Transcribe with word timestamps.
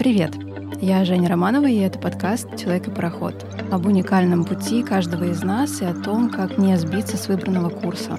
Привет! 0.00 0.32
Я 0.80 1.04
Женя 1.04 1.28
Романова, 1.28 1.66
и 1.66 1.76
это 1.76 1.98
подкаст 1.98 2.48
«Человек 2.56 2.88
и 2.88 2.90
пароход» 2.90 3.34
об 3.70 3.84
уникальном 3.84 4.46
пути 4.46 4.82
каждого 4.82 5.24
из 5.24 5.42
нас 5.42 5.82
и 5.82 5.84
о 5.84 5.92
том, 5.92 6.30
как 6.30 6.56
не 6.56 6.74
сбиться 6.78 7.18
с 7.18 7.28
выбранного 7.28 7.68
курса. 7.68 8.18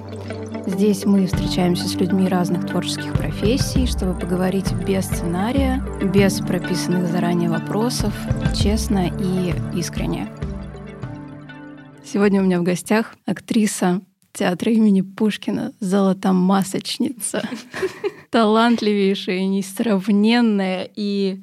Здесь 0.64 1.04
мы 1.06 1.26
встречаемся 1.26 1.88
с 1.88 1.96
людьми 1.96 2.28
разных 2.28 2.68
творческих 2.68 3.12
профессий, 3.14 3.86
чтобы 3.86 4.16
поговорить 4.16 4.72
без 4.86 5.06
сценария, 5.06 5.82
без 6.14 6.38
прописанных 6.38 7.08
заранее 7.08 7.50
вопросов, 7.50 8.14
честно 8.54 9.08
и 9.08 9.52
искренне. 9.76 10.28
Сегодня 12.04 12.42
у 12.42 12.44
меня 12.44 12.60
в 12.60 12.62
гостях 12.62 13.16
актриса 13.26 14.02
театра 14.32 14.70
имени 14.70 15.00
Пушкина, 15.00 15.72
золотомасочница, 15.80 17.42
талантливейшая, 18.30 19.46
несравненная 19.46 20.88
и 20.94 21.40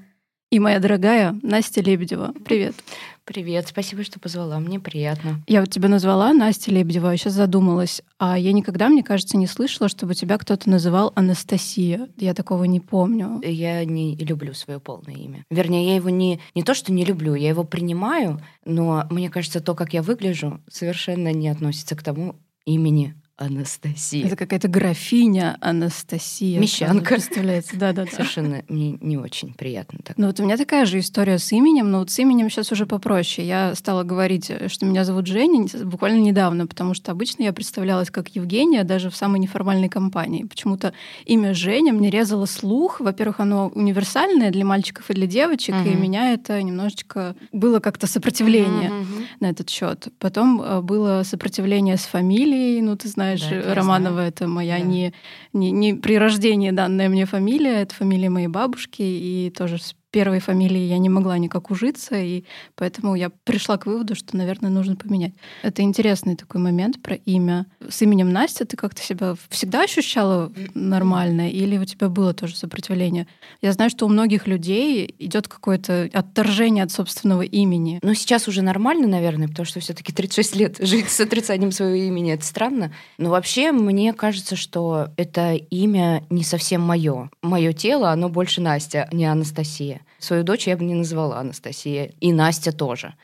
и 0.51 0.59
моя 0.59 0.79
дорогая 0.79 1.37
Настя 1.43 1.81
Лебедева. 1.81 2.33
Привет. 2.43 2.75
Привет, 3.23 3.67
спасибо, 3.67 4.03
что 4.03 4.19
позвала. 4.19 4.59
Мне 4.59 4.79
приятно. 4.79 5.43
Я 5.45 5.59
вот 5.61 5.69
тебя 5.69 5.87
назвала 5.87 6.33
Настя 6.33 6.71
Лебедева, 6.71 7.11
а 7.11 7.17
сейчас 7.17 7.33
задумалась. 7.33 8.01
А 8.17 8.39
я 8.39 8.51
никогда, 8.51 8.89
мне 8.89 9.03
кажется, 9.03 9.37
не 9.37 9.45
слышала, 9.45 9.87
чтобы 9.87 10.15
тебя 10.15 10.39
кто-то 10.39 10.67
называл 10.67 11.11
Анастасия. 11.15 12.09
Я 12.17 12.33
такого 12.33 12.63
не 12.63 12.79
помню. 12.79 13.39
Я 13.43 13.85
не 13.85 14.15
люблю 14.15 14.55
свое 14.55 14.79
полное 14.79 15.13
имя. 15.13 15.45
Вернее, 15.51 15.89
я 15.89 15.95
его 15.95 16.09
не, 16.09 16.39
не 16.55 16.63
то, 16.63 16.73
что 16.73 16.91
не 16.91 17.05
люблю, 17.05 17.35
я 17.35 17.49
его 17.49 17.63
принимаю, 17.63 18.41
но 18.65 19.05
мне 19.11 19.29
кажется, 19.29 19.59
то, 19.59 19.75
как 19.75 19.93
я 19.93 20.01
выгляжу, 20.01 20.61
совершенно 20.67 21.31
не 21.31 21.49
относится 21.49 21.95
к 21.95 22.01
тому 22.01 22.35
имени, 22.65 23.15
Анастасия. 23.39 24.27
Это 24.27 24.35
какая-то 24.35 24.67
графиня 24.67 25.57
Анастасия. 25.61 26.59
Мещанка. 26.59 27.15
Представляется, 27.15 27.77
да-да. 27.77 28.05
Совершенно 28.05 28.63
мне 28.67 28.97
не 28.99 29.17
очень 29.17 29.53
приятно 29.53 29.99
так. 30.03 30.17
Ну 30.17 30.27
вот 30.27 30.39
у 30.41 30.43
меня 30.43 30.57
такая 30.57 30.85
же 30.85 30.99
история 30.99 31.39
с 31.39 31.51
именем, 31.53 31.89
но 31.89 31.99
вот 31.99 32.11
с 32.11 32.19
именем 32.19 32.49
сейчас 32.49 32.71
уже 32.73 32.85
попроще. 32.85 33.47
Я 33.47 33.75
стала 33.75 34.03
говорить, 34.03 34.51
что 34.67 34.85
меня 34.85 35.05
зовут 35.05 35.27
Женя 35.27 35.65
буквально 35.85 36.19
недавно, 36.19 36.67
потому 36.67 36.93
что 36.93 37.11
обычно 37.11 37.43
я 37.43 37.53
представлялась 37.53 38.11
как 38.11 38.35
Евгения 38.35 38.83
даже 38.83 39.09
в 39.09 39.15
самой 39.15 39.39
неформальной 39.39 39.87
компании. 39.87 40.43
Почему-то 40.43 40.93
имя 41.25 41.53
Женя 41.53 41.93
мне 41.93 42.09
резало 42.09 42.45
слух. 42.45 42.99
Во-первых, 42.99 43.39
оно 43.39 43.71
универсальное 43.73 44.51
для 44.51 44.65
мальчиков 44.65 45.09
и 45.09 45.13
для 45.13 45.27
девочек, 45.27 45.75
угу. 45.75 45.89
и 45.89 45.95
меня 45.95 46.33
это 46.33 46.61
немножечко 46.61 47.35
было 47.53 47.79
как-то 47.79 48.05
сопротивление 48.05 48.89
угу. 48.89 49.23
на 49.39 49.49
этот 49.49 49.69
счет. 49.69 50.09
Потом 50.19 50.61
э, 50.61 50.81
было 50.81 51.23
сопротивление 51.23 51.95
с 51.95 52.03
фамилией, 52.03 52.81
ну 52.81 52.97
ты 52.97 53.07
знаешь, 53.07 53.28
знаешь, 53.37 53.65
да, 53.65 53.73
Романова 53.75 54.13
знаю. 54.13 54.29
это 54.29 54.47
моя 54.47 54.77
да. 54.77 54.83
не, 54.83 55.13
не, 55.53 55.71
не 55.71 55.93
при 55.93 56.17
рождении 56.17 56.71
данная 56.71 57.09
мне 57.09 57.25
фамилия, 57.25 57.81
это 57.81 57.95
фамилия 57.95 58.29
моей 58.29 58.47
бабушки, 58.47 59.01
и 59.01 59.53
тоже 59.55 59.77
с 59.77 59.95
первой 60.11 60.39
фамилии 60.39 60.81
я 60.81 60.97
не 60.97 61.09
могла 61.09 61.37
никак 61.37 61.71
ужиться, 61.71 62.15
и 62.15 62.43
поэтому 62.75 63.15
я 63.15 63.29
пришла 63.29 63.77
к 63.77 63.85
выводу, 63.85 64.15
что, 64.15 64.35
наверное, 64.35 64.69
нужно 64.69 64.95
поменять. 64.95 65.33
Это 65.63 65.81
интересный 65.81 66.35
такой 66.35 66.61
момент 66.61 67.01
про 67.01 67.15
имя. 67.15 67.65
С 67.87 68.01
именем 68.01 68.31
Настя 68.31 68.65
ты 68.65 68.75
как-то 68.77 69.01
себя 69.01 69.35
всегда 69.49 69.83
ощущала 69.83 70.51
нормально, 70.73 71.49
или 71.49 71.77
у 71.77 71.85
тебя 71.85 72.09
было 72.09 72.33
тоже 72.33 72.55
сопротивление? 72.55 73.27
Я 73.61 73.71
знаю, 73.73 73.89
что 73.89 74.05
у 74.05 74.09
многих 74.09 74.47
людей 74.47 75.13
идет 75.19 75.47
какое-то 75.47 76.09
отторжение 76.13 76.83
от 76.83 76.91
собственного 76.91 77.43
имени. 77.43 77.99
Ну, 78.01 78.13
сейчас 78.13 78.47
уже 78.47 78.61
нормально, 78.61 79.07
наверное, 79.07 79.47
потому 79.47 79.65
что 79.65 79.79
все-таки 79.79 80.11
36 80.11 80.55
лет 80.55 80.77
жить 80.79 81.09
с 81.09 81.19
отрицанием 81.19 81.71
своего 81.71 81.95
имени 81.95 82.33
это 82.33 82.45
странно. 82.45 82.93
Но 83.17 83.29
вообще, 83.29 83.71
мне 83.71 84.13
кажется, 84.13 84.55
что 84.55 85.09
это 85.17 85.53
имя 85.53 86.23
не 86.29 86.43
совсем 86.43 86.81
мое. 86.81 87.29
Мое 87.41 87.73
тело, 87.73 88.11
оно 88.11 88.29
больше 88.29 88.61
Настя, 88.61 89.07
а 89.09 89.15
не 89.15 89.25
Анастасия. 89.25 89.98
Свою 90.19 90.43
дочь 90.43 90.67
я 90.67 90.77
бы 90.77 90.83
не 90.83 90.95
назвала 90.95 91.39
Анастасия. 91.39 92.13
И 92.19 92.31
Настя 92.31 92.71
тоже. 92.71 93.15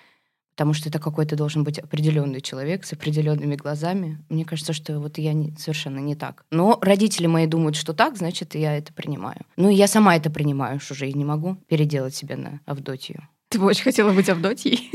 Потому 0.56 0.74
что 0.74 0.88
это 0.88 1.00
какой-то 1.00 1.36
должен 1.36 1.66
быть 1.66 1.80
определенный 1.80 2.40
человек 2.40 2.86
с 2.86 2.94
определенными 2.94 3.56
глазами. 3.56 4.24
Мне 4.30 4.46
кажется, 4.46 4.72
что 4.72 5.00
вот 5.00 5.18
я 5.18 5.34
не, 5.34 5.53
совершенно 5.58 6.00
не 6.00 6.16
так. 6.16 6.46
Но 6.50 6.80
родители 6.81 7.28
мои 7.28 7.46
думают, 7.46 7.75
что 7.75 7.94
так, 7.94 8.18
значит, 8.18 8.56
я 8.56 8.78
это 8.78 8.94
принимаю. 8.94 9.42
Ну, 9.58 9.69
я 9.69 9.88
сама 9.88 10.16
это 10.16 10.30
принимаю, 10.30 10.80
что 10.80 10.94
уже 10.94 11.09
и 11.09 11.14
не 11.14 11.25
могу 11.25 11.58
переделать 11.68 12.16
себя 12.16 12.38
на 12.38 12.62
Авдотью. 12.66 13.28
Ты 13.50 13.59
бы 13.59 13.66
очень 13.66 13.84
хотела 13.84 14.14
быть 14.14 14.30
Авдотьей? 14.30 14.90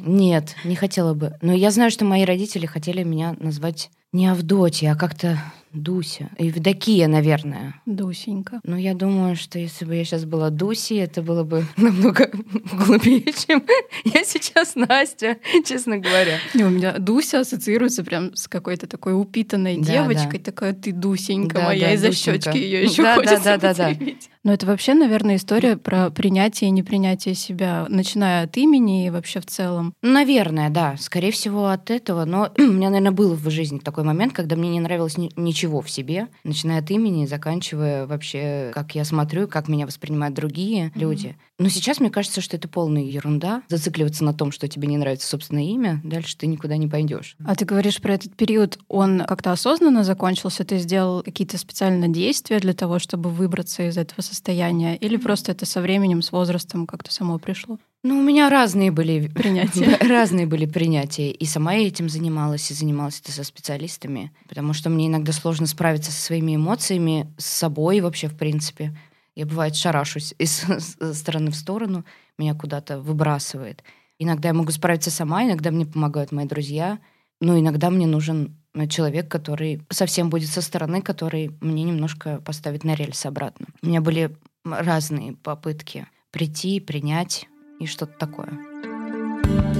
Нет, 0.00 0.56
не 0.64 0.74
хотела 0.74 1.14
бы. 1.14 1.36
Но 1.40 1.52
я 1.52 1.70
знаю, 1.70 1.90
что 1.90 2.04
мои 2.04 2.24
родители 2.24 2.66
хотели 2.66 3.04
меня 3.04 3.36
назвать 3.38 3.90
не 4.12 4.26
Авдотья, 4.26 4.92
а 4.92 4.96
как-то 4.96 5.38
Дуся. 5.72 6.30
Евдокия, 6.38 7.06
наверное. 7.06 7.80
Дусенька. 7.86 8.60
Ну, 8.64 8.76
я 8.76 8.94
думаю, 8.94 9.36
что 9.36 9.58
если 9.58 9.84
бы 9.84 9.94
я 9.94 10.04
сейчас 10.04 10.24
была 10.24 10.50
Дуси, 10.50 10.94
это 10.94 11.22
было 11.22 11.44
бы 11.44 11.64
намного 11.76 12.30
глубее, 12.72 13.32
чем 13.32 13.64
я 14.04 14.24
сейчас 14.24 14.74
Настя, 14.74 15.38
честно 15.64 15.98
говоря. 15.98 16.38
Не, 16.54 16.64
у 16.64 16.70
меня 16.70 16.98
Дуся 16.98 17.40
ассоциируется 17.40 18.02
прям 18.02 18.34
с 18.34 18.48
какой-то 18.48 18.86
такой 18.88 19.14
упитанной 19.14 19.78
да, 19.78 19.92
девочкой. 19.92 20.38
Да. 20.38 20.44
Такая 20.50 20.72
ты 20.72 20.92
Дусенька 20.92 21.56
да, 21.56 21.64
моя, 21.66 21.86
да, 21.86 21.94
из-за 21.94 22.12
щечки 22.12 22.56
ее 22.56 22.82
еще 22.82 23.02
да, 23.02 23.14
хочется 23.14 23.44
да, 23.44 23.58
да, 23.58 23.74
да, 23.74 23.94
да. 23.94 24.12
Но 24.44 24.52
это 24.52 24.66
вообще, 24.66 24.94
наверное, 24.94 25.36
история 25.36 25.76
про 25.76 26.10
принятие 26.10 26.68
и 26.68 26.72
непринятие 26.72 27.34
себя, 27.34 27.86
начиная 27.88 28.44
от 28.44 28.56
имени 28.56 29.06
и 29.06 29.10
вообще 29.10 29.40
в 29.40 29.46
целом. 29.46 29.94
Наверное, 30.02 30.70
да. 30.70 30.96
Скорее 30.98 31.30
всего, 31.30 31.68
от 31.68 31.90
этого. 31.90 32.24
Но 32.24 32.50
у 32.58 32.62
меня, 32.62 32.90
наверное, 32.90 33.12
был 33.12 33.34
в 33.34 33.50
жизни 33.50 33.78
такой 33.78 34.04
момент, 34.04 34.32
когда 34.32 34.56
мне 34.56 34.70
не 34.70 34.80
нравилось 34.80 35.16
ничего 35.16 35.60
ничего 35.60 35.82
в 35.82 35.90
себе, 35.90 36.28
начиная 36.42 36.80
от 36.80 36.90
имени, 36.90 37.26
заканчивая 37.26 38.06
вообще, 38.06 38.70
как 38.74 38.94
я 38.94 39.04
смотрю, 39.04 39.46
как 39.46 39.68
меня 39.68 39.86
воспринимают 39.86 40.34
другие 40.34 40.86
mm-hmm. 40.86 40.98
люди. 40.98 41.36
Но 41.60 41.68
сейчас 41.68 42.00
мне 42.00 42.08
кажется, 42.08 42.40
что 42.40 42.56
это 42.56 42.68
полная 42.68 43.02
ерунда. 43.02 43.62
Зацикливаться 43.68 44.24
на 44.24 44.32
том, 44.32 44.50
что 44.50 44.66
тебе 44.66 44.88
не 44.88 44.96
нравится 44.96 45.28
собственное 45.28 45.64
имя, 45.64 46.00
дальше 46.02 46.34
ты 46.38 46.46
никуда 46.46 46.78
не 46.78 46.88
пойдешь. 46.88 47.36
А 47.44 47.54
ты 47.54 47.66
говоришь 47.66 48.00
про 48.00 48.14
этот 48.14 48.34
период, 48.34 48.78
он 48.88 49.24
как-то 49.28 49.52
осознанно 49.52 50.02
закончился? 50.02 50.64
Ты 50.64 50.78
сделал 50.78 51.22
какие-то 51.22 51.58
специальные 51.58 52.10
действия 52.10 52.60
для 52.60 52.72
того, 52.72 52.98
чтобы 52.98 53.28
выбраться 53.28 53.86
из 53.86 53.98
этого 53.98 54.22
состояния? 54.22 54.96
Или 54.96 55.18
просто 55.18 55.52
это 55.52 55.66
со 55.66 55.82
временем, 55.82 56.22
с 56.22 56.32
возрастом 56.32 56.86
как-то 56.86 57.12
само 57.12 57.38
пришло? 57.38 57.78
Ну, 58.02 58.18
у 58.18 58.22
меня 58.22 58.48
разные 58.48 58.90
были 58.90 59.28
принятия. 59.28 59.98
разные 60.00 60.46
были 60.46 60.64
принятия. 60.64 61.30
И 61.30 61.44
сама 61.44 61.74
я 61.74 61.86
этим 61.86 62.08
занималась, 62.08 62.70
и 62.70 62.74
занималась 62.74 63.20
это 63.20 63.32
со 63.32 63.44
специалистами. 63.44 64.32
Потому 64.48 64.72
что 64.72 64.88
мне 64.88 65.08
иногда 65.08 65.32
сложно 65.32 65.66
справиться 65.66 66.10
со 66.10 66.22
своими 66.22 66.56
эмоциями, 66.56 67.30
с 67.36 67.44
собой 67.44 68.00
вообще, 68.00 68.28
в 68.28 68.38
принципе. 68.38 68.96
Я, 69.40 69.46
бывает, 69.46 69.74
шарашусь 69.74 70.34
из 70.38 70.66
стороны 71.14 71.50
в 71.50 71.56
сторону, 71.56 72.04
меня 72.36 72.54
куда-то 72.54 73.00
выбрасывает. 73.00 73.82
Иногда 74.18 74.48
я 74.48 74.54
могу 74.54 74.70
справиться 74.70 75.10
сама, 75.10 75.44
иногда 75.44 75.70
мне 75.70 75.86
помогают 75.86 76.30
мои 76.30 76.44
друзья. 76.44 76.98
Но 77.40 77.58
иногда 77.58 77.88
мне 77.88 78.06
нужен 78.06 78.58
человек, 78.90 79.30
который 79.30 79.80
совсем 79.88 80.28
будет 80.28 80.50
со 80.50 80.60
стороны, 80.60 81.00
который 81.00 81.56
мне 81.62 81.84
немножко 81.84 82.42
поставит 82.42 82.84
на 82.84 82.94
рельсы 82.94 83.28
обратно. 83.28 83.68
У 83.80 83.86
меня 83.86 84.02
были 84.02 84.36
разные 84.62 85.32
попытки 85.32 86.06
прийти, 86.32 86.78
принять 86.78 87.46
и 87.78 87.86
что-то 87.86 88.12
такое. 88.18 89.79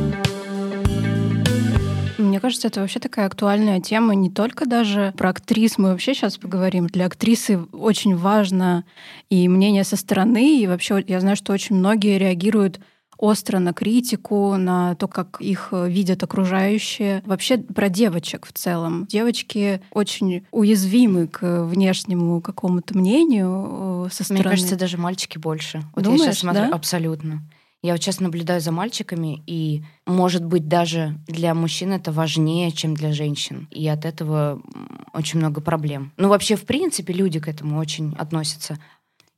Мне 2.41 2.49
кажется, 2.49 2.69
это 2.69 2.81
вообще 2.81 3.01
такая 3.01 3.27
актуальная 3.27 3.81
тема 3.81 4.15
не 4.15 4.31
только 4.31 4.65
даже 4.65 5.13
про 5.19 5.29
актрис, 5.29 5.77
мы 5.77 5.91
вообще 5.91 6.15
сейчас 6.15 6.39
поговорим. 6.39 6.87
Для 6.87 7.05
актрисы 7.05 7.59
очень 7.71 8.17
важно 8.17 8.87
и 9.29 9.47
мнение 9.47 9.85
со 9.85 9.97
стороны, 9.97 10.59
и 10.59 10.67
вообще 10.67 11.05
я 11.07 11.21
знаю, 11.21 11.37
что 11.37 11.53
очень 11.53 11.77
многие 11.77 12.17
реагируют 12.17 12.81
остро 13.19 13.59
на 13.59 13.75
критику, 13.75 14.57
на 14.57 14.95
то, 14.95 15.07
как 15.07 15.43
их 15.43 15.69
видят 15.73 16.23
окружающие. 16.23 17.23
Вообще 17.27 17.59
про 17.59 17.91
девочек 17.91 18.47
в 18.47 18.55
целом. 18.55 19.05
Девочки 19.05 19.83
очень 19.91 20.47
уязвимы 20.51 21.27
к 21.27 21.65
внешнему 21.65 22.41
какому-то 22.41 22.97
мнению 22.97 24.07
э, 24.07 24.15
со 24.15 24.25
стороны. 24.25 24.45
Мне 24.45 24.51
кажется, 24.51 24.77
даже 24.77 24.97
мальчики 24.97 25.37
больше. 25.37 25.83
Вот 25.95 26.05
Думаешь, 26.05 26.21
я 26.21 26.27
сейчас 26.29 26.39
смотрю, 26.39 26.71
да? 26.71 26.75
абсолютно. 26.75 27.43
Я 27.83 27.93
вот 27.93 28.03
сейчас 28.03 28.21
наблюдаю 28.21 28.61
за 28.61 28.73
мальчиками, 28.73 29.43
и, 29.47 29.83
может 30.05 30.45
быть, 30.45 30.69
даже 30.69 31.19
для 31.27 31.55
мужчин 31.55 31.93
это 31.93 32.13
важнее, 32.13 32.73
чем 32.73 32.95
для 32.95 33.13
женщин. 33.13 33.69
И 33.71 33.89
от 33.89 34.05
этого 34.05 34.61
очень 35.15 35.39
много 35.39 35.63
проблем. 35.63 36.13
Ну, 36.19 36.29
вообще, 36.29 36.57
в 36.57 36.67
принципе, 36.67 37.15
люди 37.15 37.41
к 37.41 37.49
этому 37.49 37.79
очень 37.79 38.15
относятся. 38.19 38.79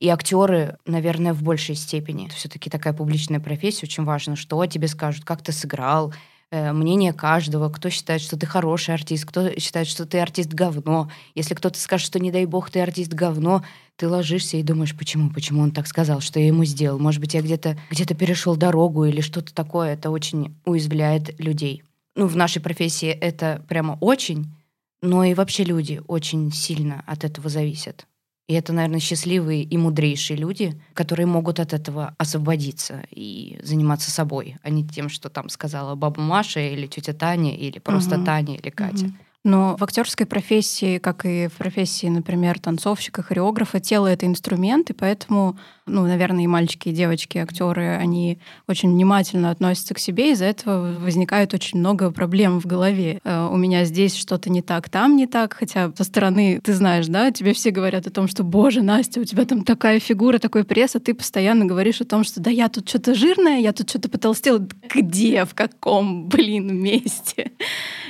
И 0.01 0.09
актеры, 0.09 0.77
наверное, 0.85 1.33
в 1.33 1.41
большей 1.41 1.75
степени. 1.75 2.27
Все-таки 2.35 2.69
такая 2.69 2.91
публичная 2.91 3.39
профессия, 3.39 3.85
очень 3.85 4.03
важно, 4.03 4.35
что 4.35 4.65
тебе 4.65 4.89
скажут, 4.89 5.23
как 5.23 5.41
ты 5.41 5.53
сыграл, 5.53 6.13
мнение 6.53 7.13
каждого, 7.13 7.69
кто 7.69 7.89
считает, 7.89 8.21
что 8.21 8.37
ты 8.37 8.45
хороший 8.45 8.93
артист, 8.93 9.25
кто 9.25 9.49
считает, 9.59 9.87
что 9.87 10.05
ты 10.05 10.19
артист 10.19 10.53
говно. 10.53 11.09
Если 11.33 11.55
кто-то 11.55 11.79
скажет, 11.79 12.05
что 12.05 12.19
не 12.19 12.31
дай 12.31 12.45
бог 12.45 12.69
ты 12.69 12.79
артист 12.79 13.11
говно, 13.13 13.63
ты 13.95 14.07
ложишься 14.07 14.57
и 14.57 14.63
думаешь, 14.63 14.95
почему, 14.95 15.31
почему 15.31 15.63
он 15.63 15.71
так 15.71 15.87
сказал, 15.87 16.19
что 16.19 16.39
я 16.39 16.47
ему 16.47 16.63
сделал. 16.65 16.99
Может 16.99 17.21
быть, 17.21 17.33
я 17.33 17.41
где-то 17.41 17.77
где 17.89 18.05
перешел 18.05 18.55
дорогу 18.55 19.05
или 19.05 19.21
что-то 19.21 19.53
такое. 19.53 19.93
Это 19.93 20.11
очень 20.11 20.55
уязвляет 20.65 21.39
людей. 21.39 21.83
Ну, 22.15 22.27
в 22.27 22.35
нашей 22.35 22.61
профессии 22.61 23.09
это 23.09 23.65
прямо 23.67 23.97
очень, 23.99 24.53
но 25.01 25.23
и 25.23 25.33
вообще 25.33 25.63
люди 25.63 26.01
очень 26.07 26.51
сильно 26.51 27.03
от 27.07 27.23
этого 27.23 27.49
зависят. 27.49 28.05
И 28.47 28.53
это, 28.53 28.73
наверное, 28.73 28.99
счастливые 28.99 29.63
и 29.63 29.77
мудрейшие 29.77 30.35
люди, 30.37 30.79
которые 30.93 31.25
могут 31.25 31.59
от 31.59 31.73
этого 31.73 32.13
освободиться 32.17 33.03
и 33.09 33.59
заниматься 33.63 34.11
собой, 34.11 34.57
а 34.63 34.69
не 34.69 34.85
тем, 34.85 35.07
что 35.07 35.29
там 35.29 35.47
сказала 35.47 35.95
баба 35.95 36.21
Маша 36.21 36.59
или 36.59 36.87
тетя 36.87 37.13
Таня, 37.13 37.55
или 37.55 37.79
просто 37.79 38.17
угу. 38.17 38.25
Таня 38.25 38.55
или 38.55 38.69
Катя. 38.69 39.05
Угу. 39.05 39.13
Но 39.43 39.75
в 39.77 39.83
актерской 39.83 40.25
профессии, 40.25 40.99
как 40.99 41.25
и 41.25 41.47
в 41.47 41.57
профессии, 41.57 42.07
например, 42.07 42.59
танцовщика, 42.59 43.21
хореографа, 43.21 43.81
тело— 43.81 44.07
это 44.07 44.25
инструмент, 44.25 44.89
и 44.89 44.93
поэтому, 44.93 45.57
ну, 45.85 46.07
наверное, 46.07 46.45
и 46.45 46.47
мальчики, 46.47 46.89
и 46.89 46.93
девочки, 46.93 47.37
актеры, 47.39 47.97
они 47.97 48.39
очень 48.69 48.91
внимательно 48.91 49.51
относятся 49.51 49.93
к 49.95 49.99
себе, 49.99 50.31
из-за 50.31 50.45
этого 50.45 50.93
возникает 50.97 51.53
очень 51.53 51.79
много 51.79 52.09
проблем 52.09 52.61
в 52.61 52.65
голове. 52.65 53.19
Э, 53.25 53.49
у 53.51 53.57
меня 53.57 53.83
здесь 53.83 54.15
что-то 54.15 54.49
не 54.49 54.61
так, 54.61 54.89
там 54.89 55.17
не 55.17 55.27
так, 55.27 55.53
хотя 55.53 55.91
со 55.97 56.05
стороны, 56.05 56.61
ты 56.63 56.73
знаешь, 56.73 57.07
да, 57.07 57.31
тебе 57.31 57.53
все 57.53 57.71
говорят 57.71 58.07
о 58.07 58.11
том, 58.11 58.29
что, 58.29 58.43
боже, 58.43 58.81
Настя, 58.81 59.19
у 59.19 59.25
тебя 59.25 59.43
там 59.43 59.65
такая 59.65 59.99
фигура, 59.99 60.39
такой 60.39 60.63
пресс, 60.63 60.95
а 60.95 61.01
ты 61.01 61.13
постоянно 61.13 61.65
говоришь 61.65 61.99
о 61.99 62.05
том, 62.05 62.23
что 62.23 62.39
да, 62.39 62.49
я 62.49 62.69
тут 62.69 62.87
что-то 62.87 63.13
жирная, 63.13 63.59
я 63.59 63.73
тут 63.73 63.89
что-то 63.89 64.07
потолстела. 64.07 64.65
Где, 64.95 65.43
в 65.43 65.53
каком, 65.53 66.29
блин, 66.29 66.81
месте? 66.81 67.51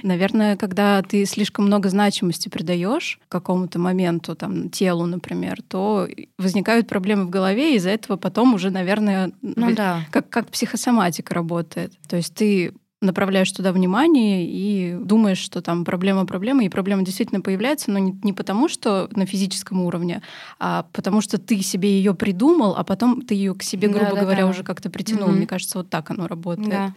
Наверное, 0.04 0.58
когда 0.58 1.02
ты 1.02 1.23
слишком 1.26 1.66
много 1.66 1.90
значимости 1.90 2.50
придаешь 2.50 3.20
какому-то 3.28 3.80
моменту, 3.80 4.36
там, 4.36 4.70
телу, 4.70 5.06
например, 5.06 5.62
то 5.68 6.08
возникают 6.38 6.88
проблемы 6.88 7.26
в 7.26 7.30
голове, 7.30 7.74
и 7.74 7.78
из-за 7.78 7.90
этого 7.90 8.18
потом 8.18 8.54
уже, 8.54 8.70
наверное, 8.70 9.32
ну, 9.42 9.74
да. 9.74 10.06
как, 10.12 10.30
как 10.30 10.50
психосоматика 10.50 11.34
работает. 11.34 11.94
То 12.08 12.16
есть 12.16 12.34
ты 12.34 12.74
направляешь 13.04 13.52
туда 13.52 13.72
внимание 13.72 14.48
и 14.48 14.96
думаешь, 14.96 15.38
что 15.38 15.62
там 15.62 15.86
проблема 15.86 16.26
проблема, 16.26 16.64
и 16.64 16.70
проблема 16.70 17.04
действительно 17.04 17.42
появляется, 17.42 17.92
но 17.92 18.00
не, 18.00 18.18
не 18.24 18.34
потому, 18.34 18.70
что 18.70 19.10
на 19.12 19.26
физическом 19.26 19.82
уровне, 19.82 20.22
а 20.60 20.88
потому 20.94 21.22
что 21.22 21.38
ты 21.38 21.62
себе 21.62 21.90
ее 21.90 22.16
придумал, 22.16 22.76
а 22.78 22.84
потом 22.84 23.22
ты 23.22 23.36
ее 23.36 23.54
к 23.54 23.64
себе, 23.64 23.90
грубо 23.90 24.12
да, 24.12 24.16
да, 24.16 24.22
говоря, 24.22 24.44
да. 24.44 24.50
уже 24.50 24.64
как-то 24.64 24.90
притянул. 24.90 25.30
Mm-hmm. 25.30 25.36
Мне 25.36 25.48
кажется, 25.48 25.78
вот 25.78 25.90
так 25.90 26.10
оно 26.10 26.28
работает. 26.28 26.70
Да. 26.70 26.94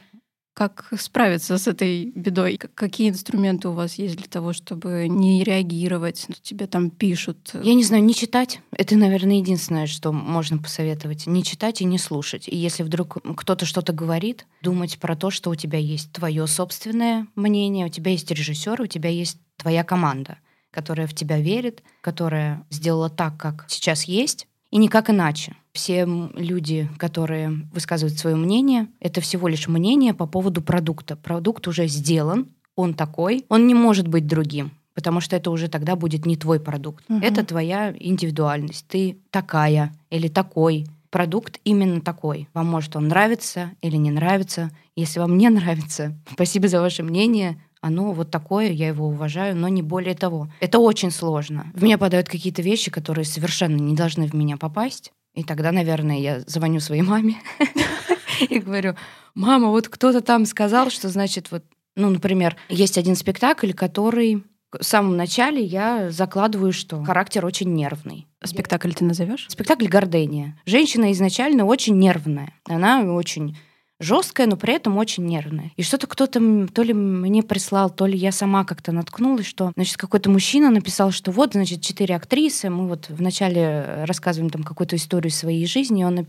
Как 0.57 0.89
справиться 0.99 1.59
с 1.59 1.69
этой 1.69 2.13
бедой? 2.15 2.57
Какие 2.57 3.11
инструменты 3.11 3.69
у 3.69 3.73
вас 3.73 3.97
есть 3.97 4.17
для 4.17 4.27
того, 4.27 4.55
чтобы 4.55 5.07
не 5.07 5.45
реагировать? 5.45 6.27
Тебе 6.41 6.67
там 6.67 6.89
пишут. 6.89 7.51
Я 7.63 7.75
не 7.75 7.85
знаю, 7.85 8.03
не 8.03 8.15
читать. 8.15 8.63
Это, 8.73 8.97
наверное, 8.97 9.37
единственное, 9.37 9.87
что 9.87 10.13
можно 10.13 10.57
посоветовать. 10.57 11.27
Не 11.27 11.45
читать 11.45 11.83
и 11.83 11.85
не 11.85 11.99
слушать. 11.99 12.49
И 12.49 12.57
если 12.57 12.85
вдруг 12.85 13.19
кто-то 13.37 13.67
что-то 13.67 13.93
говорит, 13.93 14.47
думать 14.63 14.99
про 14.99 15.15
то, 15.15 15.31
что 15.31 15.51
у 15.51 15.55
тебя 15.55 15.79
есть 15.79 16.11
твое 16.13 16.47
собственное 16.47 17.27
мнение, 17.35 17.85
у 17.85 17.91
тебя 17.91 18.13
есть 18.13 18.31
режиссер, 18.31 18.81
у 18.81 18.87
тебя 18.87 19.11
есть 19.11 19.37
твоя 19.59 19.85
команда, 19.85 20.39
которая 20.71 21.07
в 21.07 21.13
тебя 21.13 21.39
верит, 21.39 21.83
которая 22.01 22.65
сделала 22.71 23.11
так, 23.11 23.37
как 23.37 23.67
сейчас 23.69 24.05
есть, 24.05 24.49
и 24.71 24.79
никак 24.79 25.11
иначе. 25.11 25.55
Все 25.77 26.07
люди, 26.07 26.89
которые 26.97 27.51
высказывают 27.71 28.19
свое 28.19 28.35
мнение, 28.35 28.89
это 28.99 29.21
всего 29.21 29.47
лишь 29.47 29.69
мнение 29.69 30.15
по 30.15 30.27
поводу 30.27 30.63
продукта. 30.63 31.17
Продукт 31.17 31.69
уже 31.69 31.87
сделан, 31.87 32.49
он 32.77 32.95
такой, 32.95 33.45
он 33.51 33.67
не 33.67 33.75
может 33.75 34.09
быть 34.09 34.27
другим 34.27 34.73
потому 34.95 35.21
что 35.21 35.37
это 35.37 35.51
уже 35.51 35.69
тогда 35.69 35.95
будет 35.95 36.25
не 36.25 36.37
твой 36.39 36.59
продукт. 36.59 37.05
Угу. 37.11 37.19
Это 37.23 37.45
твоя 37.45 37.95
индивидуальность. 38.01 38.87
Ты 38.89 39.19
такая 39.31 39.93
или 40.09 40.29
такой. 40.29 40.87
Продукт 41.11 41.61
именно 41.65 42.01
такой. 42.01 42.49
Вам 42.55 42.67
может 42.67 42.97
он 42.97 43.09
нравиться 43.09 43.73
или 43.83 43.97
не 43.97 44.11
нравится. 44.11 44.71
Если 44.97 45.21
вам 45.21 45.37
не 45.37 45.51
нравится, 45.51 46.17
спасибо 46.33 46.69
за 46.69 46.81
ваше 46.81 47.03
мнение 47.03 47.61
оно 47.83 48.13
вот 48.13 48.31
такое, 48.31 48.71
я 48.71 48.89
его 48.89 49.07
уважаю, 49.07 49.55
но 49.55 49.69
не 49.69 49.83
более 49.83 50.15
того. 50.15 50.49
Это 50.61 50.79
очень 50.79 51.11
сложно. 51.11 51.67
В 51.75 51.85
меня 51.85 51.99
падают 51.99 52.29
какие-то 52.29 52.63
вещи, 52.63 52.91
которые 52.91 53.25
совершенно 53.25 53.77
не 53.77 53.95
должны 53.95 54.27
в 54.27 54.33
меня 54.33 54.57
попасть. 54.57 55.13
И 55.37 55.45
тогда, 55.45 55.71
наверное, 55.71 56.19
я 56.19 56.41
звоню 56.47 56.81
своей 56.81 57.03
маме 57.03 57.37
и 58.49 58.59
говорю, 58.59 58.97
мама, 59.35 59.69
вот 59.69 59.89
кто-то 59.89 60.23
там 60.23 60.47
сказал, 60.47 60.91
что 60.91 61.11
значит 61.11 61.51
вот, 61.51 61.63
ну, 61.95 62.09
например, 62.09 62.57
есть 62.71 62.97
один 62.97 63.15
спектакль, 63.15 63.73
который 63.73 64.43
в 64.73 64.83
самом 64.83 65.17
начале 65.17 65.63
я 65.63 66.11
закладываю, 66.11 66.73
что 66.73 67.05
характер 67.05 67.45
очень 67.45 67.73
нервный. 67.73 68.27
Спектакль 68.43 68.93
ты 68.93 69.05
назовешь? 69.05 69.47
Спектакль 69.49 69.87
Гордения. 69.87 70.59
Женщина 70.65 71.13
изначально 71.13 71.67
очень 71.67 71.99
нервная. 71.99 72.53
Она 72.65 73.03
очень 73.03 73.59
жесткая, 73.99 74.47
но 74.47 74.57
при 74.57 74.75
этом 74.75 74.97
очень 74.99 75.25
нервная. 75.25 75.73
И 75.77 75.83
что-то 75.83 76.07
кто-то 76.07 76.67
то 76.69 76.83
ли 76.83 76.93
мне 76.93 77.43
прислал, 77.43 77.91
то 77.91 78.07
ли 78.07 78.17
я 78.17 78.33
сама 78.33 78.65
как-то 78.65 78.93
наткнулась, 78.93 79.47
что, 79.47 79.73
значит, 79.75 79.97
какой-то 79.97 80.31
мужчина 80.31 80.71
написал, 80.71 81.11
что 81.11 81.31
вот, 81.31 81.53
значит, 81.53 81.81
четыре 81.81 82.17
актрисы, 82.17 82.69
мы 82.69 82.89
вот 82.89 83.07
вначале 83.09 84.05
рассказываем 84.05 84.51
там 84.51 84.63
какую-то 84.63 84.97
историю 84.97 85.31
своей 85.31 85.67
жизни, 85.67 86.03
и 86.03 86.05
он 86.05 86.27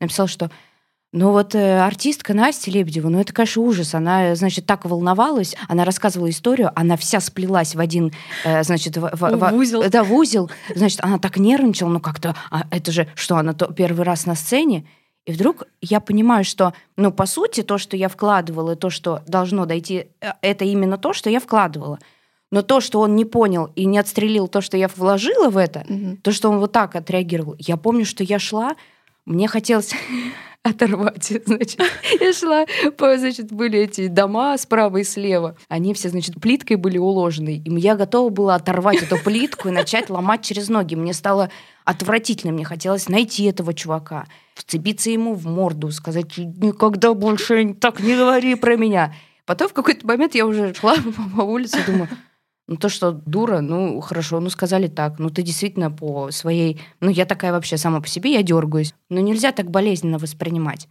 написал, 0.00 0.26
что 0.26 0.50
ну 1.14 1.30
вот 1.30 1.54
э, 1.54 1.78
артистка 1.80 2.32
Настя 2.32 2.70
Лебедева, 2.70 3.10
ну 3.10 3.20
это, 3.20 3.34
конечно, 3.34 3.60
ужас. 3.60 3.94
Она, 3.94 4.34
значит, 4.34 4.64
так 4.64 4.86
волновалась, 4.86 5.54
она 5.68 5.84
рассказывала 5.84 6.30
историю, 6.30 6.70
она 6.74 6.96
вся 6.96 7.20
сплелась 7.20 7.74
в 7.74 7.80
один, 7.80 8.12
э, 8.44 8.62
значит, 8.62 8.96
в, 8.96 9.10
в, 9.12 9.36
в 9.36 9.54
узел. 9.54 9.84
Да, 9.90 10.04
в 10.04 10.14
узел. 10.14 10.50
Значит, 10.74 11.00
она 11.02 11.18
так 11.18 11.36
нервничала, 11.36 11.90
ну 11.90 12.00
как-то, 12.00 12.34
а 12.50 12.62
это 12.70 12.92
же, 12.92 13.08
что 13.14 13.36
она 13.36 13.52
то, 13.52 13.66
первый 13.66 14.06
раз 14.06 14.24
на 14.24 14.34
сцене, 14.34 14.86
и 15.24 15.32
вдруг 15.32 15.64
я 15.80 16.00
понимаю, 16.00 16.44
что, 16.44 16.74
ну, 16.96 17.12
по 17.12 17.26
сути, 17.26 17.62
то, 17.62 17.78
что 17.78 17.96
я 17.96 18.08
вкладывала, 18.08 18.74
то, 18.74 18.90
что 18.90 19.22
должно 19.26 19.66
дойти, 19.66 20.08
э, 20.20 20.32
это 20.42 20.64
именно 20.64 20.98
то, 20.98 21.12
что 21.12 21.30
я 21.30 21.38
вкладывала. 21.38 21.98
Но 22.50 22.62
то, 22.62 22.80
что 22.80 23.00
он 23.00 23.14
не 23.14 23.24
понял 23.24 23.70
и 23.76 23.86
не 23.86 23.98
отстрелил 23.98 24.48
то, 24.48 24.60
что 24.60 24.76
я 24.76 24.88
вложила 24.88 25.48
в 25.48 25.56
это, 25.56 25.80
mm-hmm. 25.80 26.16
то, 26.22 26.32
что 26.32 26.50
он 26.50 26.58
вот 26.58 26.72
так 26.72 26.96
отреагировал. 26.96 27.54
Я 27.58 27.76
помню, 27.76 28.04
что 28.04 28.24
я 28.24 28.38
шла, 28.38 28.74
мне 29.24 29.46
хотелось 29.46 29.94
оторвать. 30.72 31.32
Значит, 31.44 31.80
я 32.20 32.32
шла, 32.32 32.66
по, 32.96 33.16
значит, 33.18 33.52
были 33.52 33.80
эти 33.80 34.06
дома 34.06 34.56
справа 34.58 34.98
и 34.98 35.04
слева. 35.04 35.56
Они 35.68 35.92
все, 35.94 36.08
значит, 36.08 36.40
плиткой 36.40 36.76
были 36.76 36.98
уложены. 36.98 37.62
И 37.64 37.80
я 37.80 37.96
готова 37.96 38.30
была 38.30 38.54
оторвать 38.54 39.02
эту 39.02 39.18
плитку 39.18 39.68
и 39.68 39.72
начать 39.72 40.08
ломать 40.08 40.42
через 40.42 40.68
ноги. 40.68 40.94
Мне 40.94 41.14
стало 41.14 41.50
отвратительно. 41.84 42.52
Мне 42.52 42.64
хотелось 42.64 43.08
найти 43.08 43.44
этого 43.44 43.74
чувака, 43.74 44.26
вцепиться 44.54 45.10
ему 45.10 45.34
в 45.34 45.46
морду, 45.46 45.90
сказать, 45.90 46.36
никогда 46.38 47.12
больше 47.14 47.74
так 47.74 48.00
не 48.00 48.16
говори 48.16 48.54
про 48.54 48.76
меня. 48.76 49.14
Потом 49.44 49.68
в 49.68 49.72
какой-то 49.72 50.06
момент 50.06 50.36
я 50.36 50.46
уже 50.46 50.74
шла 50.74 50.94
по 51.36 51.42
улице 51.42 51.78
думаю, 51.84 52.08
ну, 52.72 52.78
то, 52.78 52.88
что 52.88 53.12
дура, 53.12 53.60
ну, 53.60 54.00
хорошо, 54.00 54.40
ну, 54.40 54.48
сказали 54.48 54.86
так. 54.86 55.18
Ну, 55.18 55.28
ты 55.28 55.42
действительно 55.42 55.90
по 55.90 56.30
своей... 56.30 56.80
Ну, 57.00 57.10
я 57.10 57.26
такая 57.26 57.52
вообще 57.52 57.76
сама 57.76 58.00
по 58.00 58.08
себе, 58.08 58.32
я 58.32 58.42
дергаюсь. 58.42 58.94
Но 59.10 59.20
нельзя 59.20 59.52
так 59.52 59.70
болезненно 59.70 60.16
воспринимать. 60.16 60.88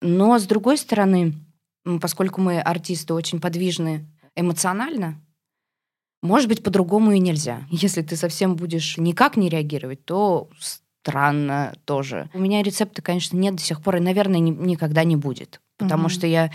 Но, 0.00 0.38
с 0.38 0.44
другой 0.44 0.78
стороны, 0.78 1.32
поскольку 2.00 2.40
мы, 2.40 2.60
артисты, 2.60 3.14
очень 3.14 3.40
подвижны 3.40 4.06
эмоционально, 4.36 5.20
может 6.22 6.48
быть, 6.48 6.62
по-другому 6.62 7.10
и 7.10 7.18
нельзя. 7.18 7.62
Если 7.72 8.02
ты 8.02 8.14
совсем 8.14 8.54
будешь 8.54 8.96
никак 8.96 9.36
не 9.36 9.48
реагировать, 9.48 10.04
то 10.04 10.48
странно 10.60 11.74
тоже. 11.84 12.30
У 12.32 12.38
меня 12.38 12.62
рецепта, 12.62 13.02
конечно, 13.02 13.36
нет 13.36 13.56
до 13.56 13.62
сих 13.62 13.82
пор, 13.82 13.96
и, 13.96 14.00
наверное, 14.00 14.38
ни, 14.38 14.50
никогда 14.50 15.02
не 15.02 15.16
будет. 15.16 15.60
Потому 15.78 16.04
угу. 16.04 16.10
что 16.10 16.28
я 16.28 16.52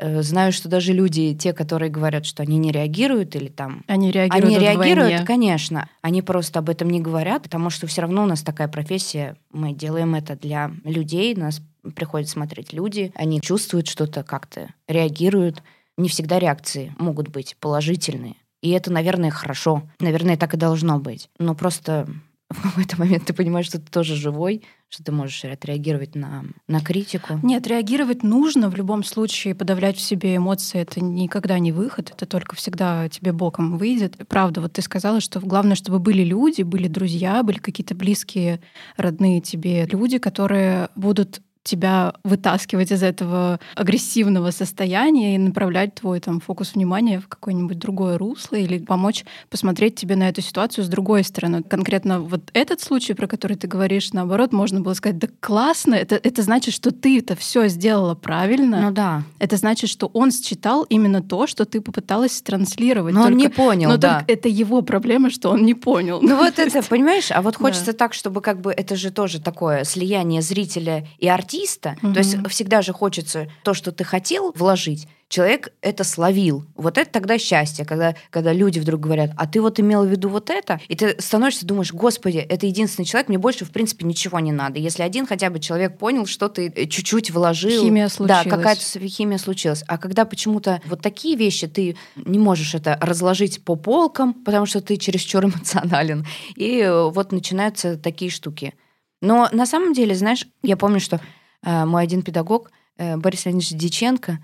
знаю, 0.00 0.52
что 0.52 0.68
даже 0.68 0.92
люди, 0.92 1.34
те, 1.34 1.52
которые 1.52 1.90
говорят, 1.90 2.24
что 2.24 2.42
они 2.42 2.58
не 2.58 2.72
реагируют 2.72 3.34
или 3.36 3.48
там... 3.48 3.82
Они 3.86 4.10
реагируют 4.10 4.44
Они 4.44 4.58
реагируют, 4.58 5.26
конечно. 5.26 5.88
Они 6.02 6.22
просто 6.22 6.60
об 6.60 6.70
этом 6.70 6.90
не 6.90 7.00
говорят, 7.00 7.42
потому 7.42 7.70
что 7.70 7.86
все 7.86 8.02
равно 8.02 8.22
у 8.22 8.26
нас 8.26 8.42
такая 8.42 8.68
профессия. 8.68 9.36
Мы 9.52 9.72
делаем 9.72 10.14
это 10.14 10.36
для 10.36 10.70
людей, 10.84 11.34
нас 11.34 11.60
приходят 11.94 12.28
смотреть 12.28 12.72
люди, 12.72 13.12
они 13.14 13.40
чувствуют 13.40 13.88
что-то 13.88 14.22
как-то, 14.22 14.68
реагируют. 14.86 15.62
Не 15.96 16.08
всегда 16.08 16.38
реакции 16.38 16.94
могут 16.98 17.28
быть 17.28 17.56
положительные. 17.58 18.36
И 18.62 18.70
это, 18.70 18.92
наверное, 18.92 19.30
хорошо. 19.30 19.82
Наверное, 20.00 20.36
так 20.36 20.54
и 20.54 20.56
должно 20.56 20.98
быть. 20.98 21.28
Но 21.38 21.54
просто 21.54 22.08
в 22.50 22.62
какой-то 22.62 22.98
момент 22.98 23.26
ты 23.26 23.32
понимаешь, 23.32 23.66
что 23.66 23.78
ты 23.78 23.90
тоже 23.90 24.14
живой, 24.14 24.62
что 24.88 25.04
ты 25.04 25.12
можешь 25.12 25.44
отреагировать 25.44 26.14
на, 26.14 26.44
на 26.66 26.80
критику. 26.80 27.38
Нет, 27.42 27.66
реагировать 27.66 28.22
нужно 28.22 28.70
в 28.70 28.74
любом 28.74 29.04
случае. 29.04 29.54
Подавлять 29.54 29.96
в 29.96 30.00
себе 30.00 30.36
эмоции— 30.36 30.80
это 30.80 31.00
никогда 31.02 31.58
не 31.58 31.72
выход, 31.72 32.10
это 32.10 32.24
только 32.26 32.56
всегда 32.56 33.08
тебе 33.08 33.32
боком 33.32 33.76
выйдет. 33.76 34.16
Правда, 34.28 34.60
вот 34.62 34.72
ты 34.72 34.82
сказала, 34.82 35.20
что 35.20 35.40
главное, 35.40 35.74
чтобы 35.76 35.98
были 35.98 36.24
люди, 36.24 36.62
были 36.62 36.88
друзья, 36.88 37.42
были 37.42 37.58
какие-то 37.58 37.94
близкие, 37.94 38.60
родные 38.96 39.40
тебе 39.40 39.84
люди, 39.86 40.18
которые 40.18 40.88
будут 40.96 41.42
тебя 41.68 42.14
вытаскивать 42.24 42.90
из 42.90 43.02
этого 43.02 43.60
агрессивного 43.74 44.50
состояния 44.50 45.34
и 45.34 45.38
направлять 45.38 45.94
твой 45.94 46.20
там 46.20 46.40
фокус 46.40 46.74
внимания 46.74 47.20
в 47.20 47.28
какое-нибудь 47.28 47.78
другое 47.78 48.18
русло 48.18 48.56
или 48.56 48.78
помочь 48.78 49.24
посмотреть 49.50 49.96
тебе 49.96 50.16
на 50.16 50.28
эту 50.28 50.40
ситуацию 50.40 50.84
с 50.84 50.88
другой 50.88 51.24
стороны. 51.24 51.62
Конкретно 51.62 52.20
вот 52.20 52.50
этот 52.54 52.80
случай, 52.80 53.14
про 53.14 53.26
который 53.26 53.56
ты 53.56 53.66
говоришь, 53.66 54.12
наоборот, 54.12 54.52
можно 54.52 54.80
было 54.80 54.94
сказать, 54.94 55.18
да 55.18 55.28
классно, 55.40 55.94
это, 55.94 56.16
это 56.16 56.42
значит, 56.42 56.74
что 56.74 56.90
ты 56.90 57.18
это 57.18 57.36
все 57.36 57.68
сделала 57.68 58.14
правильно. 58.14 58.80
Ну 58.82 58.90
да. 58.90 59.22
Это 59.38 59.56
значит, 59.56 59.90
что 59.90 60.06
он 60.14 60.30
считал 60.32 60.84
именно 60.84 61.22
то, 61.22 61.46
что 61.46 61.64
ты 61.64 61.80
попыталась 61.80 62.40
транслировать. 62.40 63.14
Но 63.14 63.22
только, 63.22 63.32
он 63.32 63.38
не 63.38 63.48
понял, 63.48 63.90
но 63.90 63.96
да. 63.96 64.24
это 64.26 64.48
его 64.48 64.82
проблема, 64.82 65.30
что 65.30 65.50
он 65.50 65.64
не 65.64 65.74
понял. 65.74 66.20
Ну 66.22 66.36
вот 66.36 66.58
это, 66.58 66.82
понимаешь, 66.82 67.30
а 67.30 67.42
вот 67.42 67.56
хочется 67.58 67.92
так, 67.92 68.14
чтобы 68.14 68.40
как 68.40 68.60
бы 68.60 68.72
это 68.72 68.96
же 68.96 69.10
тоже 69.10 69.40
такое 69.40 69.84
слияние 69.84 70.42
зрителя 70.42 71.06
и 71.18 71.28
артиста. 71.28 71.57
То 72.00 72.18
есть 72.18 72.36
всегда 72.48 72.82
же 72.82 72.92
хочется 72.92 73.48
то, 73.64 73.74
что 73.74 73.92
ты 73.92 74.04
хотел 74.04 74.52
вложить, 74.54 75.08
человек 75.28 75.72
это 75.82 76.04
словил. 76.04 76.64
Вот 76.74 76.98
это 76.98 77.10
тогда 77.10 77.38
счастье, 77.38 77.84
когда, 77.84 78.14
когда 78.30 78.52
люди 78.52 78.78
вдруг 78.78 79.00
говорят, 79.00 79.30
а 79.36 79.46
ты 79.46 79.60
вот 79.60 79.78
имел 79.78 80.04
в 80.04 80.08
виду 80.08 80.28
вот 80.28 80.50
это, 80.50 80.80
и 80.88 80.96
ты 80.96 81.20
становишься, 81.20 81.66
думаешь, 81.66 81.92
господи, 81.92 82.38
это 82.38 82.66
единственный 82.66 83.04
человек, 83.04 83.28
мне 83.28 83.38
больше, 83.38 83.64
в 83.64 83.70
принципе, 83.70 84.06
ничего 84.06 84.40
не 84.40 84.52
надо. 84.52 84.78
Если 84.78 85.02
один 85.02 85.26
хотя 85.26 85.50
бы 85.50 85.60
человек 85.60 85.98
понял, 85.98 86.26
что 86.26 86.48
ты 86.48 86.72
э, 86.74 86.86
чуть-чуть 86.86 87.30
вложил. 87.30 87.82
Химия 87.82 88.08
случилась. 88.08 88.44
Да, 88.44 88.50
какая-то 88.50 89.06
химия 89.06 89.38
случилась. 89.38 89.84
А 89.86 89.98
когда 89.98 90.24
почему-то 90.24 90.80
вот 90.86 91.02
такие 91.02 91.36
вещи, 91.36 91.66
ты 91.66 91.96
не 92.16 92.38
можешь 92.38 92.74
это 92.74 92.98
разложить 93.00 93.64
по 93.64 93.76
полкам, 93.76 94.32
потому 94.32 94.66
что 94.66 94.80
ты 94.80 94.96
чересчур 94.96 95.44
эмоционален, 95.44 96.26
и 96.56 96.78
э, 96.80 97.10
вот 97.10 97.32
начинаются 97.32 97.96
такие 97.96 98.30
штуки. 98.30 98.74
Но 99.20 99.48
на 99.52 99.66
самом 99.66 99.92
деле, 99.92 100.14
знаешь, 100.14 100.46
я 100.62 100.76
помню, 100.76 101.00
что 101.00 101.20
мой 101.62 102.02
один 102.02 102.22
педагог, 102.22 102.70
э, 102.96 103.16
Борис 103.16 103.46
Леонидович 103.46 103.72
Диченко, 103.72 104.38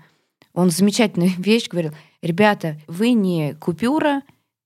он 0.53 0.69
замечательную 0.69 1.31
вещь 1.37 1.69
говорил. 1.69 1.93
Ребята, 2.21 2.77
вы 2.87 3.11
не 3.11 3.53
купюра, 3.53 4.21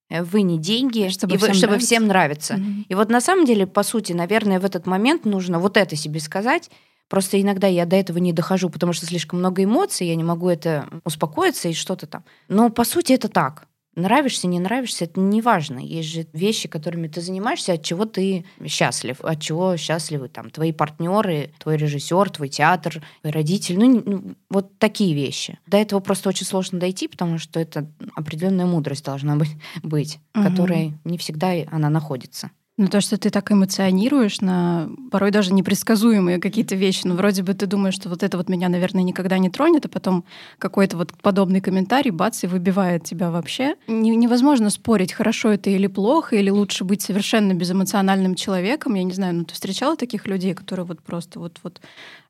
вы 0.10 0.42
не 0.42 0.58
деньги, 0.58 1.10
чтобы, 1.10 1.36
и 1.36 1.38
всем, 1.38 1.50
вы, 1.50 1.54
чтобы 1.54 1.72
нравится. 1.72 1.88
всем 1.88 2.08
нравится. 2.08 2.54
Мгм. 2.58 2.86
И 2.90 2.96
вот 2.96 3.10
на 3.10 3.22
самом 3.22 3.46
деле, 3.46 3.68
по 3.68 3.84
сути, 3.84 4.14
наверное, 4.14 4.60
в 4.60 4.66
этот 4.66 4.88
момент 4.88 5.26
нужно 5.26 5.60
вот 5.60 5.78
это 5.78 5.96
себе 5.96 6.20
сказать. 6.20 6.72
Просто 7.10 7.42
иногда 7.42 7.68
я 7.68 7.86
до 7.86 7.96
этого 7.96 8.20
не 8.20 8.34
дохожу, 8.34 8.70
потому 8.70 8.94
что 8.94 9.06
слишком 9.08 9.40
много 9.40 9.64
эмоций, 9.64 10.08
я 10.08 10.16
не 10.16 10.24
могу 10.24 10.48
это 10.48 10.88
успокоиться 11.04 11.68
и 11.68 11.74
что-то 11.74 12.06
там. 12.06 12.24
Но 12.48 12.70
по 12.70 12.84
сути 12.84 13.14
это 13.14 13.30
так. 13.30 13.68
Нравишься, 14.00 14.48
не 14.48 14.60
нравишься, 14.60 15.06
это 15.06 15.20
не 15.20 15.42
важно. 15.42 15.80
Есть 15.80 16.10
же 16.10 16.28
вещи, 16.34 16.68
которыми 16.68 17.08
ты 17.08 17.22
занимаешься, 17.22 17.74
от 17.74 17.84
чего 17.84 18.06
ты 18.06 18.46
счастлив, 18.66 19.18
от 19.22 19.42
чего 19.42 19.78
счастливы 19.78 20.30
там 20.30 20.50
твои 20.50 20.72
партнеры, 20.72 21.52
твой 21.60 21.78
режиссер, 21.78 22.30
твой 22.30 22.50
театр, 22.50 23.04
твои 23.22 23.32
родители. 23.34 23.78
Ну, 23.78 24.04
ну, 24.06 24.36
вот 24.50 24.78
такие 24.80 25.14
вещи. 25.14 25.60
До 25.68 25.78
этого 25.78 26.00
просто 26.00 26.30
очень 26.30 26.46
сложно 26.46 26.80
дойти, 26.80 27.08
потому 27.08 27.38
что 27.38 27.60
это 27.60 27.88
определенная 28.16 28.66
мудрость 28.66 29.06
должна 29.06 29.36
быть, 29.36 29.52
быть 29.84 30.20
Мгм. 30.34 30.44
которой 30.44 30.94
не 31.04 31.18
всегда 31.18 31.52
она 31.72 31.90
находится. 31.90 32.52
Но 32.80 32.88
то, 32.88 33.02
что 33.02 33.18
ты 33.18 33.30
так 33.30 33.52
эмоционируешь 33.52 34.40
на 34.40 34.90
порой 35.12 35.32
даже 35.32 35.54
непредсказуемые 35.54 36.40
какие-то 36.40 36.76
вещи, 36.76 37.02
ну, 37.04 37.16
вроде 37.16 37.44
бы 37.44 37.54
ты 37.54 37.66
думаешь, 37.66 37.96
что 37.96 38.08
вот 38.08 38.24
это 38.24 38.38
вот 38.38 38.48
меня, 38.48 38.70
наверное, 38.70 39.04
никогда 39.04 39.38
не 39.38 39.50
тронет, 39.50 39.86
а 39.86 39.90
потом 39.90 40.24
какой-то 40.60 40.96
вот 40.96 41.12
подобный 41.22 41.60
комментарий, 41.60 42.12
бац, 42.12 42.46
и 42.46 42.48
выбивает 42.48 43.04
тебя 43.04 43.32
вообще. 43.32 43.76
Не- 43.90 44.16
невозможно 44.16 44.70
спорить, 44.70 45.12
хорошо 45.12 45.50
это 45.50 45.70
или 45.70 45.88
плохо, 45.88 46.38
или 46.38 46.50
лучше 46.50 46.86
быть 46.86 47.02
совершенно 47.02 47.54
безэмоциональным 47.54 48.36
человеком. 48.36 48.94
Я 48.94 49.04
не 49.04 49.12
знаю, 49.12 49.36
ну, 49.36 49.44
ты 49.44 49.56
встречала 49.56 49.98
таких 49.98 50.26
людей, 50.26 50.54
которые 50.54 50.86
вот 50.86 51.02
просто 51.02 51.42
вот-вот 51.42 51.82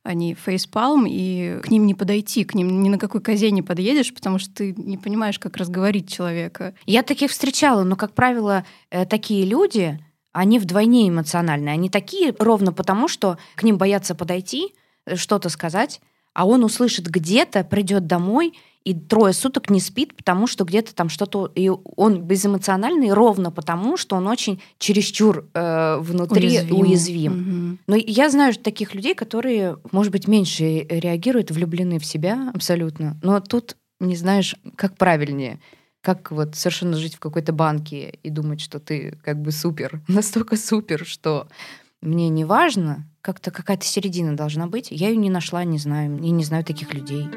они 0.01 0.33
фейспалм, 0.33 1.05
и 1.07 1.59
к 1.61 1.69
ним 1.69 1.85
не 1.85 1.93
подойти, 1.93 2.43
к 2.43 2.55
ним 2.55 2.81
ни 2.81 2.89
на 2.89 2.97
какой 2.97 3.21
козе 3.21 3.51
не 3.51 3.61
подъедешь, 3.61 4.11
потому 4.15 4.39
что 4.39 4.51
ты 4.51 4.73
не 4.75 4.97
понимаешь, 4.97 5.37
как 5.37 5.57
разговорить 5.57 6.11
человека. 6.11 6.73
Я 6.87 7.03
таких 7.03 7.29
встречала, 7.29 7.83
но, 7.83 7.95
как 7.95 8.13
правило, 8.13 8.65
э, 8.89 9.05
такие 9.05 9.45
люди, 9.45 9.99
они 10.31 10.59
вдвойне 10.59 11.09
эмоциональные. 11.09 11.74
Они 11.74 11.89
такие 11.89 12.33
ровно 12.38 12.71
потому, 12.71 13.07
что 13.07 13.38
к 13.55 13.63
ним 13.63 13.77
боятся 13.77 14.15
подойти, 14.15 14.74
э, 15.05 15.15
что-то 15.15 15.50
сказать, 15.50 16.01
а 16.33 16.45
он 16.45 16.63
услышит 16.63 17.07
где-то, 17.07 17.63
придет 17.63 18.07
домой 18.07 18.53
и 18.86 18.93
трое 18.93 19.33
суток 19.33 19.69
не 19.69 19.79
спит, 19.81 20.15
потому 20.15 20.48
что 20.48 20.63
где-то 20.63 20.95
там 20.95 21.09
что-то... 21.09 21.51
И 21.53 21.69
он 21.69 22.21
безэмоциональный 22.21 23.12
ровно 23.12 23.51
потому, 23.51 23.98
что 23.98 24.15
он 24.15 24.27
очень 24.27 24.62
чересчур 24.77 25.48
э, 25.53 25.98
внутри 26.00 26.62
уязвим. 26.71 27.33
Мгм. 27.33 27.79
Но 27.88 27.95
я 27.95 28.29
знаю 28.29 28.53
таких 28.55 28.95
людей, 28.95 29.15
которые, 29.15 29.77
может 29.91 30.12
быть, 30.12 30.27
меньше 30.27 30.88
реагируют, 30.89 31.51
влюблены 31.51 32.00
в 32.00 32.05
себя 32.05 32.51
абсолютно. 32.53 33.19
Но 33.21 33.39
тут 33.41 33.75
не 34.00 34.15
знаешь, 34.15 34.55
как 34.75 34.98
правильнее. 34.98 35.59
Как 36.01 36.31
вот 36.31 36.55
совершенно 36.55 36.95
жить 36.95 37.15
в 37.15 37.19
какой-то 37.19 37.51
банке 37.51 38.17
и 38.23 38.29
думать, 38.29 38.61
что 38.61 38.79
ты 38.79 39.17
как 39.23 39.41
бы 39.41 39.51
супер, 39.51 40.01
настолько 40.07 40.55
супер, 40.55 41.05
что 41.05 41.47
мне 42.01 42.29
не 42.29 42.45
важно, 42.45 43.07
как-то 43.21 43.51
какая-то 43.51 43.85
середина 43.85 44.35
должна 44.35 44.67
быть. 44.67 44.87
Я 44.91 45.09
ее 45.09 45.17
не 45.17 45.29
нашла, 45.29 45.63
не 45.63 45.77
знаю, 45.77 46.17
я 46.21 46.31
не 46.31 46.43
знаю 46.43 46.63
таких 46.63 46.93
людей. 46.93 47.27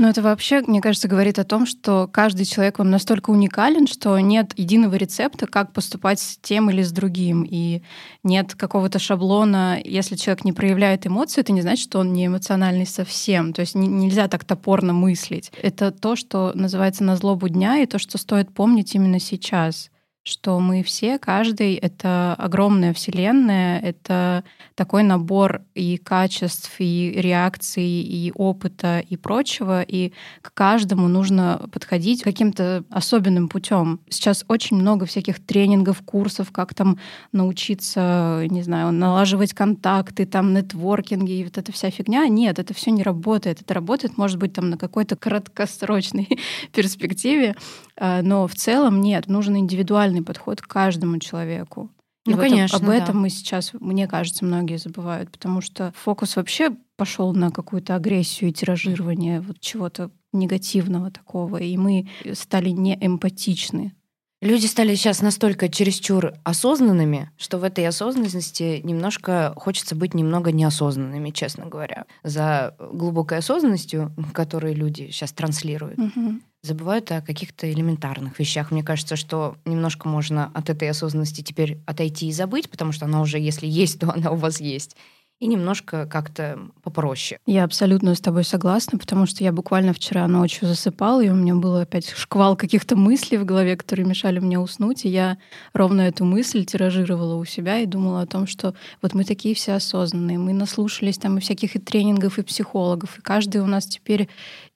Но 0.00 0.08
это 0.08 0.22
вообще, 0.22 0.62
мне 0.62 0.80
кажется, 0.80 1.08
говорит 1.08 1.38
о 1.38 1.44
том, 1.44 1.66
что 1.66 2.08
каждый 2.10 2.46
человек, 2.46 2.80
он 2.80 2.88
настолько 2.88 3.28
уникален, 3.28 3.86
что 3.86 4.18
нет 4.18 4.54
единого 4.56 4.94
рецепта, 4.94 5.46
как 5.46 5.74
поступать 5.74 6.18
с 6.18 6.38
тем 6.38 6.70
или 6.70 6.82
с 6.82 6.90
другим. 6.90 7.46
И 7.46 7.82
нет 8.22 8.54
какого-то 8.54 8.98
шаблона. 8.98 9.78
Если 9.84 10.16
человек 10.16 10.46
не 10.46 10.54
проявляет 10.54 11.06
эмоции, 11.06 11.42
это 11.42 11.52
не 11.52 11.60
значит, 11.60 11.84
что 11.84 11.98
он 11.98 12.14
не 12.14 12.28
эмоциональный 12.28 12.86
совсем. 12.86 13.52
То 13.52 13.60
есть 13.60 13.74
не- 13.74 13.88
нельзя 13.88 14.26
так 14.28 14.46
топорно 14.46 14.94
мыслить. 14.94 15.52
Это 15.62 15.90
то, 15.90 16.16
что 16.16 16.52
называется 16.54 17.04
на 17.04 17.16
злобу 17.16 17.50
дня, 17.50 17.82
и 17.82 17.86
то, 17.86 17.98
что 17.98 18.16
стоит 18.16 18.54
помнить 18.54 18.94
именно 18.94 19.20
сейчас 19.20 19.90
что 20.22 20.60
мы 20.60 20.82
все, 20.82 21.18
каждый— 21.18 21.74
это 21.76 22.34
огромная 22.38 22.92
вселенная, 22.92 23.80
это 23.80 24.44
такой 24.74 25.02
набор 25.02 25.62
и 25.74 25.96
качеств, 25.96 26.74
и 26.78 27.12
реакций, 27.16 27.84
и 27.84 28.30
опыта, 28.34 29.00
и 29.00 29.16
прочего, 29.16 29.82
и 29.82 30.12
к 30.42 30.52
каждому 30.52 31.08
нужно 31.08 31.68
подходить 31.72 32.22
каким-то 32.22 32.84
особенным 32.90 33.48
путем. 33.48 34.00
Сейчас 34.10 34.44
очень 34.48 34.76
много 34.76 35.06
всяких 35.06 35.44
тренингов, 35.44 36.02
курсов, 36.02 36.52
как 36.52 36.74
там 36.74 36.98
научиться, 37.32 38.44
не 38.50 38.62
знаю, 38.62 38.92
налаживать 38.92 39.54
контакты, 39.54 40.26
там 40.26 40.52
нетворкинги 40.52 41.32
и 41.32 41.44
вот 41.44 41.56
эта 41.56 41.72
вся 41.72 41.90
фигня. 41.90 42.26
Нет, 42.28 42.58
это 42.58 42.74
все 42.74 42.90
не 42.90 43.02
работает. 43.02 43.62
Это 43.62 43.74
работает, 43.74 44.18
может 44.18 44.38
быть, 44.38 44.52
там 44.52 44.70
на 44.70 44.76
какой-то 44.76 45.16
краткосрочной 45.16 46.28
перспективе, 46.72 47.56
а, 47.96 48.22
но 48.22 48.46
в 48.46 48.54
целом 48.54 49.00
нет, 49.02 49.28
нужен 49.28 49.56
индивидуальный 49.58 50.19
подход 50.24 50.60
к 50.60 50.66
каждому 50.66 51.18
человеку. 51.18 51.90
И 52.26 52.30
Ну, 52.30 52.36
вот 52.36 52.42
конечно, 52.42 52.76
об 52.76 52.84
да. 52.86 52.96
этом 52.96 53.20
мы 53.20 53.30
сейчас, 53.30 53.72
мне 53.80 54.06
кажется, 54.06 54.44
многие 54.44 54.76
забывают, 54.76 55.30
потому 55.30 55.60
что 55.62 55.92
фокус 55.96 56.36
вообще 56.36 56.70
пошел 56.96 57.32
на 57.34 57.50
какую-то 57.50 57.94
агрессию 57.94 58.50
и 58.50 58.52
тиражирование 58.52 59.40
вот 59.40 59.58
чего-то 59.60 60.10
негативного 60.32 61.10
такого, 61.10 61.56
и 61.56 61.76
мы 61.76 62.08
стали 62.34 62.70
неэмпатичны. 62.70 63.94
Люди 64.42 64.64
стали 64.64 64.94
сейчас 64.94 65.20
настолько 65.20 65.68
чересчур 65.68 66.32
осознанными, 66.44 67.30
что 67.36 67.58
в 67.58 67.64
этой 67.64 67.86
осознанности 67.86 68.80
немножко 68.82 69.52
хочется 69.56 69.94
быть 69.94 70.14
немного 70.14 70.50
неосознанными, 70.50 71.28
честно 71.30 71.66
говоря. 71.66 72.06
За 72.22 72.74
глубокой 72.78 73.38
осознанностью, 73.38 74.14
которую 74.32 74.74
люди 74.74 75.10
сейчас 75.10 75.32
транслируют, 75.32 75.98
Мгм. 75.98 76.42
Забывают 76.62 77.10
о 77.10 77.22
каких-то 77.22 77.70
элементарных 77.70 78.38
вещах. 78.38 78.70
Мне 78.70 78.82
кажется, 78.82 79.16
что 79.16 79.56
немножко 79.64 80.08
можно 80.08 80.50
от 80.54 80.70
этой 80.70 80.90
осознанности 80.90 81.42
теперь 81.42 81.78
отойти 81.86 82.28
и 82.28 82.32
забыть, 82.32 82.70
потому 82.70 82.92
что 82.92 83.06
она 83.06 83.20
уже, 83.20 83.38
если 83.38 83.66
есть, 83.66 84.00
то 84.00 84.12
она 84.12 84.30
у 84.30 84.36
вас 84.36 84.60
есть. 84.60 84.96
И 85.38 85.46
немножко 85.46 86.04
как-то 86.04 86.58
попроще. 86.82 87.40
Я 87.46 87.64
абсолютно 87.64 88.14
с 88.14 88.20
тобой 88.20 88.44
согласна, 88.44 88.98
потому 88.98 89.24
что 89.24 89.42
я 89.42 89.52
буквально 89.52 89.94
вчера 89.94 90.28
ночью 90.28 90.68
засыпала, 90.68 91.24
и 91.24 91.30
у 91.30 91.34
меня 91.34 91.54
был 91.54 91.76
опять 91.76 92.10
шквал 92.10 92.56
каких-то 92.56 92.94
мыслей 92.94 93.38
в 93.38 93.46
голове, 93.46 93.74
которые 93.74 94.04
мешали 94.04 94.38
мне 94.38 94.58
уснуть, 94.58 95.06
и 95.06 95.08
я 95.08 95.38
ровно 95.72 96.02
эту 96.02 96.26
мысль 96.26 96.66
тиражировала 96.66 97.36
у 97.36 97.46
себя 97.46 97.78
и 97.78 97.86
думала 97.86 98.20
о 98.20 98.26
том, 98.26 98.46
что 98.46 98.74
вот 99.00 99.14
мы 99.14 99.24
такие 99.24 99.54
все 99.54 99.72
осознанные, 99.72 100.36
мы 100.36 100.52
наслушались 100.52 101.16
там 101.16 101.38
и 101.38 101.40
всяких 101.40 101.74
и 101.74 101.78
тренингов, 101.78 102.38
и 102.38 102.42
психологов, 102.42 103.18
и 103.18 103.22
каждый 103.22 103.62
у 103.62 103.66
нас 103.66 103.86
теперь 103.86 104.28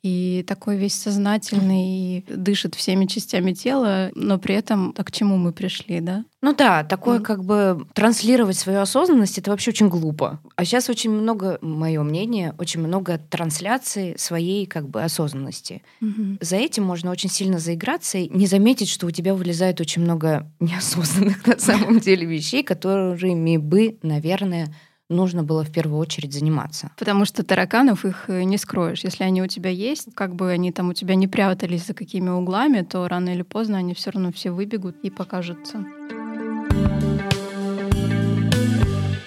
и 0.04 0.44
такой 0.46 0.76
весь 0.76 0.94
сознательный, 0.94 2.18
и 2.18 2.24
дышит 2.28 2.74
всеми 2.74 3.06
частями 3.06 3.54
тела, 3.54 4.10
но 4.14 4.38
при 4.38 4.54
этом 4.54 4.94
а 4.98 5.02
к 5.02 5.10
чему 5.10 5.38
мы 5.38 5.50
пришли, 5.50 6.00
да? 6.00 6.26
Ну 6.42 6.54
да, 6.54 6.84
такое 6.84 7.20
mm. 7.20 7.22
как 7.22 7.42
бы 7.42 7.86
транслировать 7.94 8.58
свою 8.58 8.80
осознанность, 8.80 9.38
это 9.38 9.50
вообще 9.50 9.70
очень 9.70 9.88
глупо. 9.88 10.40
А 10.56 10.66
сейчас 10.66 10.90
очень 10.90 11.10
много, 11.10 11.58
мое 11.62 12.02
мнение, 12.02 12.54
очень 12.58 12.80
много 12.80 13.16
трансляций 13.16 14.14
своей 14.18 14.66
как 14.66 14.90
бы 14.90 15.02
осознанности. 15.02 15.82
Mm-hmm. 16.02 16.36
За 16.42 16.56
этим 16.56 16.84
можно 16.84 17.10
очень 17.10 17.30
сильно 17.30 17.58
заиграться 17.58 18.18
и 18.18 18.28
не 18.28 18.46
заметить, 18.46 18.90
что 18.90 19.06
у 19.06 19.10
тебя 19.10 19.32
вылезает 19.32 19.80
очень 19.80 20.02
много 20.02 20.52
неосознанных 20.60 21.46
на 21.46 21.58
самом 21.58 21.98
деле 21.98 22.26
вещей, 22.26 22.62
которыми 22.62 23.56
бы, 23.56 23.96
наверное, 24.02 24.74
нужно 25.14 25.42
было 25.42 25.64
в 25.64 25.70
первую 25.70 25.98
очередь 25.98 26.32
заниматься. 26.32 26.90
Потому 26.98 27.24
что 27.24 27.42
тараканов 27.42 28.04
их 28.04 28.24
э, 28.28 28.42
не 28.42 28.58
скроешь. 28.58 29.04
Если 29.04 29.24
они 29.24 29.42
у 29.42 29.46
тебя 29.46 29.70
есть, 29.70 30.08
как 30.14 30.34
бы 30.34 30.50
они 30.50 30.72
там 30.72 30.90
у 30.90 30.92
тебя 30.92 31.14
не 31.14 31.28
прятались 31.28 31.86
за 31.86 31.94
какими 31.94 32.30
углами, 32.30 32.82
то 32.82 33.06
рано 33.08 33.30
или 33.30 33.42
поздно 33.42 33.78
они 33.78 33.94
все 33.94 34.10
равно 34.10 34.32
все 34.32 34.50
выбегут 34.50 34.96
и 35.02 35.10
покажутся. 35.10 35.84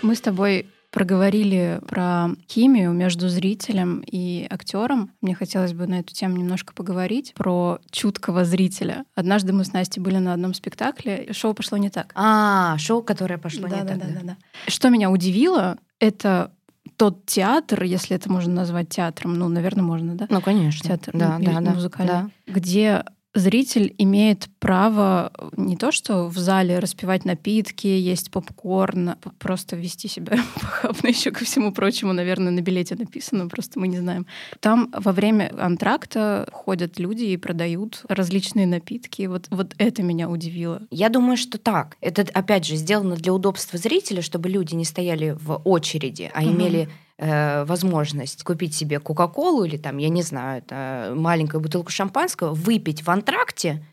Мы 0.02 0.16
с 0.16 0.22
тобой 0.22 0.68
проговорили 0.98 1.80
про 1.88 2.30
химию 2.50 2.92
между 2.92 3.30
зрителем 3.30 4.04
и 4.04 4.48
актером. 4.50 5.12
Мне 5.22 5.36
хотелось 5.36 5.74
бы 5.74 5.86
на 5.86 6.00
эту 6.00 6.12
тему 6.12 6.38
немножко 6.38 6.74
поговорить 6.74 7.36
про 7.36 7.78
чуткого 7.92 8.46
зрителя. 8.46 9.06
Однажды 9.14 9.54
мы 9.54 9.64
с 9.64 9.74
Настей 9.74 10.02
были 10.02 10.18
на 10.18 10.34
одном 10.34 10.56
спектакле, 10.56 11.32
шоу 11.34 11.54
пошло 11.54 11.78
не 11.78 11.92
так. 11.92 12.12
А, 12.16 12.80
шоу, 12.80 13.04
которое 13.04 13.38
пошло 13.38 13.68
да, 13.68 13.76
не 13.76 13.82
да, 13.84 13.88
так. 13.90 14.00
Да, 14.00 14.06
да, 14.08 14.20
да. 14.24 14.38
Что 14.66 14.90
меня 14.90 15.12
удивило, 15.12 15.78
это 16.00 16.52
тот 16.96 17.28
театр, 17.28 17.84
если 17.84 18.16
это 18.16 18.32
можно 18.32 18.52
назвать 18.52 18.90
театром, 18.90 19.36
ну, 19.36 19.50
наверное, 19.50 19.84
можно, 19.84 20.16
да? 20.16 20.26
Ну, 20.32 20.42
конечно. 20.42 20.88
Театр 20.88 21.16
да, 21.16 21.38
да, 21.40 21.62
музыкальный, 21.62 22.12
да. 22.12 22.30
где 22.48 23.04
зритель 23.40 23.94
имеет 23.98 24.50
право 24.60 25.32
не 25.56 25.78
то, 25.78 25.92
что 25.92 26.28
в 26.28 26.38
зале 26.38 26.80
распивать 26.80 27.26
напитки, 27.26 27.88
есть 27.88 28.32
попкорн, 28.32 29.16
просто 29.40 29.76
вести 29.76 30.08
себя 30.08 30.38
похабно 30.56 31.08
еще 31.08 31.32
ко 31.32 31.46
всему 31.46 31.72
прочему, 31.72 32.14
наверное, 32.14 32.52
на 32.52 32.62
билете 32.62 32.96
написано, 32.96 33.48
просто 33.48 33.80
мы 33.80 33.88
не 33.88 34.00
знаем. 34.00 34.26
Там 34.60 34.92
во 34.96 35.12
время 35.12 35.54
антракта 35.60 36.48
ходят 36.52 37.00
люди 37.00 37.26
и 37.26 37.38
продают 37.38 38.04
различные 38.08 38.68
напитки. 38.68 39.28
Вот, 39.28 39.48
вот 39.50 39.74
это 39.78 40.04
меня 40.04 40.30
удивило. 40.30 40.82
Я 40.92 41.10
думаю, 41.10 41.38
что 41.38 41.58
так. 41.58 41.98
Это, 42.02 42.26
опять 42.34 42.66
же, 42.66 42.76
сделано 42.76 43.16
для 43.16 43.34
удобства 43.34 43.78
зрителя, 43.78 44.22
чтобы 44.22 44.50
люди 44.50 44.76
не 44.76 44.86
стояли 44.86 45.38
в 45.40 45.62
очереди, 45.64 46.32
а 46.34 46.42
угу. 46.42 46.52
имели 46.52 46.90
э, 47.18 47.66
возможность 47.66 48.44
купить 48.44 48.76
себе 48.76 49.00
Кока-Колу 49.00 49.64
или 49.64 49.78
там, 49.78 49.98
я 49.98 50.10
не 50.10 50.22
знаю, 50.22 50.60
это 50.60 51.14
маленькую 51.16 51.62
бутылку 51.62 51.92
шампанского, 51.92 52.54
выпить 52.54 53.04
в 53.04 53.10
антракте 53.10 53.84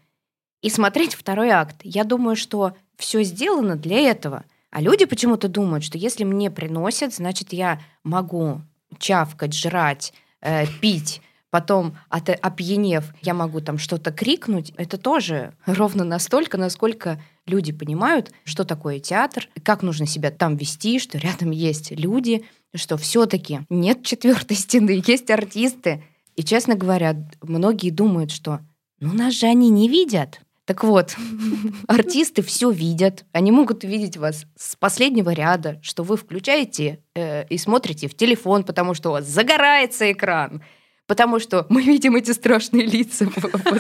и 0.63 0.71
смотреть 0.71 1.15
второй 1.15 1.51
акт. 1.51 1.77
Я 1.83 2.05
думаю, 2.05 2.37
что 2.37 2.75
все 2.97 3.23
сделано 3.23 3.77
для 3.77 3.99
этого. 3.99 4.45
А 4.71 4.81
люди 4.81 5.05
почему-то 5.05 5.49
думают, 5.49 5.85
что 5.85 5.99
если 5.99 6.25
мне 6.25 6.51
приносят, 6.51 7.15
значит, 7.15 7.53
я 7.53 7.81
могу 8.03 8.61
чавкать, 8.99 9.55
жрать, 9.55 10.13
э, 10.41 10.67
пить, 10.81 11.23
потом, 11.51 11.97
от, 12.09 12.31
опьянев, 12.31 13.15
я 13.23 13.33
могу 13.33 13.61
там 13.61 13.79
что-то 13.79 14.11
крикнуть. 14.11 14.73
Это 14.77 14.99
тоже 14.99 15.55
ровно 15.67 16.03
настолько, 16.03 16.59
насколько 16.59 17.23
люди 17.47 17.73
понимают, 17.73 18.33
что 18.43 18.65
такое 18.65 18.99
театр, 18.99 19.49
как 19.63 19.83
нужно 19.83 20.07
себя 20.07 20.33
там 20.33 20.57
вести, 20.57 20.99
что 20.99 21.19
рядом 21.19 21.53
есть 21.53 21.93
люди, 21.93 22.45
что 22.75 22.97
все-таки 22.97 23.61
нет 23.69 24.05
четвертой 24.05 24.57
стены, 24.57 25.03
есть 25.07 25.31
артисты. 25.31 26.05
И, 26.37 26.43
честно 26.43 26.75
говоря, 26.75 27.17
многие 27.43 27.91
думают, 27.91 28.31
что 28.31 28.61
ну 29.01 29.13
нас 29.13 29.35
же 29.35 29.47
они 29.47 29.71
не 29.71 29.89
видят. 29.89 30.41
Так 30.67 30.83
вот, 30.83 31.15
артисты 31.89 32.43
все 32.43 32.71
видят. 32.71 33.25
Они 33.33 33.53
могут 33.53 33.85
видеть 33.85 34.17
вас 34.17 34.47
с 34.57 34.77
последнего 34.77 35.31
ряда, 35.31 35.79
что 35.83 36.03
вы 36.03 36.17
включаете 36.17 37.01
э, 37.15 37.47
и 37.49 37.59
смотрите 37.59 38.09
в 38.09 38.17
телефон, 38.17 38.65
потому 38.65 38.95
что 38.95 39.11
у 39.11 39.13
вас 39.13 39.27
загорается 39.27 40.11
экран. 40.11 40.63
Потому 41.07 41.39
что 41.39 41.67
мы 41.69 41.83
видим 41.85 42.17
эти 42.17 42.31
страшные 42.31 42.87
лица, 42.87 43.29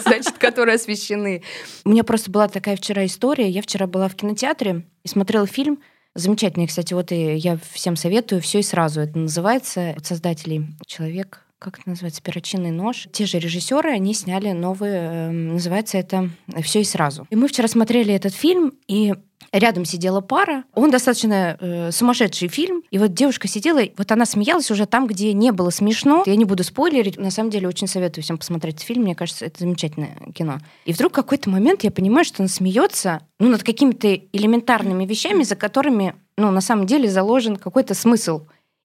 значит, 0.05 0.37
которые 0.39 0.77
освещены. 0.77 1.43
У 1.85 1.91
меня 1.91 2.05
просто 2.05 2.31
была 2.31 2.49
такая 2.49 2.77
вчера 2.77 3.07
история. 3.07 3.49
Я 3.49 3.63
вчера 3.63 3.87
была 3.87 4.09
в 4.09 4.15
кинотеатре 4.15 4.87
и 5.03 5.09
смотрела 5.09 5.47
фильм 5.47 5.81
Замечательный, 6.14 6.68
кстати, 6.68 6.94
вот 6.94 7.11
и 7.11 7.35
я 7.35 7.59
всем 7.73 7.97
советую 7.97 8.40
все 8.40 8.61
и 8.61 8.62
сразу. 8.62 9.00
Это 9.00 9.18
называется 9.18 9.90
от 9.97 10.06
создателей 10.06 10.68
человек 10.87 11.44
как 11.64 11.78
это 11.78 11.88
называется, 11.88 12.23
перочинный 12.23 12.71
нож. 12.71 13.09
Те 13.11 13.25
же 13.25 13.38
режиссеры, 13.38 13.90
они 13.90 14.12
сняли 14.12 14.52
новый, 14.52 14.90
э, 14.90 15.30
называется 15.30 15.97
это 15.97 16.28
«Все 16.62 16.83
и 16.83 16.85
сразу». 16.85 17.26
И 17.30 17.37
мы 17.37 17.49
вчера 17.49 17.68
смотрели 17.68 18.12
этот 18.12 18.35
фильм, 18.35 18.75
и 18.87 19.14
рядом 19.50 19.87
сидела 19.87 20.21
пара. 20.21 20.64
Он 20.75 20.90
достаточно 20.90 21.56
э, 21.59 21.90
сумасшедший 21.90 22.49
фильм. 22.49 22.83
И 22.90 22.99
вот 22.99 23.14
девушка 23.14 23.49
сидела, 23.49 23.80
вот 23.97 24.12
она 24.12 24.26
смеялась 24.26 24.71
уже 24.71 24.85
там, 24.85 25.06
где 25.06 25.33
не 25.33 25.52
было 25.52 25.71
смешно. 25.71 26.23
Я 26.26 26.37
не 26.37 26.44
буду 26.44 26.64
спойлерить. 26.64 27.16
На 27.16 27.30
самом 27.30 27.50
деле 27.50 27.68
очень 27.68 27.87
советую 27.87 28.25
всем 28.25 28.37
посмотреть 28.37 28.80
фильм. 28.80 29.04
Мне 29.04 29.14
кажется, 29.14 29.47
это 29.47 29.61
замечательное 29.61 30.16
кино. 30.35 30.59
И 30.85 30.92
вдруг 30.92 31.12
в 31.12 31.14
какой-то 31.14 31.49
момент 31.49 31.85
я 31.85 31.90
понимаю, 31.90 32.25
что 32.25 32.42
она 32.42 32.49
смеется 32.49 33.23
ну, 33.38 33.49
над 33.49 33.62
какими-то 33.62 34.14
элементарными 34.33 35.06
вещами, 35.06 35.44
за 35.44 35.56
которыми 35.56 36.14
ну, 36.37 36.50
на 36.50 36.61
самом 36.61 36.87
деле 36.87 37.09
заложен 37.09 37.56
какой-то 37.56 37.94
смысл. 37.94 38.42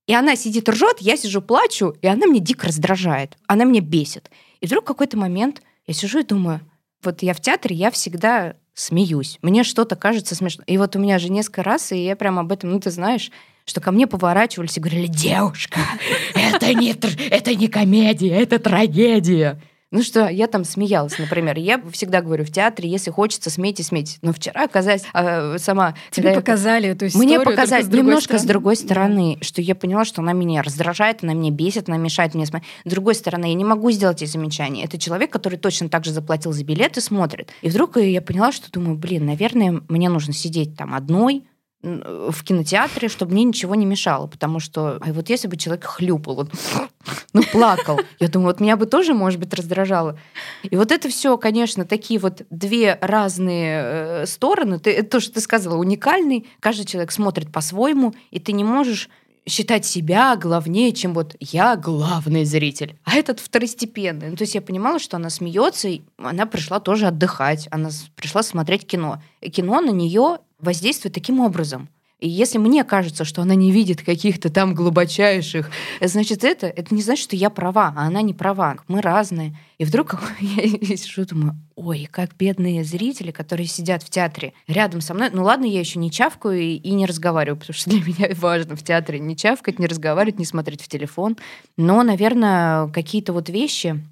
И 0.09 0.13
она 0.15 0.35
сидит 0.35 0.67
ржет, 0.67 0.97
я 1.01 1.15
сижу 1.15 1.39
плачу, 1.39 1.95
и 2.01 2.07
она 2.07 2.25
мне 2.25 2.39
дико 2.39 2.65
раздражает. 2.65 3.37
Она 3.45 3.63
меня 3.63 3.79
бесит. 3.79 4.31
И 4.59 4.65
вдруг 4.65 4.83
какой-то 4.83 5.19
момент 5.19 5.61
я 5.85 5.93
сижу 5.93 6.21
и 6.21 6.23
думаю, 6.23 6.61
вот 7.03 7.21
я 7.21 7.35
в 7.35 7.39
театре, 7.39 7.75
я 7.75 7.91
всегда 7.91 8.55
смеюсь. 8.73 9.37
Мне 9.43 9.63
что-то 9.63 9.95
кажется 9.95 10.33
смешно. 10.33 10.63
И 10.65 10.79
вот 10.79 10.95
у 10.95 10.99
меня 10.99 11.19
же 11.19 11.29
несколько 11.29 11.61
раз, 11.61 11.91
и 11.91 12.03
я 12.03 12.15
прям 12.15 12.39
об 12.39 12.51
этом, 12.51 12.71
ну 12.71 12.79
ты 12.79 12.89
знаешь, 12.89 13.29
что 13.65 13.81
ко 13.81 13.91
мне 13.91 14.07
поворачивались 14.07 14.77
и 14.77 14.79
говорили, 14.79 15.05
девушка, 15.05 15.79
это 16.33 16.73
не, 16.73 16.95
это 17.29 17.53
не 17.53 17.67
комедия, 17.67 18.33
это 18.33 18.57
трагедия. 18.57 19.61
Ну 19.91 20.03
что, 20.03 20.27
я 20.27 20.45
там 20.45 20.65
смеялась, 20.65 21.17
например. 21.17 21.57
Я 21.57 21.81
всегда 21.91 22.21
говорю 22.21 22.45
в 22.45 22.51
театре, 22.51 22.87
если 22.87 23.09
хочется, 23.09 23.49
смейте, 23.49 23.81
смейте. 23.81 24.19
Но 24.21 24.33
вчера 24.33 24.65
оказалось 24.65 25.03
э, 25.15 25.57
сама... 25.57 25.95
Тебе 26.11 26.33
показали 26.35 26.85
я... 26.85 26.91
эту 26.91 27.07
историю, 27.07 27.27
Мне 27.27 27.39
показали 27.39 27.81
с 27.81 27.87
немножко 27.87 28.37
стороны. 28.37 28.39
с 28.39 28.47
другой 28.47 28.75
стороны, 28.75 29.37
да. 29.39 29.43
что 29.43 29.61
я 29.63 29.73
поняла, 29.73 30.05
что 30.05 30.21
она 30.21 30.33
меня 30.33 30.61
раздражает, 30.61 31.23
она 31.23 31.33
меня 31.33 31.49
бесит, 31.49 31.89
она 31.89 31.97
мешает 31.97 32.35
мне 32.35 32.45
смотреть. 32.45 32.69
С 32.85 32.89
другой 32.89 33.15
стороны, 33.15 33.45
я 33.45 33.55
не 33.55 33.65
могу 33.65 33.89
сделать 33.89 34.21
эти 34.21 34.29
замечания. 34.29 34.83
Это 34.83 34.99
человек, 34.99 35.31
который 35.31 35.57
точно 35.57 35.89
так 35.89 36.05
же 36.05 36.11
заплатил 36.11 36.51
за 36.51 36.63
билет 36.63 36.97
и 36.97 37.01
смотрит. 37.01 37.49
И 37.63 37.69
вдруг 37.69 37.97
я 37.97 38.21
поняла, 38.21 38.51
что 38.51 38.71
думаю, 38.71 38.95
блин, 38.95 39.25
наверное, 39.25 39.81
мне 39.89 40.09
нужно 40.09 40.33
сидеть 40.33 40.77
там 40.77 40.93
одной, 40.93 41.45
в 41.81 42.43
кинотеатре, 42.43 43.07
чтобы 43.07 43.31
мне 43.31 43.45
ничего 43.45 43.73
не 43.73 43.85
мешало, 43.85 44.27
потому 44.27 44.59
что, 44.59 44.97
а 44.99 45.13
вот 45.13 45.29
если 45.29 45.47
бы 45.47 45.55
человек 45.55 45.85
хлюпал, 45.85 46.35
вот, 46.35 46.51
ну, 47.33 47.41
плакал, 47.43 48.01
я 48.19 48.27
думаю, 48.27 48.47
вот 48.47 48.59
меня 48.59 48.75
бы 48.75 48.85
тоже, 48.85 49.13
может 49.13 49.39
быть, 49.39 49.53
раздражало. 49.53 50.19
И 50.63 50.75
вот 50.75 50.91
это 50.91 51.07
все, 51.07 51.37
конечно, 51.37 51.85
такие 51.85 52.19
вот 52.19 52.41
две 52.49 52.97
разные 53.01 53.81
э, 53.83 54.25
стороны. 54.25 54.79
Ты, 54.79 54.91
это 54.91 55.09
то, 55.09 55.19
что 55.21 55.35
ты 55.35 55.41
сказала, 55.41 55.77
уникальный, 55.77 56.47
каждый 56.59 56.85
человек 56.85 57.11
смотрит 57.11 57.49
по-своему, 57.51 58.13
и 58.31 58.39
ты 58.39 58.51
не 58.51 58.65
можешь 58.65 59.09
считать 59.47 59.85
себя 59.85 60.35
главнее, 60.35 60.91
чем 60.91 61.13
вот 61.13 61.35
я 61.39 61.77
главный 61.77 62.43
зритель, 62.43 62.97
а 63.05 63.15
этот 63.15 63.39
второстепенный. 63.39 64.29
Ну, 64.29 64.35
то 64.35 64.43
есть 64.43 64.53
я 64.53 64.61
понимала, 64.61 64.99
что 64.99 65.15
она 65.15 65.29
смеется, 65.29 65.87
и 65.87 66.01
она 66.17 66.45
пришла 66.45 66.81
тоже 66.81 67.07
отдыхать, 67.07 67.69
она 67.71 67.89
пришла 68.15 68.43
смотреть 68.43 68.85
кино. 68.85 69.21
И 69.41 69.49
кино 69.49 69.79
на 69.79 69.91
нее 69.91 70.39
воздействует 70.59 71.13
таким 71.13 71.39
образом. 71.39 71.89
И 72.19 72.27
если 72.27 72.57
мне 72.57 72.83
кажется, 72.83 73.23
что 73.23 73.41
она 73.41 73.55
не 73.55 73.71
видит 73.71 74.01
каких-то 74.03 74.49
там 74.49 74.75
глубочайших, 74.75 75.71
значит, 76.01 76.43
это, 76.43 76.67
это 76.67 76.93
не 76.93 77.01
значит, 77.01 77.23
что 77.23 77.37
я 77.37 77.49
права, 77.49 77.93
а 77.95 78.07
она 78.07 78.21
не 78.21 78.33
права. 78.33 78.75
Мы 78.89 79.01
разные. 79.01 79.57
И 79.77 79.85
вдруг 79.85 80.21
я 80.41 80.97
сижу, 80.97 81.25
думаю, 81.25 81.55
ой, 81.75 82.09
как 82.11 82.35
бедные 82.35 82.83
зрители, 82.83 83.31
которые 83.31 83.67
сидят 83.67 84.03
в 84.03 84.09
театре 84.09 84.51
рядом 84.67 84.99
со 84.99 85.13
мной. 85.13 85.29
Ну 85.31 85.43
ладно, 85.43 85.63
я 85.63 85.79
еще 85.79 85.97
не 85.97 86.11
чавкаю 86.11 86.59
и, 86.59 86.73
и 86.73 86.91
не 86.91 87.05
разговариваю, 87.05 87.57
потому 87.57 87.73
что 87.73 87.89
для 87.89 88.01
меня 88.05 88.35
важно 88.35 88.75
в 88.75 88.83
театре 88.83 89.19
не 89.19 89.37
чавкать, 89.37 89.79
не 89.79 89.87
разговаривать, 89.87 90.39
не 90.39 90.45
смотреть 90.45 90.81
в 90.81 90.89
телефон. 90.89 91.37
Но, 91.77 92.03
наверное, 92.03 92.89
какие-то 92.89 93.31
вот 93.31 93.47
вещи 93.47 94.03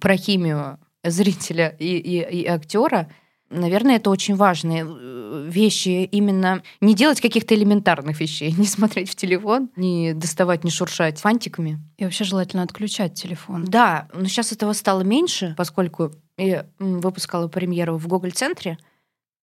про 0.00 0.16
химию 0.16 0.80
зрителя 1.04 1.76
и, 1.78 1.96
и, 1.96 2.42
и 2.42 2.46
актера 2.46 3.08
Наверное, 3.50 3.96
это 3.96 4.10
очень 4.10 4.36
важные 4.36 4.86
э, 4.88 5.48
вещи. 5.48 6.04
Именно 6.04 6.62
не 6.80 6.94
делать 6.94 7.20
каких-то 7.20 7.54
элементарных 7.54 8.20
вещей. 8.20 8.52
Не 8.56 8.66
смотреть 8.66 9.10
в 9.10 9.16
телефон, 9.16 9.70
не 9.76 10.14
доставать, 10.14 10.62
не 10.62 10.70
шуршать 10.70 11.18
фантиками. 11.18 11.80
И 11.98 12.04
вообще 12.04 12.24
желательно 12.24 12.62
отключать 12.62 13.14
телефон. 13.14 13.64
Да, 13.64 14.08
но 14.14 14.26
сейчас 14.26 14.52
этого 14.52 14.72
стало 14.72 15.02
меньше, 15.02 15.54
поскольку 15.56 16.12
я 16.36 16.66
выпускала 16.78 17.48
премьеру 17.48 17.98
в 17.98 18.06
Google-центре. 18.06 18.78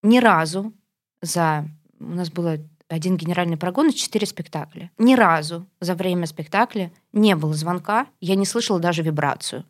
Ни 0.03 0.19
разу 0.19 0.73
за... 1.21 1.67
У 1.99 2.05
нас 2.13 2.31
было 2.31 2.59
один 2.87 3.17
генеральный 3.17 3.57
прогон 3.57 3.89
и 3.89 3.93
четыре 3.93 4.25
спектакля. 4.25 4.91
Ни 4.97 5.15
разу 5.15 5.67
за 5.81 5.95
время 5.95 6.25
спектакля 6.25 6.91
не 7.11 7.35
было 7.35 7.53
звонка, 7.53 8.07
я 8.21 8.35
не 8.35 8.45
слышала 8.45 8.79
даже 8.79 9.03
вибрацию. 9.03 9.65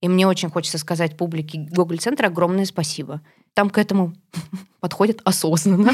И 0.00 0.08
мне 0.08 0.26
очень 0.26 0.50
хочется 0.50 0.78
сказать 0.78 1.16
публике 1.16 1.58
Гоголь-центра 1.58 2.26
огромное 2.26 2.66
спасибо. 2.66 3.20
Там 3.58 3.70
к 3.70 3.78
этому 3.78 4.14
подходят 4.80 5.20
осознанно, 5.24 5.90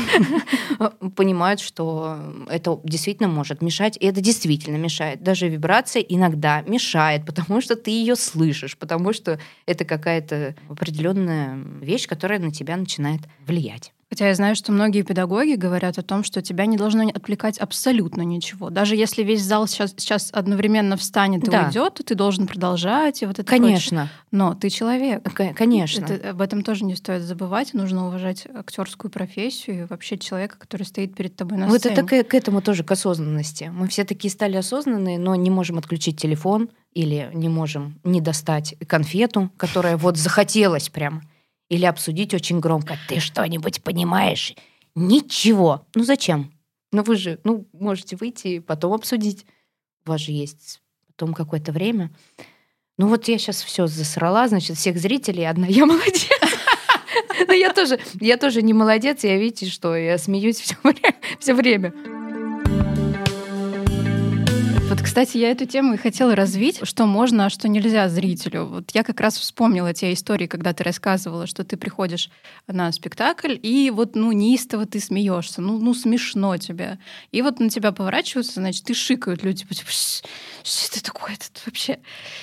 понимают, 1.17 1.61
что 1.61 2.19
это 2.47 2.79
действительно 2.85 3.27
может 3.27 3.63
мешать, 3.63 3.97
и 3.99 4.05
это 4.05 4.21
действительно 4.21 4.77
мешает. 4.77 5.23
Даже 5.23 5.49
вибрация 5.49 6.03
иногда 6.03 6.61
мешает, 6.67 7.25
потому 7.25 7.63
что 7.63 7.75
ты 7.75 7.91
ее 7.91 8.17
слышишь, 8.17 8.77
потому 8.77 9.15
что 9.15 9.41
это 9.65 9.87
какая-то 9.87 10.55
определенная 10.69 11.59
вещь, 11.81 12.07
которая 12.07 12.39
на 12.39 12.53
тебя 12.53 12.77
начинает 12.77 13.23
влиять. 13.47 13.95
Хотя 14.15 14.29
я 14.29 14.35
знаю, 14.37 14.55
что 14.55 14.71
многие 14.71 15.03
педагоги 15.03 15.55
говорят 15.55 15.99
о 15.99 16.03
том, 16.03 16.23
что 16.23 16.41
тебя 16.41 16.67
не 16.67 16.77
должно 16.77 17.09
отвлекать 17.09 17.59
абсолютно 17.59 18.23
ничего. 18.23 18.71
Даже 18.71 18.95
если 18.95 19.25
весь 19.25 19.43
зал 19.43 19.67
сейчас, 19.67 19.93
сейчас 19.97 20.31
одновременно 20.33 20.97
встанет 20.97 21.43
и 21.49 21.51
да. 21.51 21.67
уйдет, 21.67 21.95
ты 22.07 22.15
должен 22.15 22.47
продолжать. 22.47 23.23
И 23.23 23.27
вот 23.27 23.41
это 23.41 23.51
Конечно. 23.51 24.03
Прочее. 24.03 24.19
Но 24.31 24.55
ты 24.55 24.71
человек. 24.71 25.25
Конечно. 25.57 26.05
Это, 26.05 26.31
об 26.31 26.41
этом 26.41 26.63
тоже 26.63 26.85
не 26.85 26.95
стоит 26.95 27.23
забывать. 27.23 27.75
Нужно 27.75 28.07
уважать 28.07 28.47
актерскую 28.55 29.11
профессию 29.11 29.81
и 29.81 29.85
вообще 29.85 30.17
человека, 30.17 30.59
который 30.61 30.85
стоит 30.85 31.17
перед 31.17 31.35
тобой 31.35 31.59
на 31.59 31.67
вот 31.67 31.81
сцене. 31.81 31.97
Вот 31.97 32.13
это 32.13 32.25
к, 32.25 32.29
к 32.29 32.35
этому 32.35 32.63
тоже 32.63 32.85
к 32.85 32.93
осознанности. 32.93 33.73
Мы 33.75 33.89
все 33.89 34.05
такие 34.05 34.31
стали 34.31 34.55
осознанные, 34.55 35.19
но 35.19 35.35
не 35.35 35.51
можем 35.51 35.77
отключить 35.77 36.21
телефон 36.21 36.69
или 36.93 37.31
не 37.35 37.49
можем 37.49 37.99
не 38.05 38.21
достать 38.21 38.77
конфету, 38.87 39.51
которая 39.57 39.97
вот 39.97 40.17
захотелось 40.17 40.89
прям 40.89 41.23
или 41.69 41.85
обсудить 41.85 42.35
очень 42.35 42.61
громко. 42.61 42.99
Ты 43.09 43.21
что-нибудь 43.21 43.83
понимаешь? 43.83 44.55
Ничего. 44.95 45.87
Ну 45.95 46.05
зачем? 46.05 46.53
Ну 46.93 47.03
вы 47.03 47.17
же, 47.17 47.41
ну, 47.45 47.67
можете 47.73 48.17
выйти 48.17 48.49
и 48.49 48.61
потом 48.61 48.93
обсудить. 48.93 49.45
У 50.07 50.11
вас 50.11 50.21
же 50.21 50.33
есть 50.33 50.81
потом 51.07 51.35
какое-то 51.35 51.73
время. 51.73 52.11
Ну 52.97 53.09
вот 53.09 53.27
я 53.27 53.39
сейчас 53.39 53.63
все 53.63 53.87
засрала, 53.87 54.47
значит, 54.49 54.77
всех 54.77 54.99
зрителей, 54.99 55.49
одна 55.49 55.67
я 55.67 55.87
молодец. 55.87 56.29
Но 57.49 57.53
я 57.53 57.73
тоже, 57.73 57.99
я 58.21 58.37
тоже 58.37 58.63
не 58.63 58.73
молодец, 58.73 59.25
я 59.25 59.37
видите, 59.37 59.67
что 59.67 59.97
я 59.97 60.19
смеюсь 60.19 60.61
все 61.41 61.55
время. 61.55 61.93
Кстати, 65.15 65.37
я 65.37 65.53
эту 65.53 65.65
тему 65.65 65.95
и 65.95 65.97
хотела 65.97 66.35
развить, 66.35 66.81
что 66.83 67.07
можно, 67.07 67.47
а 67.47 67.49
что 67.49 67.69
нельзя 67.69 68.09
зрителю. 68.09 68.65
Вот 68.65 68.91
я 68.95 69.05
как 69.05 69.21
раз 69.21 69.39
вспомнила 69.39 69.95
те 69.95 70.13
истории, 70.13 70.49
когда 70.49 70.73
ты 70.73 70.83
рассказывала, 70.83 71.47
что 71.47 71.63
ты 71.63 71.77
приходишь 71.77 72.31
на 72.67 72.91
спектакль, 72.91 73.57
и 73.63 73.93
вот, 73.95 74.17
ну, 74.17 74.33
неистово 74.33 74.87
ты 74.87 74.99
смеешься, 74.99 75.63
ну, 75.63 75.79
ну, 75.79 75.95
смешно 75.95 76.57
тебе. 76.57 76.99
И 77.31 77.43
вот 77.43 77.61
на 77.61 77.71
тебя 77.71 77.93
поворачиваются, 77.93 78.55
значит, 78.55 78.87
ты 78.87 78.95
шикают 78.95 79.45
люди, 79.45 79.65
типа, 79.65 79.93
что 79.93 80.27
это 80.91 81.05
такое 81.05 81.37
тут 81.37 81.63
вообще? 81.65 82.01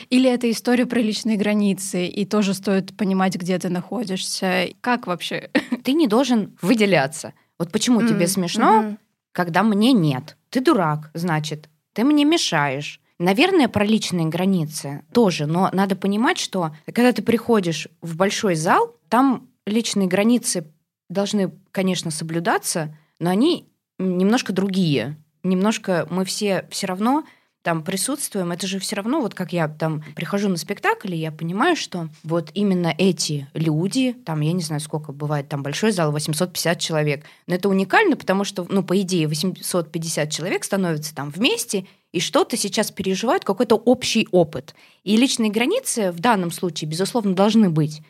Или 0.09 0.29
это 0.31 0.49
история 0.49 0.85
про 0.85 1.01
личные 1.01 1.35
границы, 1.35 2.07
и 2.07 2.23
тоже 2.23 2.53
стоит 2.53 2.95
понимать, 2.95 3.35
где 3.35 3.59
ты 3.59 3.67
находишься. 3.67 4.69
Как 4.79 5.07
вообще? 5.07 5.49
Ты 5.83 5.91
не 5.91 6.07
должен 6.07 6.57
выделяться. 6.61 7.33
Вот 7.59 7.73
почему 7.73 7.99
mm-hmm. 7.99 8.07
тебе 8.07 8.27
смешно, 8.27 8.81
mm-hmm. 8.81 8.97
когда 9.33 9.61
мне 9.61 9.91
нет? 9.91 10.37
Ты 10.49 10.61
дурак, 10.61 11.11
значит 11.13 11.67
ты 11.93 12.03
мне 12.03 12.25
мешаешь. 12.25 12.99
Наверное, 13.19 13.67
про 13.67 13.85
личные 13.85 14.27
границы 14.27 15.03
тоже, 15.13 15.45
но 15.45 15.69
надо 15.73 15.95
понимать, 15.95 16.39
что 16.39 16.75
когда 16.87 17.11
ты 17.11 17.21
приходишь 17.21 17.87
в 18.01 18.15
большой 18.15 18.55
зал, 18.55 18.95
там 19.09 19.47
личные 19.67 20.07
границы 20.07 20.73
должны, 21.07 21.51
конечно, 21.71 22.09
соблюдаться, 22.09 22.97
но 23.19 23.29
они 23.29 23.69
немножко 23.99 24.53
другие. 24.53 25.17
Немножко 25.43 26.07
мы 26.09 26.25
все 26.25 26.67
все 26.71 26.87
равно 26.87 27.23
там 27.63 27.83
присутствуем, 27.83 28.51
это 28.51 28.65
же 28.65 28.79
все 28.79 28.95
равно, 28.95 29.21
вот 29.21 29.33
как 29.33 29.53
я 29.53 29.67
там 29.67 30.03
прихожу 30.15 30.49
на 30.49 30.57
спектакль, 30.57 31.13
и 31.13 31.17
я 31.17 31.31
понимаю, 31.31 31.75
что 31.75 32.09
вот 32.23 32.49
именно 32.53 32.93
эти 32.97 33.47
люди, 33.53 34.13
там, 34.25 34.41
я 34.41 34.53
не 34.53 34.63
знаю, 34.63 34.81
сколько 34.81 35.11
бывает, 35.11 35.47
там 35.47 35.61
большой 35.61 35.91
зал, 35.91 36.11
850 36.11 36.79
человек, 36.79 37.25
но 37.45 37.55
это 37.55 37.69
уникально, 37.69 38.17
потому 38.17 38.43
что, 38.43 38.65
ну, 38.67 38.83
по 38.83 38.99
идее, 38.99 39.27
850 39.27 40.31
человек 40.31 40.63
становятся 40.63 41.13
там 41.13 41.29
вместе, 41.29 41.85
и 42.11 42.19
что-то 42.19 42.57
сейчас 42.57 42.91
переживают, 42.91 43.45
какой-то 43.45 43.75
общий 43.75 44.27
опыт. 44.31 44.75
И 45.03 45.15
личные 45.15 45.51
границы 45.51 46.11
в 46.11 46.19
данном 46.19 46.51
случае, 46.51 46.89
безусловно, 46.89 47.33
должны 47.33 47.69
быть. 47.69 48.01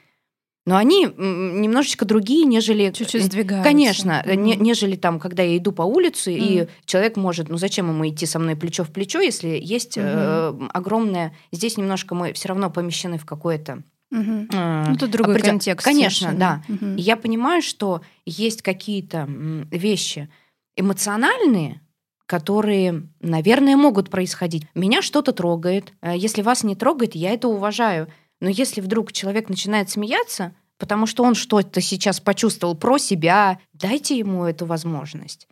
Но 0.66 0.78
они 0.78 1.06
немножечко 1.06 2.06
другие, 2.06 2.46
нежели... 2.46 2.92
Чуть-чуть 2.92 3.24
сдвигаются. 3.24 3.68
Конечно, 3.68 4.24
mm-hmm. 4.24 4.36
не, 4.36 4.56
нежели 4.58 4.96
там, 4.96 5.20
когда 5.20 5.42
я 5.42 5.58
иду 5.58 5.72
по 5.72 5.82
улице, 5.82 6.32
mm-hmm. 6.32 6.66
и 6.66 6.68
человек 6.86 7.18
может... 7.18 7.50
Ну 7.50 7.58
зачем 7.58 7.90
ему 7.90 8.08
идти 8.08 8.28
со 8.28 8.38
мной 8.38 8.56
плечо 8.56 8.84
в 8.84 8.92
плечо, 8.92 9.20
если 9.22 9.60
есть 9.62 9.98
mm-hmm. 9.98 10.64
э, 10.64 10.68
огромное... 10.72 11.36
Здесь 11.52 11.78
немножко 11.78 12.14
мы 12.14 12.34
все 12.34 12.50
равно 12.50 12.70
помещены 12.70 13.18
в 13.18 13.26
какое-то... 13.26 13.82
Угу. 14.12 14.48
Э, 14.54 14.86
ну, 14.90 14.98
тут 14.98 15.10
другой 15.10 15.36
определ... 15.36 15.54
контекст. 15.54 15.86
Конечно, 15.86 16.28
совершенно. 16.30 16.64
да. 16.68 16.74
Угу. 16.74 16.96
Я 16.98 17.16
понимаю, 17.16 17.62
что 17.62 18.02
есть 18.26 18.62
какие-то 18.62 19.28
вещи 19.72 20.30
эмоциональные, 20.76 21.82
которые, 22.26 23.04
наверное, 23.20 23.76
могут 23.76 24.10
происходить. 24.10 24.66
Меня 24.74 25.02
что-то 25.02 25.32
трогает. 25.32 25.94
Э, 26.02 26.16
если 26.16 26.42
вас 26.42 26.64
не 26.64 26.76
трогает, 26.76 27.16
я 27.16 27.32
это 27.32 27.48
уважаю. 27.48 28.08
Но 28.42 28.50
если 28.50 28.82
вдруг 28.82 29.14
человек 29.14 29.48
начинает 29.48 29.90
смеяться, 29.90 30.54
потому 30.78 31.06
что 31.06 31.24
он 31.24 31.36
что-то 31.36 31.80
сейчас 31.80 32.20
почувствовал 32.20 32.76
про 32.76 32.98
себя, 32.98 33.60
дайте 33.74 34.18
ему 34.18 34.46
эту 34.46 34.66
возможность. 34.66 35.48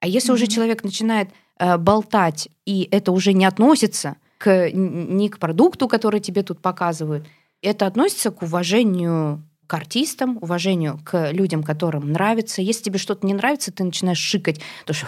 А 0.00 0.06
если 0.06 0.30
mm-hmm. 0.30 0.34
уже 0.34 0.46
человек 0.46 0.84
начинает 0.84 1.28
э, 1.58 1.76
болтать, 1.76 2.48
и 2.64 2.88
это 2.90 3.12
уже 3.12 3.32
не 3.32 3.44
относится 3.44 4.16
к, 4.38 4.70
ни 4.70 5.28
к 5.28 5.38
продукту, 5.38 5.88
который 5.88 6.20
тебе 6.20 6.42
тут 6.42 6.60
показывают, 6.60 7.26
это 7.60 7.86
относится 7.86 8.30
к 8.30 8.42
уважению 8.42 9.44
к 9.66 9.74
артистам, 9.74 10.36
уважению 10.40 10.98
к 11.04 11.30
людям, 11.30 11.62
которым 11.62 12.10
нравится. 12.10 12.60
Если 12.60 12.82
тебе 12.82 12.98
что-то 12.98 13.24
не 13.24 13.34
нравится, 13.34 13.70
ты 13.70 13.84
начинаешь 13.84 14.18
шикать, 14.18 14.60
то 14.84 14.92
что 14.92 15.06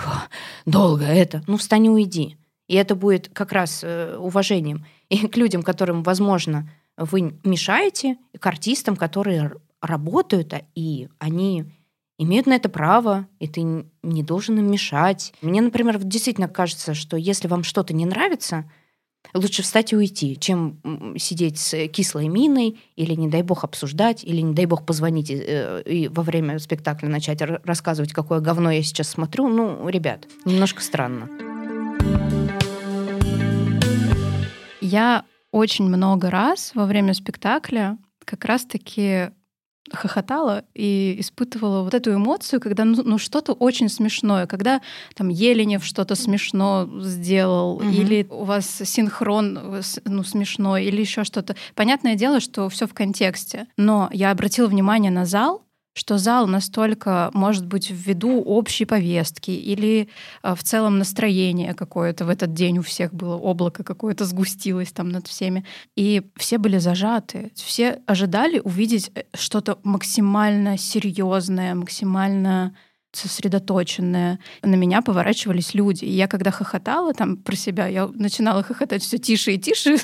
долго 0.66 1.04
это, 1.04 1.42
ну 1.48 1.56
встань 1.56 1.86
и 1.86 1.90
уйди. 1.90 2.36
И 2.68 2.76
это 2.76 2.94
будет 2.94 3.28
как 3.32 3.50
раз 3.50 3.80
э, 3.82 4.16
уважением 4.16 4.86
и 5.08 5.26
к 5.26 5.36
людям, 5.36 5.64
которым, 5.64 6.04
возможно, 6.04 6.68
вы 6.96 7.34
мешаете 7.44 8.18
к 8.38 8.46
артистам, 8.46 8.96
которые 8.96 9.52
работают, 9.80 10.52
а, 10.54 10.62
и 10.74 11.08
они 11.18 11.64
имеют 12.18 12.46
на 12.46 12.54
это 12.54 12.68
право, 12.68 13.26
и 13.40 13.48
ты 13.48 13.62
не 14.02 14.22
должен 14.22 14.58
им 14.58 14.70
мешать. 14.70 15.32
Мне, 15.42 15.60
например, 15.60 15.98
действительно 15.98 16.48
кажется, 16.48 16.94
что 16.94 17.16
если 17.16 17.48
вам 17.48 17.64
что-то 17.64 17.94
не 17.94 18.06
нравится, 18.06 18.70
лучше 19.34 19.62
встать 19.62 19.92
и 19.92 19.96
уйти, 19.96 20.38
чем 20.38 20.80
сидеть 21.16 21.58
с 21.58 21.88
кислой 21.88 22.28
миной 22.28 22.80
или, 22.96 23.14
не 23.14 23.28
дай 23.28 23.42
бог, 23.42 23.64
обсуждать, 23.64 24.24
или, 24.24 24.40
не 24.40 24.54
дай 24.54 24.66
бог, 24.66 24.84
позвонить 24.84 25.30
и, 25.30 25.42
э, 25.46 25.82
и 25.84 26.08
во 26.08 26.22
время 26.22 26.58
спектакля 26.58 27.08
начать 27.08 27.40
рассказывать, 27.40 28.12
какое 28.12 28.40
говно 28.40 28.70
я 28.70 28.82
сейчас 28.82 29.08
смотрю. 29.08 29.48
Ну, 29.48 29.88
ребят, 29.88 30.26
немножко 30.44 30.82
странно. 30.82 31.28
Я 34.80 35.24
очень 35.52 35.84
много 35.84 36.30
раз 36.30 36.72
во 36.74 36.86
время 36.86 37.14
спектакля 37.14 37.98
как 38.24 38.44
раз-таки 38.44 39.30
хохотала 39.90 40.64
и 40.74 41.16
испытывала 41.18 41.82
вот 41.82 41.92
эту 41.94 42.14
эмоцию, 42.14 42.60
когда 42.60 42.84
ну, 42.84 43.02
ну 43.04 43.18
что-то 43.18 43.52
очень 43.52 43.88
смешное, 43.88 44.46
когда 44.46 44.80
там 45.14 45.28
Еленев 45.28 45.84
что-то 45.84 46.14
смешно 46.14 46.88
сделал, 47.00 47.76
угу. 47.76 47.84
или 47.84 48.26
у 48.30 48.44
вас 48.44 48.66
синхрон 48.84 49.82
ну, 50.04 50.22
смешной, 50.22 50.84
или 50.84 51.00
еще 51.00 51.24
что-то. 51.24 51.56
Понятное 51.74 52.14
дело, 52.14 52.40
что 52.40 52.68
все 52.68 52.86
в 52.86 52.94
контексте. 52.94 53.66
Но 53.76 54.08
я 54.12 54.30
обратила 54.30 54.68
внимание 54.68 55.10
на 55.10 55.26
зал, 55.26 55.62
что 55.94 56.18
зал 56.18 56.46
настолько, 56.46 57.30
может 57.34 57.66
быть, 57.66 57.90
ввиду 57.90 58.40
общей 58.40 58.84
повестки 58.84 59.50
или 59.50 60.08
э, 60.42 60.54
в 60.54 60.62
целом 60.62 60.98
настроение 60.98 61.74
какое-то 61.74 62.24
в 62.24 62.28
этот 62.28 62.54
день 62.54 62.78
у 62.78 62.82
всех 62.82 63.12
было, 63.12 63.36
облако 63.36 63.84
какое-то 63.84 64.24
сгустилось 64.24 64.92
там 64.92 65.10
над 65.10 65.26
всеми, 65.26 65.64
и 65.96 66.22
все 66.36 66.58
были 66.58 66.78
зажаты. 66.78 67.52
Все 67.54 68.00
ожидали 68.06 68.60
увидеть 68.60 69.10
э, 69.14 69.24
что-то 69.34 69.78
максимально 69.82 70.78
серьезное, 70.78 71.74
максимально 71.74 72.74
сосредоточенная. 73.12 74.38
На 74.62 74.74
меня 74.74 75.02
поворачивались 75.02 75.74
люди. 75.74 76.04
И 76.04 76.10
я 76.10 76.26
когда 76.26 76.50
хохотала 76.50 77.12
там 77.14 77.36
про 77.36 77.56
себя, 77.56 77.86
я 77.86 78.06
начинала 78.06 78.62
хохотать 78.62 79.02
все 79.02 79.18
тише 79.18 79.52
и 79.52 79.58
тише 79.58 79.96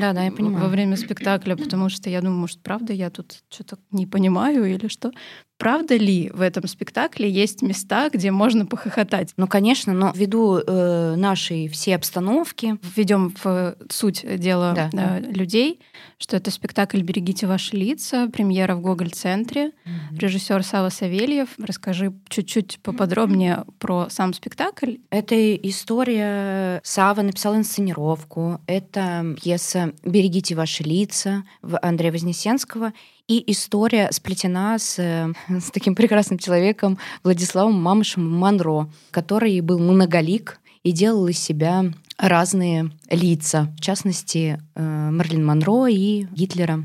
да, 0.00 0.12
да, 0.12 0.24
я 0.24 0.32
понимаю. 0.32 0.64
во 0.64 0.68
время 0.68 0.96
спектакля, 0.96 1.56
потому 1.56 1.88
что 1.88 2.10
я 2.10 2.20
думаю, 2.20 2.38
может, 2.38 2.60
правда, 2.62 2.92
я 2.92 3.10
тут 3.10 3.42
что-то 3.48 3.78
не 3.90 4.06
понимаю 4.06 4.64
или 4.64 4.88
что. 4.88 5.12
Правда 5.58 5.96
ли 5.96 6.30
в 6.32 6.40
этом 6.40 6.66
спектакле 6.66 7.28
есть 7.28 7.62
места, 7.62 8.08
где 8.10 8.30
можно 8.30 8.64
похохотать? 8.64 9.32
Ну, 9.36 9.46
конечно, 9.46 9.92
но 9.92 10.12
ввиду 10.14 10.58
э, 10.58 11.14
нашей 11.16 11.68
всей 11.68 11.94
обстановки... 11.94 12.78
Введем 12.96 13.34
в 13.42 13.76
суть 13.90 14.24
дела 14.38 14.72
да, 14.74 14.88
э, 14.88 14.90
да. 14.92 15.18
людей, 15.18 15.80
что 16.18 16.36
это 16.36 16.50
спектакль 16.50 17.02
«Берегите 17.02 17.46
ваши 17.46 17.76
лица», 17.76 18.28
премьера 18.28 18.74
в 18.76 18.80
Гоголь-центре, 18.80 19.66
mm-hmm. 19.66 20.18
режиссер 20.18 20.62
Сава 20.62 20.88
Савельев. 20.88 21.48
Расскажи 21.58 22.12
чуть-чуть 22.28 22.78
поподробнее 22.82 23.56
mm-hmm. 23.56 23.74
про 23.78 24.06
сам 24.10 24.32
спектакль. 24.32 24.96
Это 25.10 25.56
история... 25.56 26.80
Сава 26.84 27.22
написал 27.22 27.56
инсценировку. 27.56 28.60
Это 28.66 29.34
пьеса 29.42 29.92
«Берегите 30.04 30.54
ваши 30.54 30.84
лица» 30.84 31.44
Андрея 31.82 32.12
Вознесенского. 32.12 32.92
И 33.28 33.44
история 33.52 34.08
сплетена 34.10 34.78
с, 34.78 34.96
с 35.48 35.70
таким 35.70 35.94
прекрасным 35.94 36.38
человеком 36.38 36.98
Владиславом 37.22 37.80
Мамышем 37.80 38.28
Монро, 38.28 38.90
который 39.10 39.60
был 39.60 39.78
многолик 39.78 40.58
и 40.82 40.92
делал 40.92 41.28
из 41.28 41.38
себя 41.38 41.84
разные 42.16 42.90
лица, 43.10 43.72
в 43.76 43.80
частности, 43.80 44.60
э, 44.74 45.10
Мерлин 45.12 45.44
Монро 45.44 45.86
и 45.86 46.26
Гитлера. 46.32 46.84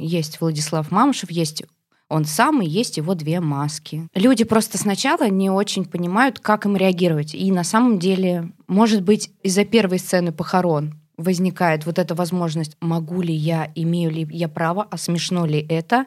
Есть 0.00 0.40
Владислав 0.40 0.90
Мамышев, 0.90 1.30
есть 1.30 1.62
он 2.08 2.26
сам 2.26 2.60
и 2.60 2.68
есть 2.68 2.98
его 2.98 3.14
две 3.14 3.40
маски. 3.40 4.06
Люди 4.14 4.44
просто 4.44 4.76
сначала 4.76 5.30
не 5.30 5.48
очень 5.48 5.86
понимают, 5.86 6.40
как 6.40 6.66
им 6.66 6.76
реагировать. 6.76 7.34
И 7.34 7.50
на 7.50 7.64
самом 7.64 7.98
деле, 7.98 8.52
может 8.66 9.02
быть, 9.02 9.30
из-за 9.42 9.64
первой 9.64 9.98
сцены 9.98 10.30
похорон 10.30 11.01
возникает 11.16 11.86
вот 11.86 11.98
эта 11.98 12.14
возможность, 12.14 12.76
могу 12.80 13.22
ли 13.22 13.34
я, 13.34 13.70
имею 13.74 14.10
ли 14.10 14.26
я 14.30 14.48
право, 14.48 14.86
а 14.90 14.96
смешно 14.96 15.46
ли 15.46 15.64
это. 15.68 16.06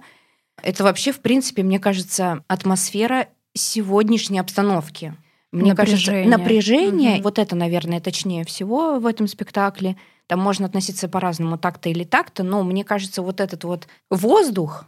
Это 0.62 0.84
вообще, 0.84 1.12
в 1.12 1.20
принципе, 1.20 1.64
мне 1.64 1.80
кажется, 1.80 2.44
атмосфера 2.48 3.28
сегодняшней 3.54 4.40
обстановки. 4.40 5.16
Мне 5.52 5.74
напряжение. 5.74 6.24
кажется, 6.24 6.38
напряжение, 6.38 7.16
угу. 7.16 7.24
вот 7.24 7.40
это, 7.40 7.56
наверное, 7.56 8.02
точнее 8.02 8.44
всего 8.46 9.00
в 9.00 9.06
этом 9.06 9.28
спектакле. 9.28 9.96
Там 10.28 10.40
можно 10.40 10.66
относиться 10.66 11.08
по-разному, 11.08 11.58
так-то 11.58 11.90
или 11.90 12.04
так-то, 12.04 12.44
но 12.44 12.64
мне 12.64 12.84
кажется, 12.84 13.22
вот 13.22 13.40
этот 13.40 13.64
вот 13.64 13.88
воздух, 14.10 14.86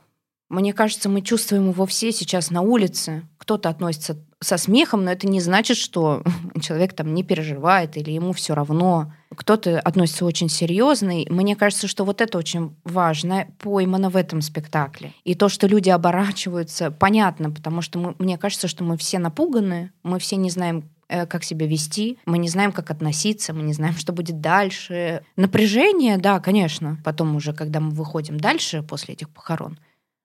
мне 0.49 0.73
кажется, 0.73 1.09
мы 1.09 1.21
чувствуем 1.21 1.71
его 1.71 1.85
все 1.85 2.11
сейчас 2.11 2.51
на 2.51 2.61
улице. 2.61 3.23
Кто-то 3.37 3.69
относится 3.69 4.17
со 4.39 4.57
смехом, 4.57 5.03
но 5.03 5.11
это 5.11 5.27
не 5.27 5.41
значит, 5.41 5.77
что 5.77 6.23
человек 6.61 6.93
там 6.93 7.13
не 7.13 7.23
переживает 7.23 7.97
или 7.97 8.11
ему 8.11 8.33
все 8.33 8.55
равно. 8.55 9.11
Кто-то 9.35 9.79
относится 9.79 10.25
очень 10.25 10.47
серьезно. 10.47 11.23
И 11.23 11.29
мне 11.29 11.55
кажется, 11.55 11.87
что 11.87 12.05
вот 12.05 12.21
это 12.21 12.37
очень 12.37 12.75
важно 12.85 13.47
поймано 13.59 14.09
в 14.09 14.15
этом 14.15 14.41
спектакле. 14.41 15.13
И 15.25 15.35
то, 15.35 15.49
что 15.49 15.67
люди 15.67 15.89
оборачиваются, 15.89 16.91
понятно, 16.91 17.51
потому 17.51 17.81
что 17.81 17.99
мы, 17.99 18.15
мне 18.19 18.37
кажется, 18.37 18.67
что 18.67 18.83
мы 18.83 18.97
все 18.97 19.19
напуганы, 19.19 19.91
мы 20.03 20.17
все 20.19 20.37
не 20.37 20.49
знаем, 20.49 20.89
э, 21.09 21.25
как 21.25 21.43
себя 21.43 21.67
вести, 21.67 22.19
мы 22.25 22.37
не 22.37 22.47
знаем, 22.47 22.71
как 22.71 22.89
относиться, 22.89 23.53
мы 23.53 23.63
не 23.63 23.73
знаем, 23.73 23.95
что 23.95 24.13
будет 24.13 24.39
дальше. 24.39 25.23
Напряжение, 25.35 26.17
да, 26.17 26.39
конечно. 26.39 26.97
Потом 27.03 27.35
уже, 27.35 27.51
когда 27.51 27.81
мы 27.81 27.91
выходим 27.91 28.39
дальше 28.39 28.81
после 28.81 29.15
этих 29.15 29.29
похорон, 29.29 29.77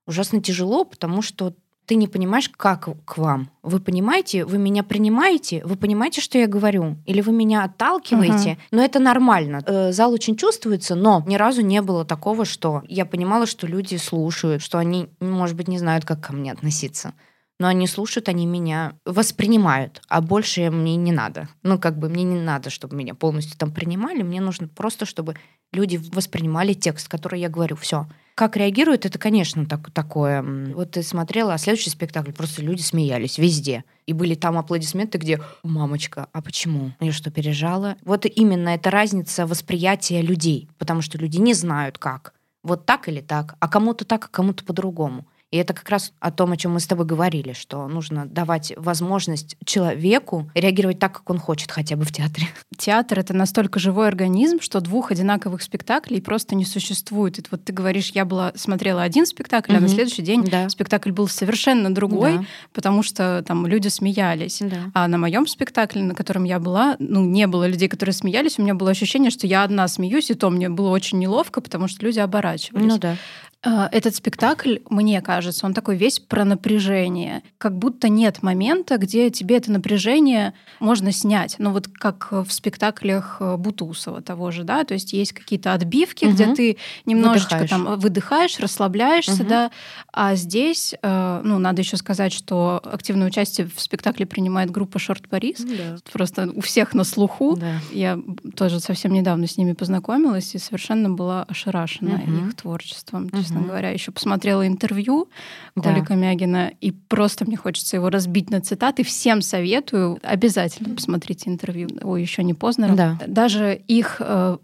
ужасно 0.06 0.42
тяжело, 0.42 0.84
потому 0.84 1.22
что 1.22 1.54
ты 1.86 1.96
не 1.96 2.06
понимаешь, 2.06 2.48
как 2.48 2.88
к 3.04 3.18
вам. 3.18 3.50
Вы 3.62 3.80
понимаете, 3.80 4.44
вы 4.44 4.58
меня 4.58 4.82
принимаете, 4.82 5.62
вы 5.64 5.76
понимаете, 5.76 6.20
что 6.20 6.38
я 6.38 6.46
говорю, 6.46 6.96
или 7.06 7.20
вы 7.20 7.32
меня 7.32 7.64
отталкиваете, 7.64 8.50
uh-huh. 8.50 8.58
но 8.70 8.82
это 8.82 9.00
нормально. 9.00 9.62
Э, 9.66 9.92
зал 9.92 10.12
очень 10.12 10.36
чувствуется, 10.36 10.94
но 10.94 11.24
ни 11.26 11.34
разу 11.34 11.60
не 11.62 11.82
было 11.82 12.04
такого, 12.04 12.44
что 12.44 12.82
я 12.86 13.04
понимала, 13.04 13.46
что 13.46 13.66
люди 13.66 13.96
слушают, 13.96 14.62
что 14.62 14.78
они, 14.78 15.08
может 15.20 15.56
быть, 15.56 15.68
не 15.68 15.78
знают, 15.78 16.04
как 16.04 16.20
ко 16.20 16.32
мне 16.32 16.52
относиться. 16.52 17.14
Но 17.58 17.68
они 17.68 17.86
слушают, 17.86 18.28
они 18.28 18.46
меня 18.46 18.94
воспринимают, 19.04 20.02
а 20.08 20.20
больше 20.20 20.70
мне 20.70 20.96
не 20.96 21.12
надо. 21.12 21.48
Ну, 21.62 21.78
как 21.78 21.98
бы 21.98 22.08
мне 22.08 22.24
не 22.24 22.40
надо, 22.40 22.70
чтобы 22.70 22.96
меня 22.96 23.14
полностью 23.14 23.58
там 23.58 23.72
принимали, 23.72 24.22
мне 24.22 24.40
нужно 24.40 24.68
просто, 24.68 25.04
чтобы 25.04 25.36
люди 25.72 26.00
воспринимали 26.12 26.74
текст, 26.74 27.08
который 27.08 27.40
я 27.40 27.48
говорю. 27.48 27.76
Все. 27.76 28.06
Как 28.34 28.56
реагируют, 28.56 29.04
это, 29.04 29.18
конечно, 29.18 29.66
так, 29.66 29.90
такое. 29.90 30.42
Вот 30.74 30.92
ты 30.92 31.02
смотрела, 31.02 31.54
а 31.54 31.58
следующий 31.58 31.90
спектакль 31.90 32.32
просто 32.32 32.62
люди 32.62 32.80
смеялись 32.80 33.36
везде. 33.36 33.84
И 34.06 34.14
были 34.14 34.34
там 34.34 34.56
аплодисменты, 34.56 35.18
где 35.18 35.40
«Мамочка, 35.62 36.28
а 36.32 36.40
почему? 36.40 36.92
Я 37.00 37.12
что, 37.12 37.30
пережала?» 37.30 37.96
Вот 38.04 38.24
именно 38.24 38.70
эта 38.70 38.90
разница 38.90 39.46
восприятия 39.46 40.22
людей, 40.22 40.68
потому 40.78 41.02
что 41.02 41.18
люди 41.18 41.36
не 41.38 41.52
знают, 41.52 41.98
как. 41.98 42.32
Вот 42.62 42.86
так 42.86 43.08
или 43.08 43.20
так, 43.20 43.56
а 43.60 43.68
кому-то 43.68 44.04
так, 44.04 44.26
а 44.26 44.28
кому-то 44.28 44.64
по-другому. 44.64 45.26
И 45.52 45.58
это 45.58 45.74
как 45.74 45.88
раз 45.90 46.12
о 46.18 46.30
том, 46.30 46.52
о 46.52 46.56
чем 46.56 46.72
мы 46.72 46.80
с 46.80 46.86
тобой 46.86 47.04
говорили, 47.04 47.52
что 47.52 47.86
нужно 47.86 48.24
давать 48.26 48.72
возможность 48.76 49.56
человеку 49.66 50.50
реагировать 50.54 50.98
так, 50.98 51.12
как 51.12 51.28
он 51.28 51.38
хочет, 51.38 51.70
хотя 51.70 51.94
бы 51.94 52.04
в 52.04 52.10
театре. 52.10 52.48
Театр— 52.78 53.18
это 53.20 53.34
настолько 53.34 53.78
живой 53.78 54.08
организм, 54.08 54.60
что 54.60 54.80
двух 54.80 55.12
одинаковых 55.12 55.62
спектаклей 55.62 56.22
просто 56.22 56.54
не 56.54 56.64
существует. 56.64 57.38
И 57.38 57.42
вот 57.50 57.64
ты 57.64 57.72
говоришь, 57.72 58.12
я 58.12 58.24
была 58.24 58.52
смотрела 58.54 59.02
один 59.02 59.26
спектакль, 59.26 59.72
угу. 59.72 59.78
а 59.78 59.82
на 59.82 59.88
следующий 59.88 60.22
день 60.22 60.42
да. 60.44 60.70
спектакль 60.70 61.12
был 61.12 61.28
совершенно 61.28 61.94
другой, 61.94 62.38
да. 62.38 62.44
потому 62.72 63.02
что 63.02 63.44
там 63.46 63.66
люди 63.66 63.88
смеялись. 63.88 64.58
Да. 64.60 64.90
А 64.94 65.06
на 65.06 65.18
моем 65.18 65.46
спектакле, 65.46 66.02
на 66.02 66.14
котором 66.14 66.44
я 66.44 66.58
была, 66.60 66.96
ну, 66.98 67.22
не 67.26 67.46
было 67.46 67.68
людей, 67.68 67.88
которые 67.88 68.14
смеялись. 68.14 68.58
У 68.58 68.62
меня 68.62 68.74
было 68.74 68.90
ощущение, 68.90 69.30
что 69.30 69.46
я 69.46 69.64
одна 69.64 69.86
смеюсь, 69.86 70.30
и 70.30 70.34
то 70.34 70.48
мне 70.48 70.70
было 70.70 70.88
очень 70.88 71.18
неловко, 71.18 71.60
потому 71.60 71.88
что 71.88 72.06
люди 72.06 72.20
оборачивались. 72.20 72.86
Ну 72.86 72.98
да. 72.98 73.16
А, 73.64 73.88
этот 73.92 74.16
спектакль, 74.16 74.78
мне 74.90 75.20
кажется, 75.20 75.66
он 75.66 75.72
такой 75.72 75.96
весь 75.96 76.18
про 76.18 76.44
напряжение. 76.44 77.42
Как 77.58 77.78
будто 77.78 78.08
нет 78.08 78.42
момента, 78.42 78.98
где 78.98 79.30
тебе 79.30 79.56
это 79.56 79.70
напряжение 79.70 80.52
можно 80.80 81.12
снять. 81.12 81.54
Ну 81.58 81.70
вот 81.70 81.86
как 81.86 82.32
в 82.32 82.50
спектаклях 82.50 83.36
э, 83.38 83.56
Бутусова 83.56 84.20
того 84.20 84.50
же, 84.50 84.64
да, 84.64 84.82
то 84.82 84.94
есть 84.94 85.12
есть 85.12 85.32
какие-то 85.32 85.74
отбивки, 85.74 86.24
угу. 86.24 86.34
где 86.34 86.52
ты 86.54 86.76
немножечко 87.06 87.54
выдыхаешь. 87.54 87.70
там 87.70 88.00
выдыхаешь, 88.00 88.58
расслабляешься, 88.58 89.42
угу. 89.42 89.48
да, 89.48 89.70
а 90.12 90.34
здесь, 90.34 90.96
э, 91.00 91.40
ну, 91.44 91.58
надо 91.58 91.82
еще 91.82 91.96
сказать, 91.96 92.32
что 92.32 92.80
активное 92.84 93.28
участие 93.28 93.70
в 93.72 93.80
спектакле 93.80 94.26
принимает 94.26 94.72
группа 94.72 94.98
Шорт 94.98 95.28
Парис. 95.28 95.60
Да. 95.60 95.98
Просто 96.12 96.50
у 96.52 96.62
всех 96.62 96.94
на 96.94 97.04
слуху. 97.04 97.56
Да. 97.56 97.78
Я 97.92 98.18
тоже 98.56 98.80
совсем 98.80 99.12
недавно 99.12 99.46
с 99.46 99.56
ними 99.56 99.72
познакомилась 99.72 100.52
и 100.56 100.58
совершенно 100.58 101.10
была 101.10 101.44
ошарашена 101.44 102.14
угу. 102.14 102.48
их 102.48 102.56
творчеством. 102.56 103.26
Угу 103.32 103.51
честно 103.52 103.66
говоря. 103.66 103.90
Еще 103.90 104.12
посмотрела 104.12 104.66
интервью 104.66 105.28
Коли 105.74 106.00
да. 106.00 106.06
Комягина, 106.06 106.72
и 106.80 106.90
просто 106.90 107.44
мне 107.44 107.56
хочется 107.56 107.96
его 107.96 108.10
разбить 108.10 108.50
на 108.50 108.60
цитаты. 108.60 109.02
Всем 109.04 109.42
советую. 109.42 110.18
Обязательно 110.22 110.94
посмотрите 110.94 111.50
интервью. 111.50 111.88
Ой, 112.02 112.20
еще 112.20 112.42
не 112.42 112.54
поздно. 112.54 112.94
Да. 112.94 113.18
Даже 113.26 113.74
их 113.88 114.16
э, 114.20 114.58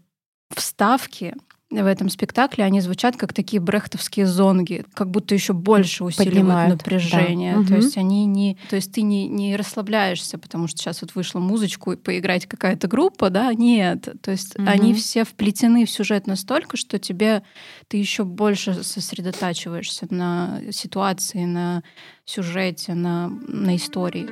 вставки 0.55 1.35
в 1.71 1.87
этом 1.87 2.09
спектакле, 2.09 2.65
они 2.65 2.81
звучат 2.81 3.17
как 3.17 3.35
такие 3.35 3.61
брехтовские 3.61 4.27
зонги, 4.27 4.87
как 4.95 5.11
будто 5.11 5.35
еще 5.35 5.53
больше 5.53 6.05
усиливают 6.05 6.35
Поднимают, 6.35 6.79
напряжение. 6.79 7.57
Да. 7.57 7.63
То 7.63 7.75
угу. 7.75 7.83
есть 7.83 7.97
они 7.99 8.25
не, 8.25 8.59
то 8.71 8.77
есть 8.77 8.93
ты 8.93 9.03
не, 9.03 9.29
не 9.29 9.55
расслабляешься, 9.55 10.39
потому 10.39 10.67
что 10.67 10.79
сейчас 10.79 11.03
вот 11.03 11.15
вышла 11.15 11.41
музычку 11.41 11.93
и 11.93 11.97
поиграть 11.97 12.47
какая-то 12.47 12.89
группа, 12.89 13.29
да? 13.29 13.53
Нет. 13.53 14.09
То 14.23 14.31
есть 14.31 14.59
угу. 14.59 14.67
они 14.67 14.95
все 14.95 15.25
вплетены 15.25 15.85
в 15.85 15.91
сюжет 15.91 16.27
настолько, 16.27 16.79
что 16.79 16.99
тебе 16.99 17.43
ты 17.89 17.99
еще 17.99 18.25
больше 18.25 18.83
сосредотачиваешься 18.83 20.07
на 20.09 20.63
ситуации, 20.71 21.45
на 21.45 21.83
сюжете, 22.25 22.95
на, 22.95 23.29
на 23.29 23.77
истории. 23.77 24.29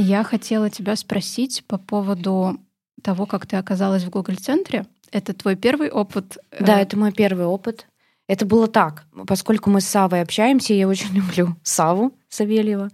Я 0.00 0.22
хотела 0.22 0.70
тебя 0.70 0.94
спросить 0.94 1.64
по 1.66 1.78
поводу 1.78 2.60
того, 3.00 3.26
как 3.26 3.46
ты 3.46 3.56
оказалась 3.56 4.04
в 4.04 4.10
Google-центре. 4.10 4.86
Это 5.12 5.34
твой 5.34 5.56
первый 5.56 5.90
опыт? 5.90 6.38
Э, 6.50 6.64
да, 6.64 6.80
это 6.80 6.96
мой 6.96 7.12
первый 7.12 7.46
опыт. 7.46 7.86
Это 8.28 8.46
было 8.46 8.68
так. 8.68 9.06
Поскольку 9.26 9.70
мы 9.70 9.80
с 9.80 9.86
Савой 9.86 10.22
общаемся, 10.22 10.74
я 10.74 10.86
очень 10.86 11.10
люблю 11.12 11.56
Саву 11.62 12.12
Савельева. 12.28 12.90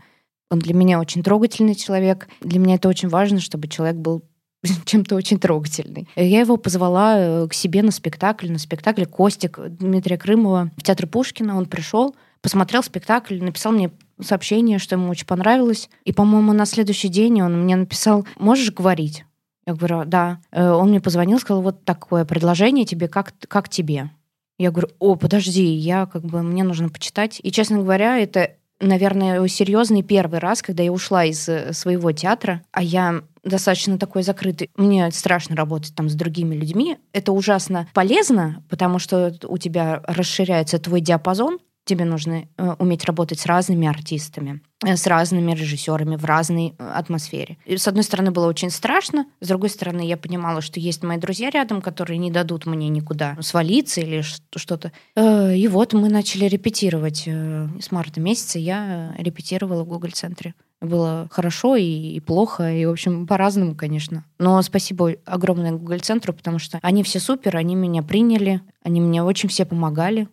Он 0.50 0.58
для 0.58 0.74
меня 0.74 1.00
очень 1.00 1.22
трогательный 1.22 1.74
человек. 1.74 2.28
Для 2.40 2.58
меня 2.58 2.76
это 2.76 2.88
очень 2.88 3.08
важно, 3.08 3.40
чтобы 3.40 3.68
человек 3.68 3.96
был 3.96 4.22
чем-то 4.84 5.14
очень 5.14 5.38
трогательный. 5.38 6.08
Я 6.16 6.40
его 6.40 6.56
позвала 6.56 7.18
э, 7.18 7.48
к 7.48 7.54
себе 7.54 7.82
на 7.82 7.90
спектакль, 7.90 8.50
на 8.50 8.58
спектакль 8.58 9.04
«Костик» 9.04 9.58
Дмитрия 9.58 10.16
Крымова 10.16 10.70
в 10.76 10.82
театр 10.82 11.06
Пушкина. 11.06 11.56
Он 11.56 11.66
пришел, 11.66 12.14
посмотрел 12.40 12.82
спектакль, 12.82 13.42
написал 13.42 13.72
мне 13.72 13.90
сообщение, 14.22 14.78
что 14.78 14.94
ему 14.94 15.10
очень 15.10 15.26
понравилось. 15.26 15.90
И, 16.04 16.12
по-моему, 16.12 16.52
на 16.52 16.64
следующий 16.64 17.08
день 17.08 17.42
он 17.42 17.62
мне 17.62 17.76
написал, 17.76 18.26
можешь 18.38 18.72
говорить? 18.72 19.24
Я 19.66 19.74
говорю, 19.74 20.04
да. 20.04 20.40
Э, 20.52 20.70
он 20.70 20.90
мне 20.90 21.00
позвонил, 21.00 21.38
сказал, 21.38 21.62
вот 21.62 21.84
такое 21.84 22.24
предложение 22.24 22.84
тебе, 22.84 23.08
как, 23.08 23.34
как 23.48 23.68
тебе? 23.68 24.10
Я 24.58 24.70
говорю, 24.70 24.88
о, 25.00 25.16
подожди, 25.16 25.64
я 25.64 26.06
как 26.06 26.24
бы, 26.24 26.42
мне 26.42 26.64
нужно 26.64 26.88
почитать. 26.88 27.40
И, 27.42 27.50
честно 27.50 27.78
говоря, 27.78 28.18
это, 28.18 28.52
наверное, 28.80 29.46
серьезный 29.48 30.02
первый 30.02 30.38
раз, 30.38 30.62
когда 30.62 30.82
я 30.82 30.92
ушла 30.92 31.24
из 31.24 31.48
э, 31.48 31.72
своего 31.72 32.12
театра, 32.12 32.62
а 32.70 32.82
я 32.82 33.22
достаточно 33.42 33.98
такой 33.98 34.22
закрытый. 34.22 34.70
Мне 34.76 35.10
страшно 35.10 35.56
работать 35.56 35.94
там 35.94 36.08
с 36.08 36.14
другими 36.14 36.54
людьми. 36.54 36.98
Это 37.12 37.32
ужасно 37.32 37.88
полезно, 37.92 38.62
потому 38.68 38.98
что 38.98 39.34
у 39.48 39.58
тебя 39.58 40.02
расширяется 40.06 40.78
твой 40.78 41.00
диапазон, 41.00 41.58
тебе 41.86 42.04
нужно 42.04 42.46
э, 42.58 42.74
уметь 42.78 43.04
работать 43.04 43.40
с 43.40 43.46
разными 43.46 43.86
артистами, 43.88 44.60
э, 44.84 44.96
с 44.96 45.06
разными 45.06 45.52
режиссерами 45.52 46.16
в 46.16 46.24
разной 46.24 46.74
э, 46.76 46.92
атмосфере. 46.94 47.56
И, 47.64 47.76
с 47.76 47.88
одной 47.88 48.02
стороны, 48.02 48.32
было 48.32 48.48
очень 48.48 48.70
страшно, 48.70 49.26
с 49.40 49.48
другой 49.48 49.70
стороны, 49.70 50.06
я 50.06 50.16
понимала, 50.16 50.60
что 50.60 50.80
есть 50.80 51.02
мои 51.02 51.16
друзья 51.16 51.48
рядом, 51.48 51.80
которые 51.80 52.18
не 52.18 52.30
дадут 52.30 52.66
мне 52.66 52.88
никуда 52.88 53.38
свалиться 53.40 54.00
или 54.00 54.22
что-то. 54.22 54.92
И 55.16 55.68
вот 55.68 55.92
мы 55.92 56.08
начали 56.08 56.46
репетировать. 56.46 57.22
С 57.26 57.92
марта 57.92 58.20
месяца 58.20 58.58
я 58.58 59.14
репетировала 59.18 59.84
в 59.84 59.88
Google-центре. 59.88 60.54
Было 60.80 61.28
хорошо 61.30 61.76
и, 61.76 61.84
и 61.84 62.20
плохо, 62.20 62.70
и, 62.70 62.84
в 62.84 62.90
общем, 62.90 63.26
по-разному, 63.26 63.74
конечно. 63.74 64.24
Но 64.38 64.60
спасибо 64.62 65.14
огромное 65.24 65.72
Google-центру, 65.72 66.34
потому 66.34 66.58
что 66.58 66.78
они 66.82 67.02
все 67.02 67.20
супер, 67.20 67.56
они 67.56 67.74
меня 67.74 68.02
приняли, 68.02 68.60
они 68.82 69.00
мне 69.00 69.22
очень 69.22 69.48
все 69.48 69.64
помогали. 69.64 70.28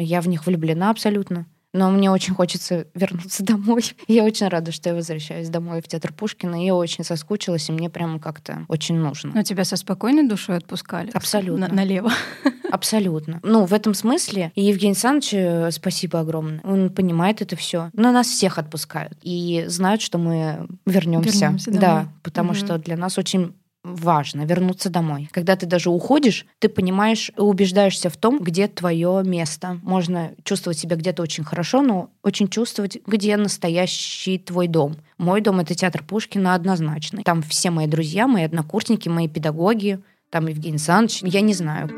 Я 0.00 0.20
в 0.20 0.28
них 0.28 0.46
влюблена 0.46 0.90
абсолютно. 0.90 1.46
Но 1.74 1.90
мне 1.90 2.10
очень 2.10 2.32
хочется 2.34 2.86
вернуться 2.94 3.44
домой. 3.44 3.82
Я 4.08 4.24
очень 4.24 4.48
рада, 4.48 4.72
что 4.72 4.88
я 4.88 4.94
возвращаюсь 4.94 5.50
домой 5.50 5.82
в 5.82 5.86
театр 5.86 6.14
Пушкина. 6.14 6.64
Я 6.64 6.74
очень 6.74 7.04
соскучилась, 7.04 7.68
и 7.68 7.72
мне 7.72 7.90
прямо 7.90 8.18
как-то 8.18 8.64
очень 8.68 8.96
нужно. 8.96 9.32
Но 9.34 9.42
тебя 9.42 9.64
со 9.64 9.76
спокойной 9.76 10.26
душой 10.26 10.56
отпускали? 10.56 11.10
Абсолютно. 11.12 11.68
На- 11.68 11.74
налево? 11.74 12.10
Абсолютно. 12.72 13.40
Ну, 13.42 13.66
в 13.66 13.74
этом 13.74 13.92
смысле 13.92 14.50
и 14.54 14.62
Евгений 14.64 14.92
Александрович, 14.92 15.34
э, 15.34 15.70
спасибо 15.70 16.20
огромное. 16.20 16.60
Он 16.64 16.88
понимает 16.90 17.42
это 17.42 17.54
все. 17.54 17.90
Но 17.92 18.12
нас 18.12 18.28
всех 18.28 18.58
отпускают. 18.58 19.18
И 19.22 19.64
знают, 19.68 20.00
что 20.00 20.16
мы 20.18 20.66
вернемся. 20.86 21.30
Вернемся 21.38 21.66
домой. 21.70 21.80
Да, 21.80 22.08
потому 22.22 22.50
Мгм. 22.52 22.58
что 22.58 22.78
для 22.78 22.96
нас 22.96 23.18
очень 23.18 23.54
важно 23.84 24.42
вернуться 24.42 24.90
домой. 24.90 25.28
Когда 25.32 25.56
ты 25.56 25.66
даже 25.66 25.90
уходишь, 25.90 26.46
ты 26.58 26.68
понимаешь, 26.68 27.30
убеждаешься 27.36 28.10
в 28.10 28.16
том, 28.16 28.38
где 28.38 28.68
твое 28.68 29.22
место. 29.24 29.78
Можно 29.82 30.32
чувствовать 30.44 30.78
себя 30.78 30.96
где-то 30.96 31.22
очень 31.22 31.44
хорошо, 31.44 31.82
но 31.82 32.10
очень 32.22 32.48
чувствовать, 32.48 32.98
где 33.06 33.36
настоящий 33.36 34.38
твой 34.38 34.68
дом. 34.68 34.96
Мой 35.16 35.40
дом— 35.40 35.60
это 35.60 35.74
театр 35.74 36.04
Пушкина 36.04 36.54
однозначно. 36.54 37.22
Там 37.22 37.42
все 37.42 37.70
мои 37.70 37.86
друзья, 37.86 38.26
мои 38.26 38.44
однокурсники, 38.44 39.08
мои 39.08 39.28
педагоги, 39.28 40.00
там 40.30 40.46
Евгений 40.46 40.76
Александрович, 40.76 41.22
я 41.22 41.40
не 41.40 41.54
знаю. 41.54 41.88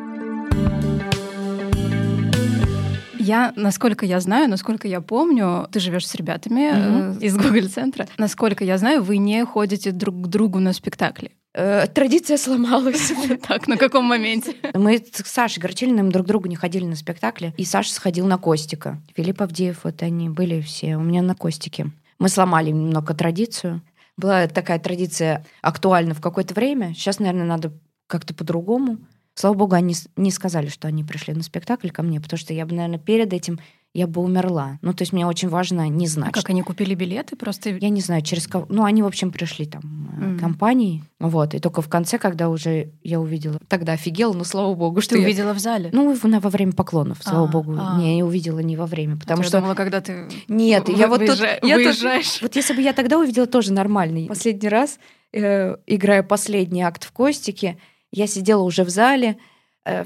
Я, 3.19 3.53
насколько 3.55 4.07
я 4.07 4.19
знаю, 4.21 4.49
насколько 4.49 4.88
я 4.88 5.01
помню, 5.03 5.69
ты 5.71 5.79
живешь 5.79 6.07
с 6.07 6.14
ребятами 6.14 6.71
э, 6.73 7.19
из 7.21 7.37
Google 7.37 7.69
центра. 7.69 8.09
Насколько 8.16 8.64
я 8.64 8.79
знаю, 8.79 9.03
вы 9.03 9.19
не 9.19 9.45
ходите 9.45 9.93
друг 9.93 10.23
к 10.23 10.27
другу 10.27 10.59
на 10.59 10.73
спектакли. 10.73 11.33
Э, 11.53 11.87
традиция 11.87 12.37
сломалась. 12.37 13.13
Так, 13.49 13.67
на 13.67 13.77
каком 13.77 14.05
моменте? 14.05 14.55
Мы 14.75 14.99
с 14.99 15.27
Сашей 15.27 15.61
Горчилиным 15.61 16.13
друг 16.13 16.27
другу 16.27 16.49
не 16.49 16.57
ходили 16.57 16.85
на 16.85 16.97
спектакли, 16.97 17.53
и 17.57 17.65
Саша 17.65 17.93
сходил 17.93 18.27
на 18.27 18.39
Костика. 18.39 19.01
Филипп 19.17 19.43
Авдеев, 19.43 19.85
вот 19.85 20.03
они 20.03 20.29
были 20.29 20.61
все 20.61 20.97
у 20.97 21.01
меня 21.01 21.23
на 21.23 21.35
Костике. 21.35 21.91
Мы 22.19 22.29
сломали 22.29 22.71
немного 22.71 23.15
традицию. 23.15 23.83
Была 24.17 24.47
такая 24.47 24.79
традиция 24.79 25.45
актуальна 25.63 26.15
в 26.15 26.21
какое-то 26.21 26.55
время. 26.55 26.95
Сейчас, 26.95 27.19
наверное, 27.19 27.47
надо 27.47 27.73
как-то 28.07 28.35
по-другому. 28.35 28.99
Слава 29.35 29.55
богу, 29.55 29.75
они 29.75 29.95
не 30.17 30.31
сказали, 30.31 30.69
что 30.69 30.87
они 30.87 31.03
пришли 31.03 31.33
на 31.33 31.43
спектакль 31.43 31.89
ко 31.89 32.03
мне, 32.03 32.21
потому 32.21 32.39
что 32.39 32.53
я 32.53 32.67
бы, 32.67 32.75
наверное, 32.75 32.99
перед 32.99 33.33
этим 33.33 33.59
я 33.92 34.07
бы 34.07 34.20
умерла. 34.22 34.79
Ну, 34.83 34.92
то 34.94 35.03
есть 35.03 35.12
мне 35.12 35.26
очень 35.26 35.48
важно 35.48 35.88
не 35.88 36.07
знать, 36.07 36.31
А 36.31 36.33
как 36.33 36.50
они 36.50 36.62
купили 36.62 36.94
билеты? 36.94 37.35
Просто 37.35 37.70
я 37.70 37.88
не 37.88 38.00
знаю, 38.00 38.22
через 38.22 38.46
кого. 38.46 38.66
Ну, 38.68 38.85
они, 38.85 39.03
в 39.03 39.07
общем, 39.07 39.33
пришли 39.33 39.66
там 39.66 39.83
э, 40.20 40.24
Мгм. 40.26 40.38
компанией. 40.38 41.03
Вот. 41.18 41.55
И 41.55 41.59
только 41.59 41.83
в 41.83 41.88
конце, 41.88 42.18
когда 42.18 42.48
уже 42.50 42.90
я 43.03 43.18
увидела, 43.20 43.59
тогда 43.66 43.92
офигела, 43.94 44.33
но 44.33 44.44
слава 44.44 44.74
богу, 44.74 45.00
что 45.00 45.14
ты 45.16 45.20
я- 45.20 45.26
увидела 45.26 45.55
в 45.55 45.59
зале. 45.59 45.90
Ну, 45.92 46.14
в- 46.14 46.22
на- 46.24 46.38
во 46.38 46.50
время 46.50 46.72
поклонов, 46.72 47.18
слава 47.22 47.48
А, 47.48 47.50
богу. 47.50 47.74
а. 47.81 47.98
Не, 47.98 48.18
я 48.18 48.24
увидела 48.24 48.61
не 48.61 48.76
во 48.76 48.87
время, 48.87 49.16
потому 49.16 49.40
А 49.40 49.42
то 49.42 49.48
что... 49.48 49.57
я 49.57 49.61
думала, 49.61 49.74
когда 49.74 50.00
ты 50.00 50.29
Нет, 50.46 50.88
вы- 50.88 50.94
я 50.96 51.09
вот 51.09 51.18
тут... 51.20 51.31
выезжа- 51.31 51.59
я 51.62 51.76
тут- 51.76 51.85
выезжаешь. 51.87 52.42
Вот 52.42 52.55
если 52.55 52.74
бы 52.74 52.83
я 52.83 52.92
тогда 52.92 53.18
увидела, 53.18 53.46
тоже 53.48 53.72
нормальный. 53.72 54.26
Последний 54.29 54.68
раз, 54.68 55.00
э, 55.33 55.76
играя 55.88 56.22
последний 56.22 56.83
акт 56.83 57.03
в 57.03 57.11
Костике, 57.11 57.76
я 58.12 58.26
сидела 58.29 58.62
уже 58.62 58.85
в 58.85 58.88
зале, 58.90 59.37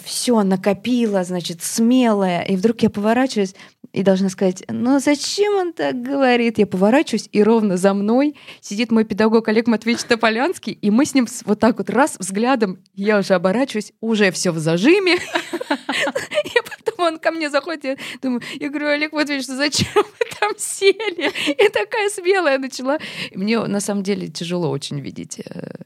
все 0.02 0.42
накопила, 0.42 1.24
значит, 1.24 1.62
смелая, 1.62 2.42
и 2.42 2.56
вдруг 2.56 2.82
я 2.82 2.90
поворачиваюсь 2.90 3.54
и 3.94 4.02
должна 4.02 4.28
сказать, 4.28 4.64
ну 4.68 4.98
зачем 4.98 5.54
он 5.54 5.72
так 5.72 6.02
говорит? 6.02 6.58
Я 6.58 6.66
поворачиваюсь, 6.66 7.28
и 7.30 7.42
ровно 7.42 7.76
за 7.76 7.94
мной 7.94 8.37
сидит 8.60 8.90
мой 8.90 9.04
педагог 9.04 9.46
Олег 9.48 9.68
Матвеевич 9.68 10.04
Тополянский, 10.04 10.72
и 10.72 10.90
мы 10.90 11.04
с 11.06 11.14
ним 11.14 11.26
вот 11.44 11.60
так 11.60 11.78
вот 11.78 11.90
раз 11.90 12.16
взглядом, 12.18 12.82
я 12.92 13.18
уже 13.18 13.34
оборачиваюсь, 13.34 13.92
уже 14.00 14.32
все 14.32 14.50
в 14.50 14.58
зажиме. 14.58 15.14
И 15.14 16.84
потом 16.84 17.06
он 17.06 17.18
ко 17.18 17.30
мне 17.30 17.50
заходит, 17.50 17.84
я 17.84 17.96
думаю, 18.20 18.42
я 18.58 18.68
говорю, 18.68 18.88
Олег 18.88 19.12
Матвеевич, 19.12 19.46
ну 19.48 19.56
зачем 19.56 19.88
вы 19.94 20.26
там 20.40 20.52
сели? 20.58 21.30
И 21.50 21.68
такая 21.68 22.10
смелая 22.10 22.58
начала. 22.58 22.98
Мне 23.32 23.60
на 23.60 23.80
самом 23.80 24.02
деле 24.02 24.28
тяжело 24.28 24.70
очень 24.70 25.00
видеть 25.00 25.38
э, 25.38 25.84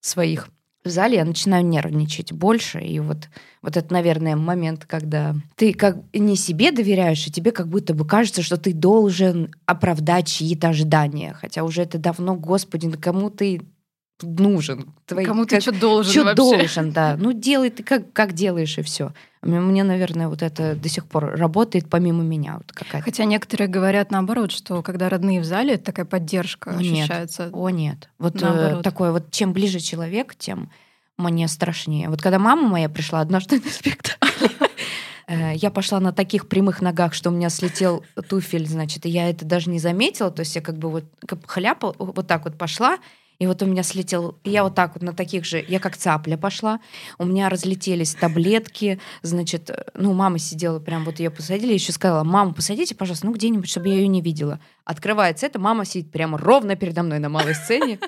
своих 0.00 0.48
в 0.84 0.88
зале, 0.90 1.16
я 1.16 1.24
начинаю 1.24 1.64
нервничать 1.64 2.32
больше. 2.32 2.80
И 2.80 3.00
вот, 3.00 3.28
вот 3.62 3.76
это, 3.76 3.92
наверное, 3.92 4.36
момент, 4.36 4.84
когда 4.84 5.34
ты 5.56 5.72
как 5.72 5.96
не 6.12 6.36
себе 6.36 6.72
доверяешь, 6.72 7.26
и 7.26 7.30
тебе 7.32 7.52
как 7.52 7.68
будто 7.68 7.94
бы 7.94 8.06
кажется, 8.06 8.42
что 8.42 8.56
ты 8.58 8.74
должен 8.74 9.54
оправдать 9.64 10.28
чьи-то 10.28 10.68
ожидания. 10.68 11.32
Хотя 11.40 11.64
уже 11.64 11.82
это 11.82 11.98
давно, 11.98 12.36
господи, 12.36 12.90
кому 12.92 13.30
ты 13.30 13.62
нужен? 14.22 14.92
Твои- 15.06 15.24
Кому 15.24 15.44
ты 15.46 15.60
что 15.60 15.72
должен 15.72 16.12
что 16.12 16.24
вообще? 16.24 16.36
должен, 16.36 16.92
да. 16.92 17.16
Ну, 17.18 17.32
делай 17.32 17.70
ты 17.70 17.82
как, 17.82 18.12
как 18.12 18.32
делаешь, 18.34 18.78
и 18.78 18.82
все. 18.82 19.12
Мне, 19.44 19.84
наверное, 19.84 20.28
вот 20.28 20.42
это 20.42 20.74
до 20.74 20.88
сих 20.88 21.06
пор 21.06 21.36
работает 21.36 21.88
помимо 21.90 22.22
меня. 22.22 22.54
Вот 22.54 22.72
какая-то. 22.72 23.04
Хотя 23.04 23.24
некоторые 23.24 23.68
говорят 23.68 24.10
наоборот, 24.10 24.50
что 24.50 24.82
когда 24.82 25.08
родные 25.08 25.40
в 25.40 25.44
зале, 25.44 25.74
это 25.74 25.84
такая 25.84 26.06
поддержка 26.06 26.70
нет. 26.70 26.80
ощущается. 26.80 27.50
О, 27.52 27.68
нет. 27.68 28.08
Вот 28.18 28.36
э, 28.42 28.46
Наоборот. 28.46 28.82
такое 28.82 29.12
вот, 29.12 29.30
чем 29.30 29.52
ближе 29.52 29.80
человек, 29.80 30.34
тем 30.34 30.70
мне 31.18 31.46
страшнее. 31.46 32.08
Вот 32.08 32.22
когда 32.22 32.38
мама 32.38 32.68
моя 32.68 32.88
пришла 32.88 33.20
однажды 33.20 33.60
на 33.60 33.70
спектакль, 33.70 34.46
э, 35.26 35.54
я 35.56 35.70
пошла 35.70 36.00
на 36.00 36.12
таких 36.12 36.48
прямых 36.48 36.80
ногах, 36.80 37.12
что 37.12 37.30
у 37.30 37.32
меня 37.32 37.50
слетел 37.50 38.02
туфель, 38.28 38.66
значит, 38.66 39.04
и 39.04 39.10
я 39.10 39.28
это 39.28 39.44
даже 39.44 39.70
не 39.70 39.78
заметила, 39.78 40.30
то 40.30 40.40
есть 40.40 40.56
я 40.56 40.62
как 40.62 40.78
бы 40.78 40.90
вот 40.90 41.04
как 41.26 41.48
хляпа, 41.48 41.94
вот 41.98 42.26
так 42.26 42.44
вот 42.44 42.56
пошла, 42.56 42.98
и 43.38 43.46
вот 43.46 43.62
у 43.62 43.66
меня 43.66 43.82
слетел, 43.82 44.38
я 44.44 44.64
вот 44.64 44.74
так 44.74 44.94
вот 44.94 45.02
на 45.02 45.12
таких 45.12 45.44
же, 45.44 45.64
я 45.66 45.80
как 45.80 45.96
цапля 45.96 46.36
пошла, 46.36 46.80
у 47.18 47.24
меня 47.24 47.48
разлетелись 47.48 48.14
таблетки, 48.14 49.00
значит, 49.22 49.70
э, 49.70 49.84
ну, 49.94 50.12
мама 50.12 50.38
сидела 50.38 50.78
прям, 50.78 51.04
вот 51.04 51.18
ее 51.18 51.30
посадили, 51.30 51.72
еще 51.72 51.92
сказала, 51.92 52.24
маму, 52.24 52.54
посадите, 52.54 52.94
пожалуйста, 52.94 53.26
ну, 53.26 53.32
где-нибудь, 53.32 53.68
чтобы 53.68 53.88
я 53.88 53.94
ее 53.94 54.08
не 54.08 54.22
видела. 54.22 54.60
Открывается 54.84 55.46
это, 55.46 55.58
мама 55.58 55.84
сидит 55.84 56.12
прямо 56.12 56.38
ровно 56.38 56.76
передо 56.76 57.02
мной 57.02 57.18
на 57.18 57.28
малой 57.28 57.54
сцене, 57.54 57.98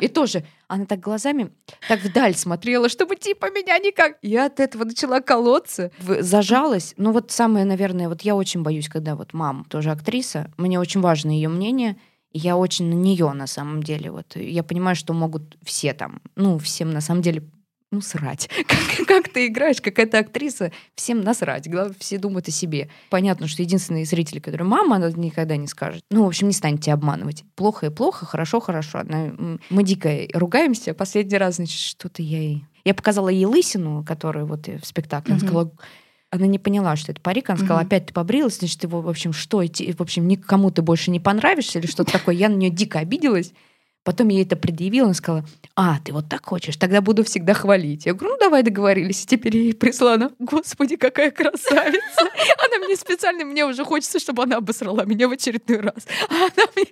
и 0.00 0.08
тоже 0.08 0.44
она 0.68 0.84
так 0.84 1.00
глазами 1.00 1.50
так 1.88 2.02
вдаль 2.02 2.34
смотрела, 2.34 2.88
чтобы 2.88 3.16
типа 3.16 3.46
меня 3.50 3.78
никак. 3.78 4.18
Я 4.22 4.46
от 4.46 4.60
этого 4.60 4.84
начала 4.84 5.20
колоться, 5.20 5.90
зажалась. 5.98 6.94
Ну 6.96 7.12
вот 7.12 7.30
самое, 7.30 7.64
наверное, 7.64 8.08
вот 8.08 8.22
я 8.22 8.36
очень 8.36 8.62
боюсь, 8.62 8.88
когда 8.88 9.16
вот 9.16 9.32
мама 9.32 9.64
тоже 9.64 9.90
актриса, 9.90 10.52
мне 10.58 10.78
очень 10.78 11.00
важно 11.00 11.30
ее 11.30 11.48
мнение, 11.48 11.96
я 12.36 12.56
очень 12.56 12.86
на 12.88 12.94
нее 12.94 13.32
на 13.32 13.46
самом 13.46 13.82
деле. 13.82 14.10
Вот 14.10 14.36
я 14.36 14.62
понимаю, 14.62 14.96
что 14.96 15.12
могут 15.12 15.56
все 15.62 15.92
там, 15.92 16.20
ну 16.34 16.58
всем 16.58 16.90
на 16.90 17.00
самом 17.00 17.22
деле 17.22 17.42
ну, 17.92 18.00
срать. 18.00 18.50
Как, 18.66 19.06
как 19.06 19.28
ты 19.28 19.46
играешь, 19.46 19.80
как 19.80 19.98
эта 19.98 20.18
актриса, 20.18 20.72
всем 20.96 21.20
насрать. 21.20 21.70
Главное, 21.70 21.94
все 21.98 22.18
думают 22.18 22.48
о 22.48 22.50
себе. 22.50 22.90
Понятно, 23.10 23.46
что 23.46 23.62
единственные 23.62 24.04
зрители, 24.04 24.40
которые 24.40 24.66
мама, 24.66 24.96
она 24.96 25.10
никогда 25.10 25.56
не 25.56 25.68
скажет. 25.68 26.02
Ну, 26.10 26.24
в 26.24 26.26
общем, 26.26 26.48
не 26.48 26.52
станет 26.52 26.82
тебя 26.82 26.94
обманывать. 26.94 27.44
Плохо 27.54 27.86
и 27.86 27.90
плохо, 27.90 28.26
хорошо, 28.26 28.58
хорошо. 28.60 28.98
Она, 28.98 29.32
мы 29.70 29.82
дико 29.84 30.10
ругаемся. 30.34 30.94
Последний 30.94 31.38
раз, 31.38 31.56
значит, 31.56 31.78
что-то 31.78 32.22
я 32.22 32.38
ей... 32.38 32.64
Я 32.84 32.94
показала 32.94 33.28
ей 33.28 33.46
лысину, 33.46 34.04
которую 34.04 34.46
вот 34.46 34.66
в 34.66 34.84
спектакле. 34.84 35.34
Она 35.34 35.38
Мгм. 35.38 35.46
сказала, 35.46 35.70
она 36.30 36.46
не 36.46 36.58
поняла, 36.58 36.96
что 36.96 37.12
это 37.12 37.20
парик. 37.20 37.50
Она 37.50 37.58
сказала, 37.58 37.80
опять 37.80 38.06
ты 38.06 38.14
побрилась, 38.14 38.58
значит, 38.58 38.80
ты, 38.80 38.88
в 38.88 39.08
общем, 39.08 39.32
что, 39.32 39.64
идти- 39.64 39.92
в 39.92 40.00
общем, 40.00 40.26
никому 40.26 40.70
ты 40.70 40.82
больше 40.82 41.10
не 41.10 41.20
понравишься 41.20 41.78
или 41.78 41.86
что-то 41.86 42.12
такое. 42.12 42.34
Я 42.34 42.48
на 42.48 42.54
нее 42.56 42.70
дико 42.70 42.98
обиделась. 42.98 43.52
Потом 44.04 44.28
я 44.28 44.36
ей 44.38 44.44
это 44.44 44.54
предъявила, 44.54 45.06
она 45.06 45.14
сказала, 45.14 45.44
а, 45.74 45.98
ты 45.98 46.12
вот 46.12 46.28
так 46.28 46.46
хочешь, 46.46 46.76
тогда 46.76 47.00
буду 47.00 47.24
всегда 47.24 47.54
хвалить. 47.54 48.06
Я 48.06 48.14
говорю, 48.14 48.34
ну 48.34 48.38
давай 48.38 48.62
договорились. 48.62 49.24
И 49.24 49.26
теперь 49.26 49.56
я 49.56 49.62
ей 49.64 49.74
прислала, 49.74 50.30
господи, 50.38 50.94
какая 50.94 51.32
красавица. 51.32 52.20
Она 52.20 52.78
мне 52.86 52.94
специально, 52.94 53.44
мне 53.44 53.64
уже 53.66 53.84
хочется, 53.84 54.20
чтобы 54.20 54.44
она 54.44 54.58
обосрала 54.58 55.04
меня 55.04 55.28
в 55.28 55.32
очередной 55.32 55.80
раз. 55.80 56.06
А 56.30 56.34
она 56.34 56.68
мне, 56.76 56.86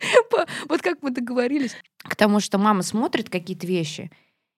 вот 0.68 0.82
как 0.82 1.02
мы 1.02 1.10
договорились. 1.12 1.76
К 1.98 2.16
тому, 2.16 2.40
что 2.40 2.58
мама 2.58 2.82
смотрит 2.82 3.30
какие-то 3.30 3.64
вещи, 3.68 4.10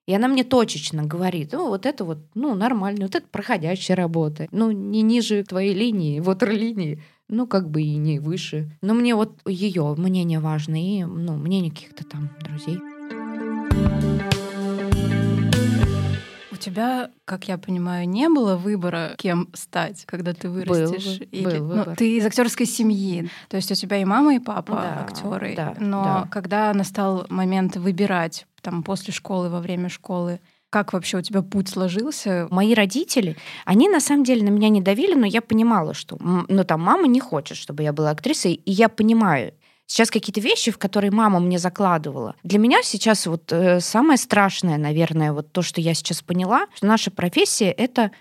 и 0.07 0.13
она 0.13 0.29
мне 0.29 0.45
точечно 0.45 1.03
говорит, 1.03 1.51
ну, 1.51 1.67
вот 1.67 1.85
это 1.85 2.05
вот, 2.05 2.19
ну, 2.33 2.55
нормально, 2.55 3.05
вот 3.05 3.15
это 3.15 3.27
проходящая 3.29 3.97
работа, 3.97 4.47
ну, 4.51 4.71
не 4.71 5.01
ниже 5.01 5.43
твоей 5.43 5.73
линии, 5.73 6.21
ватер-линии, 6.21 7.03
ну, 7.27 7.45
как 7.45 7.69
бы 7.69 7.81
и 7.81 7.97
не 7.97 8.19
выше. 8.19 8.71
Но 8.81 8.93
мне 8.93 9.15
вот 9.15 9.37
ее 9.45 9.93
мнение 9.97 10.39
важно, 10.39 10.81
и, 10.81 11.03
ну, 11.03 11.35
мнение 11.35 11.71
каких-то 11.71 12.05
там 12.05 12.29
друзей. 12.41 12.79
У 16.51 16.55
тебя, 16.55 17.11
как 17.25 17.49
я 17.49 17.57
понимаю, 17.57 18.07
не 18.07 18.29
было 18.29 18.55
выбора, 18.55 19.13
кем 19.17 19.49
стать, 19.53 20.05
когда 20.05 20.33
ты 20.33 20.49
вырастешь. 20.49 21.19
Был, 21.19 21.27
Или, 21.31 21.43
был 21.43 21.67
ну, 21.67 21.75
выбор. 21.79 21.95
ты 21.97 22.17
из 22.17 22.25
актерской 22.25 22.65
семьи, 22.65 23.29
то 23.49 23.57
есть 23.57 23.71
у 23.71 23.75
тебя 23.75 23.97
и 23.97 24.05
мама, 24.05 24.35
и 24.35 24.39
папа 24.39 24.73
да, 24.73 25.03
актеры. 25.03 25.53
Да, 25.55 25.75
Но 25.79 26.03
да. 26.03 26.27
когда 26.31 26.73
настал 26.73 27.25
момент 27.29 27.75
выбирать, 27.75 28.47
там 28.67 28.83
после 28.83 29.13
школы, 29.13 29.47
во 29.47 29.61
время 29.61 29.87
школы, 29.87 30.41
как 30.69 30.91
вообще 30.91 31.19
у 31.19 31.21
тебя 31.21 31.41
путь 31.41 31.69
сложился? 31.69 32.49
Мои 32.51 32.73
родители, 32.73 33.37
они 33.63 33.87
на 33.87 34.01
самом 34.01 34.25
деле 34.25 34.43
на 34.43 34.49
меня 34.49 34.67
не 34.67 34.81
давили, 34.81 35.13
но 35.13 35.25
я 35.25 35.41
понимала, 35.41 35.93
что 35.93 36.17
ну, 36.19 36.63
там 36.65 36.81
мама 36.81 37.07
не 37.07 37.21
хочет, 37.21 37.55
чтобы 37.55 37.83
я 37.83 37.93
была 37.93 38.09
актрисой, 38.09 38.55
и 38.55 38.71
я 38.73 38.89
понимаю, 38.89 39.53
сейчас 39.85 40.11
какие-то 40.11 40.41
вещи, 40.41 40.71
в 40.71 40.77
которые 40.77 41.11
мама 41.11 41.39
мне 41.39 41.59
закладывала. 41.59 42.35
Для 42.43 42.59
меня 42.59 42.83
сейчас 42.83 43.25
вот 43.25 43.53
э, 43.53 43.79
самое 43.79 44.17
страшное, 44.17 44.77
наверное, 44.77 45.31
вот 45.31 45.53
то, 45.53 45.61
что 45.61 45.79
я 45.79 45.93
сейчас 45.93 46.21
поняла, 46.21 46.67
что 46.75 46.87
наша 46.87 47.09
профессия— 47.09 47.71
это 47.77 48.11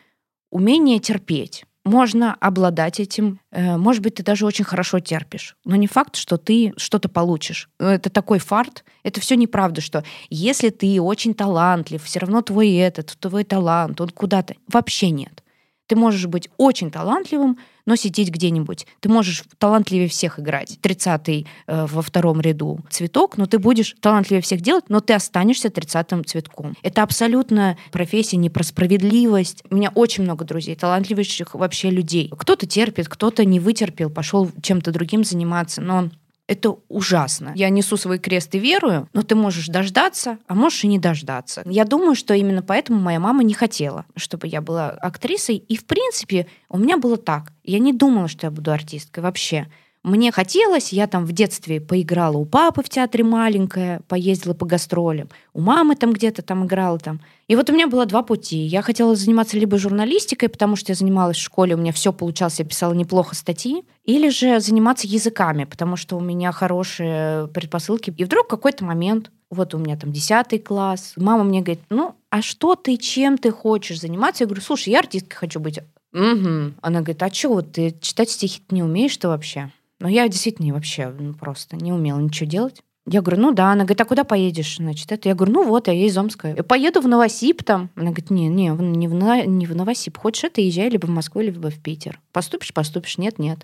умение 0.52 1.00
терпеть. 1.00 1.64
Можно 1.86 2.34
обладать 2.40 2.98
этим, 2.98 3.38
э, 3.52 3.76
может 3.76 4.02
быть, 4.02 4.16
ты 4.16 4.24
даже 4.24 4.44
очень 4.44 4.64
хорошо 4.64 4.98
терпишь, 4.98 5.56
но 5.64 5.76
не 5.76 5.86
факт, 5.86 6.16
что 6.16 6.36
ты 6.36 6.72
что-то 6.76 7.08
получишь. 7.08 7.70
Это 7.78 8.10
такой 8.10 8.40
фарт. 8.40 8.84
Это 9.04 9.20
все 9.20 9.36
неправда, 9.36 9.80
что 9.80 10.02
если 10.28 10.70
ты 10.70 11.00
очень 11.00 11.32
талантлив, 11.32 12.02
все 12.02 12.18
равно 12.18 12.42
твой 12.42 12.72
этот, 12.72 13.16
твой 13.20 13.44
талант, 13.44 14.00
он 14.00 14.08
куда-то. 14.08 14.56
Вообще 14.66 15.10
нет. 15.10 15.44
Ты 15.86 15.96
можешь 15.96 16.26
быть 16.26 16.48
очень 16.56 16.90
талантливым, 16.90 17.58
но 17.86 17.94
сидеть 17.96 18.30
где-нибудь. 18.30 18.86
Ты 19.00 19.08
можешь 19.08 19.44
талантливее 19.58 20.08
всех 20.08 20.40
играть. 20.40 20.78
Тридцатый 20.80 21.46
э, 21.66 21.86
во 21.86 22.02
втором 22.02 22.40
ряду 22.40 22.80
цветок, 22.90 23.36
но 23.38 23.46
ты 23.46 23.58
будешь 23.58 23.94
талантливее 24.00 24.42
всех 24.42 24.60
делать, 24.60 24.86
но 24.88 25.00
ты 25.00 25.14
останешься 25.14 25.70
тридцатым 25.70 26.24
цветком. 26.24 26.74
Это 26.82 27.02
абсолютно 27.02 27.78
профессия 27.92 28.36
не 28.36 28.50
про 28.50 28.64
справедливость. 28.64 29.62
У 29.70 29.76
меня 29.76 29.92
очень 29.94 30.24
много 30.24 30.44
друзей, 30.44 30.74
талантливейших 30.74 31.54
вообще 31.54 31.90
людей. 31.90 32.30
Кто-то 32.36 32.66
терпит, 32.66 33.08
кто-то 33.08 33.44
не 33.44 33.60
вытерпел, 33.60 34.10
пошел 34.10 34.50
чем-то 34.60 34.90
другим 34.90 35.22
заниматься, 35.24 35.80
но 35.80 36.10
это 36.46 36.76
ужасно. 36.88 37.52
Я 37.56 37.70
несу 37.70 37.96
свой 37.96 38.18
крест 38.18 38.54
и 38.54 38.58
верую, 38.58 39.08
но 39.12 39.22
ты 39.22 39.34
можешь 39.34 39.66
дождаться, 39.66 40.38
а 40.46 40.54
можешь 40.54 40.84
и 40.84 40.86
не 40.86 40.98
дождаться. 40.98 41.62
Я 41.66 41.84
думаю, 41.84 42.14
что 42.14 42.34
именно 42.34 42.62
поэтому 42.62 43.00
моя 43.00 43.18
мама 43.18 43.42
не 43.42 43.54
хотела, 43.54 44.06
чтобы 44.14 44.46
я 44.46 44.60
была 44.60 44.90
актрисой. 44.90 45.56
И, 45.56 45.76
в 45.76 45.86
принципе, 45.86 46.46
у 46.68 46.78
меня 46.78 46.98
было 46.98 47.16
так. 47.16 47.52
Я 47.64 47.78
не 47.78 47.92
думала, 47.92 48.28
что 48.28 48.46
я 48.46 48.50
буду 48.50 48.70
артисткой 48.70 49.22
вообще. 49.22 49.66
Мне 50.06 50.30
хотелось, 50.30 50.92
я 50.92 51.08
там 51.08 51.26
в 51.26 51.32
детстве 51.32 51.80
поиграла 51.80 52.36
у 52.36 52.44
папы 52.44 52.84
в 52.84 52.88
театре 52.88 53.24
маленькая, 53.24 54.02
поездила 54.06 54.54
по 54.54 54.64
гастролям, 54.64 55.28
у 55.52 55.60
мамы 55.60 55.96
там 55.96 56.12
где-то 56.12 56.42
там 56.42 56.64
играла 56.64 57.00
там. 57.00 57.20
И 57.48 57.56
вот 57.56 57.68
у 57.70 57.72
меня 57.72 57.88
было 57.88 58.06
два 58.06 58.22
пути. 58.22 58.58
Я 58.58 58.82
хотела 58.82 59.16
заниматься 59.16 59.58
либо 59.58 59.78
журналистикой, 59.78 60.48
потому 60.48 60.76
что 60.76 60.92
я 60.92 60.94
занималась 60.94 61.38
в 61.38 61.42
школе, 61.42 61.74
у 61.74 61.78
меня 61.78 61.90
все 61.90 62.12
получалось, 62.12 62.60
я 62.60 62.64
писала 62.64 62.92
неплохо 62.92 63.34
статьи, 63.34 63.82
или 64.04 64.28
же 64.28 64.60
заниматься 64.60 65.08
языками, 65.08 65.64
потому 65.64 65.96
что 65.96 66.16
у 66.16 66.20
меня 66.20 66.52
хорошие 66.52 67.48
предпосылки. 67.48 68.14
И 68.16 68.24
вдруг 68.24 68.46
какой-то 68.46 68.84
момент, 68.84 69.32
вот 69.50 69.74
у 69.74 69.78
меня 69.78 69.96
там 69.96 70.12
10 70.12 70.62
класс, 70.62 71.14
мама 71.16 71.42
мне 71.42 71.62
говорит, 71.62 71.82
ну, 71.90 72.14
а 72.30 72.42
что 72.42 72.76
ты, 72.76 72.96
чем 72.96 73.38
ты 73.38 73.50
хочешь 73.50 74.02
заниматься? 74.02 74.44
Я 74.44 74.46
говорю, 74.46 74.62
слушай, 74.62 74.90
я 74.90 75.00
артисткой 75.00 75.36
хочу 75.36 75.58
быть. 75.58 75.80
Угу. 76.12 76.74
Она 76.80 77.00
говорит, 77.00 77.20
а 77.24 77.32
что, 77.32 77.48
вот 77.48 77.72
ты 77.72 77.92
читать 78.00 78.30
стихи 78.30 78.62
не 78.70 78.84
умеешь-то 78.84 79.26
вообще? 79.26 79.72
Но 80.00 80.08
я 80.08 80.28
действительно 80.28 80.74
вообще 80.74 81.08
ну, 81.08 81.34
просто 81.34 81.76
не 81.76 81.92
умела 81.92 82.18
ничего 82.18 82.48
делать. 82.48 82.82
Я 83.08 83.22
говорю, 83.22 83.40
ну 83.40 83.52
да. 83.52 83.72
Она 83.72 83.84
говорит, 83.84 84.00
а 84.00 84.04
куда 84.04 84.24
поедешь? 84.24 84.76
Значит, 84.76 85.12
это 85.12 85.28
я 85.28 85.34
говорю, 85.34 85.52
ну 85.54 85.68
вот, 85.68 85.86
я 85.86 85.94
из 85.94 86.16
Омска. 86.18 86.54
Я 86.54 86.62
поеду 86.64 87.00
в 87.00 87.08
Новосиб 87.08 87.62
там. 87.62 87.90
Она 87.94 88.06
говорит, 88.06 88.30
не, 88.30 88.48
не, 88.48 88.68
не 88.68 89.08
в, 89.08 89.14
не 89.14 89.66
в 89.66 89.76
Новосиб. 89.76 90.18
Хочешь 90.18 90.44
это, 90.44 90.60
езжай 90.60 90.88
либо 90.88 91.06
в 91.06 91.10
Москву, 91.10 91.40
либо 91.40 91.70
в 91.70 91.78
Питер. 91.80 92.20
Поступишь, 92.32 92.74
поступишь, 92.74 93.16
нет, 93.18 93.38
нет. 93.38 93.60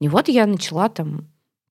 И 0.00 0.08
вот 0.08 0.28
я 0.28 0.46
начала 0.46 0.88
там 0.88 1.26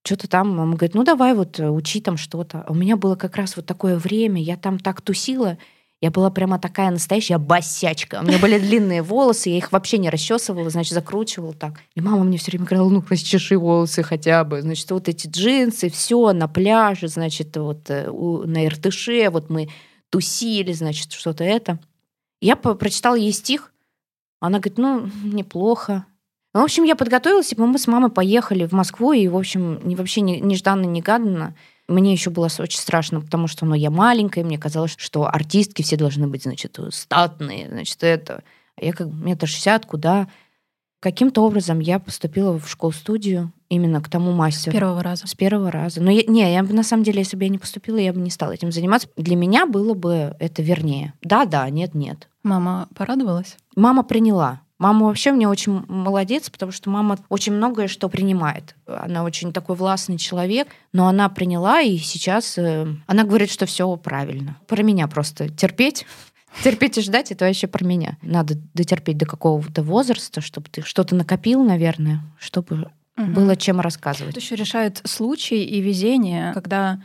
что-то 0.06 0.28
там, 0.28 0.56
мама 0.56 0.76
говорит, 0.76 0.94
ну 0.94 1.04
давай 1.04 1.34
вот 1.34 1.60
э, 1.60 1.68
учи 1.68 2.00
там 2.00 2.16
что-то. 2.16 2.62
А 2.68 2.72
у 2.72 2.76
меня 2.76 2.96
было 2.96 3.16
как 3.16 3.36
раз 3.36 3.56
вот 3.56 3.66
такое 3.66 3.98
время, 3.98 4.42
я 4.42 4.56
там 4.56 4.78
так 4.78 5.02
тусила, 5.02 5.58
я 6.02 6.12
была 6.12 6.30
прямо 6.30 6.60
такая 6.60 6.92
настоящая 6.92 7.38
босячка. 7.38 8.20
У 8.22 8.26
меня 8.26 8.38
были 8.38 8.60
длинные 8.60 9.02
волосы, 9.02 9.50
я 9.50 9.58
их 9.58 9.72
вообще 9.72 9.98
не 9.98 10.10
расчесывала, 10.10 10.70
значит, 10.70 10.94
закручивала 10.94 11.54
так. 11.54 11.82
И 11.96 12.02
мама 12.02 12.24
мне 12.24 12.38
все 12.38 12.52
время 12.52 12.66
говорила, 12.66 12.90
ну, 12.90 13.04
расчеши 13.10 13.58
волосы 13.58 14.04
хотя 14.04 14.44
бы. 14.44 14.62
Значит, 14.62 14.92
вот 14.92 15.08
эти 15.08 15.28
джинсы, 15.28 15.90
все 15.90 16.34
на 16.34 16.48
пляже, 16.48 17.08
значит, 17.08 17.56
вот 17.58 17.90
э, 17.90 18.12
на 18.12 18.66
Иртыше, 18.66 19.30
вот 19.30 19.50
мы 19.50 19.70
тусили, 20.10 20.74
значит, 20.74 21.12
что-то 21.14 21.44
это. 21.44 21.80
Я 22.42 22.56
прочитала 22.56 23.16
ей 23.16 23.32
стих, 23.32 23.74
она 24.40 24.60
говорит, 24.60 24.78
ну, 24.78 25.10
неплохо. 25.24 26.06
В 26.54 26.60
общем, 26.60 26.84
я 26.84 26.96
подготовилась, 26.96 27.52
и 27.52 27.60
мы 27.60 27.78
с 27.78 27.88
мамой 27.88 28.12
поехали 28.12 28.66
в 28.66 28.74
Москву, 28.74 29.12
и, 29.14 29.28
в 29.28 29.36
общем, 29.36 29.80
вообще 29.96 30.22
нежданно-негаданно 30.22 31.56
мне 31.88 32.14
еще 32.14 32.30
было 32.30 32.46
очень 32.46 32.80
страшно, 32.80 33.22
потому 33.22 33.48
что 33.48 33.66
ну, 33.66 33.76
я 33.76 33.92
маленькая, 33.92 34.44
мне 34.44 34.58
казалось, 34.58 34.96
что 34.98 35.28
артистки 35.28 35.82
все 35.82 35.98
должны 35.98 36.28
быть, 36.28 36.44
значит, 36.44 36.80
статные, 36.90 37.68
значит, 37.70 38.04
это. 38.04 38.44
Я 38.80 38.94
как 38.94 39.08
метр 39.08 39.48
шестьдесят, 39.48 39.86
куда? 39.86 40.28
Каким-то 41.00 41.44
образом 41.46 41.80
я 41.80 42.00
поступила 42.00 42.58
в 42.58 42.68
школу-студию 42.68 43.52
именно 43.70 44.02
к 44.02 44.10
тому 44.10 44.32
мастеру. 44.32 44.76
С 44.76 44.80
первого 44.80 45.04
раза? 45.04 45.28
С 45.28 45.36
первого 45.36 45.70
раза. 45.70 46.02
Но 46.02 46.10
я, 46.10 46.24
не, 46.24 46.52
я 46.52 46.64
на 46.64 46.84
самом 46.84 47.04
деле, 47.04 47.20
если 47.20 47.38
бы 47.38 47.44
я 47.44 47.50
не 47.50 47.60
поступила, 47.60 47.98
я 47.98 48.12
бы 48.12 48.20
не 48.20 48.32
стала 48.32 48.54
этим 48.54 48.72
заниматься. 48.72 49.08
Для 49.16 49.36
меня 49.36 49.68
было 49.68 49.94
бы 49.94 50.36
это 50.40 50.64
вернее. 50.64 51.14
Да-да, 51.22 51.70
нет-нет. 51.70 52.28
Мама 52.42 52.88
порадовалась? 52.96 53.58
Мама 53.76 54.04
приняла. 54.04 54.62
Мама 54.78 55.06
вообще 55.06 55.32
мне 55.32 55.48
очень 55.48 55.86
молодец, 55.88 56.50
потому 56.50 56.72
что 56.74 56.90
мама 56.90 57.18
очень 57.30 57.54
многое 57.54 57.88
что 57.88 58.10
принимает. 58.10 58.76
Она 58.86 59.24
очень 59.24 59.54
такой 59.54 59.76
властный 59.76 60.18
человек, 60.18 60.68
но 60.92 61.08
она 61.08 61.30
приняла, 61.30 61.80
и 61.80 61.98
сейчас 61.98 62.58
э, 62.58 62.86
она 63.08 63.24
говорит, 63.24 63.50
что 63.50 63.66
все 63.66 63.96
правильно. 63.96 64.58
Про 64.68 64.84
меня 64.84 65.08
просто 65.08 65.48
терпеть. 65.50 66.06
Терпеть 66.64 66.98
и 66.98 67.02
ждать 67.02 67.32
это 67.32 67.46
вообще 67.46 67.68
про 67.68 67.86
меня. 67.86 68.18
Надо 68.22 68.56
дотерпеть 68.74 69.18
до 69.18 69.26
какого-то 69.26 69.84
возраста, 69.84 70.42
чтобы 70.42 70.70
ты 70.70 70.82
что-то 70.82 71.16
накопил, 71.16 71.64
наверное, 71.64 72.22
чтобы 72.38 72.92
угу. 73.18 73.32
было 73.32 73.56
чем 73.56 73.80
рассказывать. 73.80 74.32
Это 74.32 74.40
еще 74.40 74.56
решает 74.56 75.02
случай 75.06 75.64
и 75.64 75.82
везение, 75.82 76.54
когда 76.54 77.02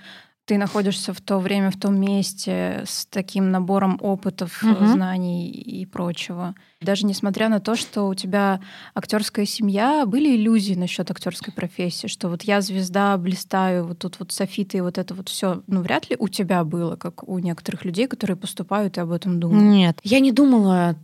ты 0.51 0.59
находишься 0.59 1.15
в 1.15 1.21
то 1.21 1.39
время 1.39 1.71
в 1.71 1.79
том 1.79 2.01
месте 2.01 2.83
с 2.85 3.07
таким 3.07 3.53
набором 3.53 4.01
опытов, 4.03 4.65
угу. 4.65 4.85
знаний 4.85 5.49
и 5.49 5.87
прочего. 5.87 6.57
Даже 6.81 7.07
несмотря 7.07 7.49
на 7.49 7.61
то, 7.61 7.77
что 7.77 8.09
у 8.09 8.17
тебя 8.17 8.61
актерская 8.93 9.47
семья, 9.47 10.05
были 10.07 10.35
иллюзии 10.35 10.75
насчет 10.75 11.09
актерской 11.09 11.55
профессии, 11.55 12.09
что 12.09 12.29
вот 12.29 12.43
я 12.43 12.63
звезда, 12.63 13.17
блистаю, 13.17 13.87
вот 13.87 14.01
тут 14.01 14.19
вот 14.19 14.33
софиты 14.33 14.79
и 14.79 14.81
вот 14.81 14.99
это 14.99 15.15
вот 15.15 15.29
все. 15.29 15.63
Ну, 15.69 15.83
вряд 15.83 16.11
ли 16.11 16.17
у 16.19 16.27
тебя 16.27 16.65
было, 16.65 16.97
как 16.97 17.29
у 17.29 17.39
некоторых 17.39 17.85
людей, 17.85 18.09
которые 18.09 18.37
поступают 18.37 18.99
и 18.99 19.01
об 19.01 19.13
этом 19.13 19.39
думают. 19.39 19.63
Нет, 19.63 20.01
я 20.03 20.19
не 20.19 20.33
думала 20.33 20.97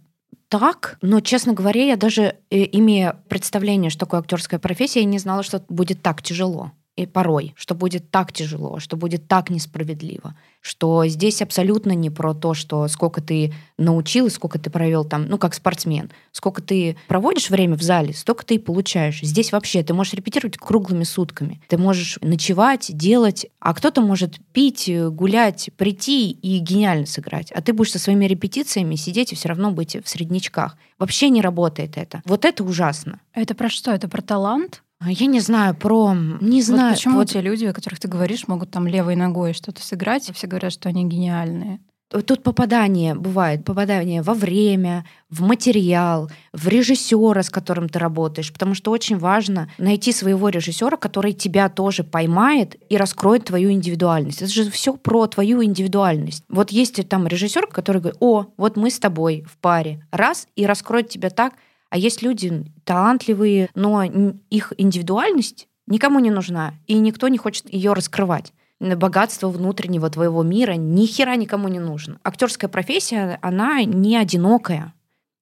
так, 0.49 0.99
но, 1.03 1.21
честно 1.21 1.53
говоря, 1.53 1.85
я 1.85 1.97
даже, 1.97 2.35
э, 2.51 2.65
имея 2.73 3.17
представление, 3.29 3.91
что 3.91 4.01
такое 4.01 4.19
актерская 4.19 4.59
профессия, 4.59 5.03
я 5.03 5.07
не 5.07 5.21
знала, 5.21 5.45
что 5.45 5.63
будет 5.69 6.03
так 6.03 6.21
тяжело 6.21 6.73
и 6.97 7.07
порой, 7.07 7.55
что 7.57 7.75
будет 7.75 8.11
так 8.11 8.33
тяжело, 8.33 8.81
что 8.81 8.97
будет 8.97 9.29
так 9.29 9.51
несправедливо, 9.51 10.35
что 10.61 11.07
здесь 11.07 11.43
абсолютно 11.43 11.93
не 11.93 12.11
про 12.11 12.35
то, 12.35 12.55
что 12.55 12.89
сколько 12.89 13.21
ты 13.21 13.53
научил 13.79 14.31
сколько 14.31 14.59
ты 14.59 14.71
провел 14.71 15.05
там, 15.05 15.27
ну, 15.27 15.39
как 15.39 15.55
спортсмен, 15.55 16.11
сколько 16.33 16.63
ты 16.63 16.97
проводишь 17.07 17.51
время 17.51 17.77
в 17.77 17.83
зале, 17.83 18.15
столько 18.15 18.45
ты 18.47 18.55
и 18.55 18.59
получаешь. 18.59 19.21
Здесь 19.21 19.53
вообще 19.53 19.83
ты 19.83 19.93
можешь 19.95 20.15
репетировать 20.15 20.57
круглыми 20.57 21.05
сутками, 21.05 21.61
ты 21.69 21.77
можешь 21.77 22.19
ночевать, 22.23 22.91
делать, 22.97 23.47
а 23.61 23.75
кто-то 23.75 24.01
может 24.01 24.39
пить, 24.53 24.91
гулять, 25.11 25.71
прийти 25.77 26.31
и 26.31 26.59
гениально 26.59 27.07
сыграть, 27.07 27.53
а 27.53 27.61
ты 27.61 27.73
будешь 27.73 27.93
со 27.93 27.99
своими 27.99 28.25
репетициями 28.25 28.95
сидеть 28.95 29.33
и 29.33 29.37
все 29.37 29.49
равно 29.49 29.71
быть 29.71 29.97
в 30.03 30.09
среднячках. 30.09 30.77
Вообще 30.99 31.29
не 31.29 31.43
работает 31.43 31.99
это. 31.99 32.23
Вот 32.25 32.45
это 32.45 32.65
ужасно. 32.65 33.21
Это 33.35 33.55
про 33.55 33.69
что? 33.69 33.93
Это 33.93 34.09
про 34.09 34.23
талант? 34.23 34.83
А 34.99 35.11
я 35.11 35.27
не 35.27 35.41
знаю 35.41 35.75
про... 35.75 36.15
Не 36.15 36.63
знаю. 36.63 36.91
Вот 36.91 36.97
почему 36.97 37.17
вот... 37.17 37.29
те 37.29 37.41
люди, 37.41 37.67
о 37.67 37.73
которых 37.73 38.01
ты 38.01 38.09
говоришь, 38.09 38.49
могут 38.49 38.71
там 38.71 38.87
левой 38.87 39.17
ногой 39.17 39.53
что-то 39.53 39.83
сыграть, 39.83 40.29
и 40.29 40.33
все 40.33 40.47
говорят, 40.47 40.73
что 40.73 40.89
они 40.89 41.05
гениальные? 41.05 41.81
Тут 42.09 42.45
попадание 42.45 43.17
бывает, 43.17 43.65
попадание 43.65 44.23
во 44.23 44.33
время, 44.33 45.05
в 45.29 45.43
материал, 45.43 46.31
в 46.53 46.69
режиссера, 46.69 47.43
с 47.43 47.51
которым 47.51 47.89
ты 47.89 47.99
работаешь, 47.99 48.53
потому 48.53 48.75
что 48.75 48.93
очень 48.93 49.19
важно 49.19 49.69
найти 49.77 50.13
своего 50.13 50.49
режиссера, 50.49 50.97
который 50.97 51.33
тебя 51.33 51.69
тоже 51.69 52.05
поймает 52.05 52.77
и 52.89 52.97
раскроет 52.97 53.47
твою 53.47 53.73
индивидуальность. 53.73 54.41
Это 54.41 54.53
же 54.53 54.71
все 54.71 54.97
про 54.97 55.27
твою 55.27 55.65
индивидуальность. 55.65 56.45
Вот 56.49 56.71
есть 56.71 57.07
там 57.09 57.27
режиссер, 57.27 57.67
который 57.67 58.01
говорит, 58.01 58.19
о, 58.21 58.47
вот 58.57 58.77
мы 58.77 58.91
с 58.91 59.01
тобой 59.01 59.45
в 59.51 59.59
паре, 59.59 60.07
раз, 60.13 60.47
и 60.55 60.65
раскроет 60.65 61.09
тебя 61.09 61.29
так, 61.31 61.55
а 61.97 61.99
есть 61.99 62.21
люди 62.21 62.67
талантливые, 62.85 63.71
но 63.75 64.05
их 64.05 64.75
индивидуальность 64.77 65.67
никому 65.87 66.19
не 66.19 66.31
нужна, 66.31 66.75
и 66.87 66.99
никто 66.99 67.29
не 67.29 67.39
хочет 67.39 67.73
ее 67.73 67.95
раскрывать. 67.95 68.53
богатство 68.79 69.49
внутреннего 69.49 70.11
твоего 70.11 70.43
мира 70.43 70.75
ни 70.75 71.07
хера 71.07 71.37
никому 71.37 71.69
не 71.69 71.79
нужно. 71.79 72.21
Актерская 72.23 72.69
профессия, 72.69 73.39
она 73.41 73.83
не 73.83 74.15
одинокая. 74.15 74.93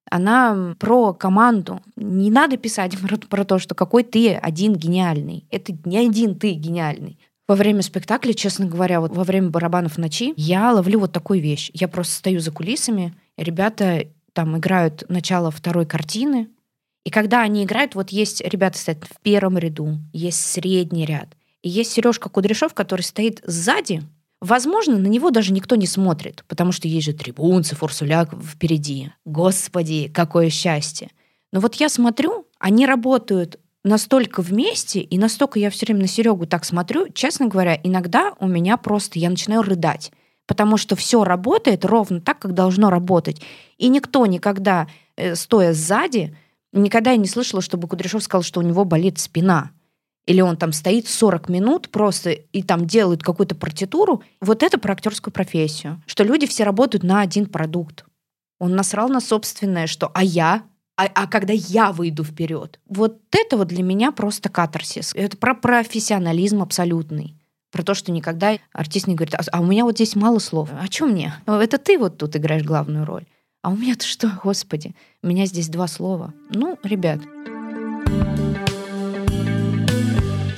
Она 0.09 0.75
про 0.79 1.13
команду. 1.13 1.81
Не 1.97 2.31
надо 2.31 2.55
писать 2.55 2.97
про, 3.05 3.17
про 3.17 3.43
то, 3.43 3.59
что 3.59 3.75
какой 3.75 4.03
ты 4.03 4.33
один 4.33 4.75
гениальный. 4.75 5.45
Это 5.51 5.73
не 5.83 5.97
один 5.97 6.35
ты 6.39 6.53
гениальный. 6.53 7.19
Во 7.49 7.55
время 7.55 7.81
спектакля, 7.81 8.31
честно 8.31 8.65
говоря, 8.65 9.01
вот 9.01 9.13
во 9.13 9.25
время 9.25 9.49
барабанов 9.49 9.97
ночи, 9.97 10.33
я 10.37 10.71
ловлю 10.71 11.01
вот 11.01 11.11
такую 11.11 11.41
вещь. 11.41 11.69
Я 11.73 11.89
просто 11.89 12.13
стою 12.13 12.39
за 12.39 12.51
кулисами, 12.51 13.13
ребята 13.35 14.05
там 14.35 14.57
играют 14.57 15.05
начало 15.07 15.49
второй 15.49 15.85
картины, 15.85 16.49
и 17.05 17.09
когда 17.09 17.41
они 17.41 17.63
играют, 17.63 17.95
вот 17.95 18.09
есть 18.09 18.41
ребята 18.41 18.77
стоят 18.77 19.05
в 19.05 19.21
первом 19.21 19.57
ряду, 19.57 19.97
есть 20.11 20.41
средний 20.41 21.05
ряд, 21.05 21.29
и 21.61 21.69
есть 21.69 21.93
Сережка 21.93 22.29
Кудряшов, 22.29 22.73
который 22.73 23.01
стоит 23.01 23.41
сзади. 23.45 24.03
Возможно, 24.41 24.97
на 24.97 25.07
него 25.07 25.31
даже 25.31 25.53
никто 25.53 25.75
не 25.75 25.87
смотрит, 25.87 26.43
потому 26.47 26.73
что 26.73 26.87
есть 26.87 27.05
же 27.05 27.13
трибунцы, 27.13 27.75
фурсуляк 27.75 28.35
впереди. 28.43 29.11
Господи, 29.23 30.11
какое 30.13 30.49
счастье! 30.49 31.09
Но 31.53 31.61
вот 31.61 31.75
я 31.75 31.87
смотрю, 31.87 32.45
они 32.59 32.85
работают 32.85 33.57
настолько 33.85 34.41
вместе, 34.41 34.99
и 34.99 35.17
настолько 35.17 35.59
я 35.59 35.69
все 35.69 35.85
время 35.85 36.01
на 36.01 36.07
Серегу 36.07 36.45
так 36.45 36.65
смотрю, 36.65 37.07
честно 37.13 37.47
говоря, 37.47 37.79
иногда 37.81 38.33
у 38.39 38.47
меня 38.47 38.75
просто, 38.75 39.17
я 39.19 39.29
начинаю 39.29 39.61
рыдать, 39.61 40.11
потому 40.47 40.77
что 40.77 40.95
все 40.95 41.23
работает 41.23 41.85
ровно 41.85 42.21
так, 42.21 42.39
как 42.39 42.53
должно 42.53 42.89
работать. 42.89 43.41
И 43.77 43.87
никто 43.87 44.25
никогда, 44.25 44.87
э, 45.15 45.35
стоя 45.35 45.73
сзади, 45.73 46.37
никогда 46.71 47.11
я 47.11 47.17
не 47.17 47.27
слышала, 47.27 47.61
чтобы 47.61 47.87
Кудряшов 47.87 48.23
сказал, 48.23 48.43
что 48.43 48.59
у 48.59 48.63
него 48.63 48.85
болит 48.85 49.19
спина. 49.19 49.71
Или 50.25 50.41
он 50.41 50.57
там 50.57 50.71
стоит 50.73 51.07
40 51.07 51.49
минут 51.49 51.89
просто 51.89 52.31
и 52.31 52.63
там 52.63 52.87
делает 52.87 53.21
какую-то 53.21 53.55
партитуру. 53.55 54.23
Вот 54.41 54.63
это 54.63 54.79
про 54.79 54.93
актерскую 54.93 55.31
профессию. 55.31 56.01
Что 56.07 56.23
люди 56.23 56.47
все 56.47 56.63
работают 56.63 57.03
на 57.03 57.21
один 57.21 57.45
продукт. 57.45 58.05
Он 58.59 58.75
насрал 58.75 59.09
на 59.09 59.21
собственное, 59.21 59.85
что 59.85 60.11
«а 60.13 60.23
я?» 60.23 60.63
а, 60.97 61.07
а 61.13 61.27
когда 61.27 61.53
я 61.53 61.91
выйду 61.91 62.23
вперед. 62.23 62.79
Вот 62.87 63.19
это 63.31 63.57
вот 63.57 63.67
для 63.67 63.83
меня 63.83 64.11
просто 64.11 64.49
катарсис. 64.49 65.11
Это 65.13 65.37
про 65.37 65.53
профессионализм 65.53 66.61
абсолютный. 66.61 67.35
Про 67.75 67.83
то, 67.83 67.93
что 67.93 68.13
никогда 68.13 68.57
артист 68.71 69.05
не 69.05 69.15
говорит, 69.15 69.35
а, 69.35 69.41
а 69.51 69.59
у 69.59 69.65
меня 69.65 69.83
вот 69.83 69.95
здесь 69.95 70.15
мало 70.15 70.39
слов. 70.39 70.69
А 70.71 70.85
что 70.85 71.07
мне? 71.07 71.33
Это 71.45 71.77
ты 71.77 71.97
вот 71.97 72.17
тут 72.17 72.33
играешь 72.37 72.63
главную 72.63 73.05
роль. 73.05 73.25
А 73.63 73.69
у 73.69 73.75
меня-то 73.75 74.05
что, 74.05 74.31
господи? 74.41 74.95
У 75.21 75.27
меня 75.27 75.45
здесь 75.45 75.67
два 75.67 75.87
слова. 75.87 76.33
Ну, 76.51 76.79
ребят, 76.83 77.19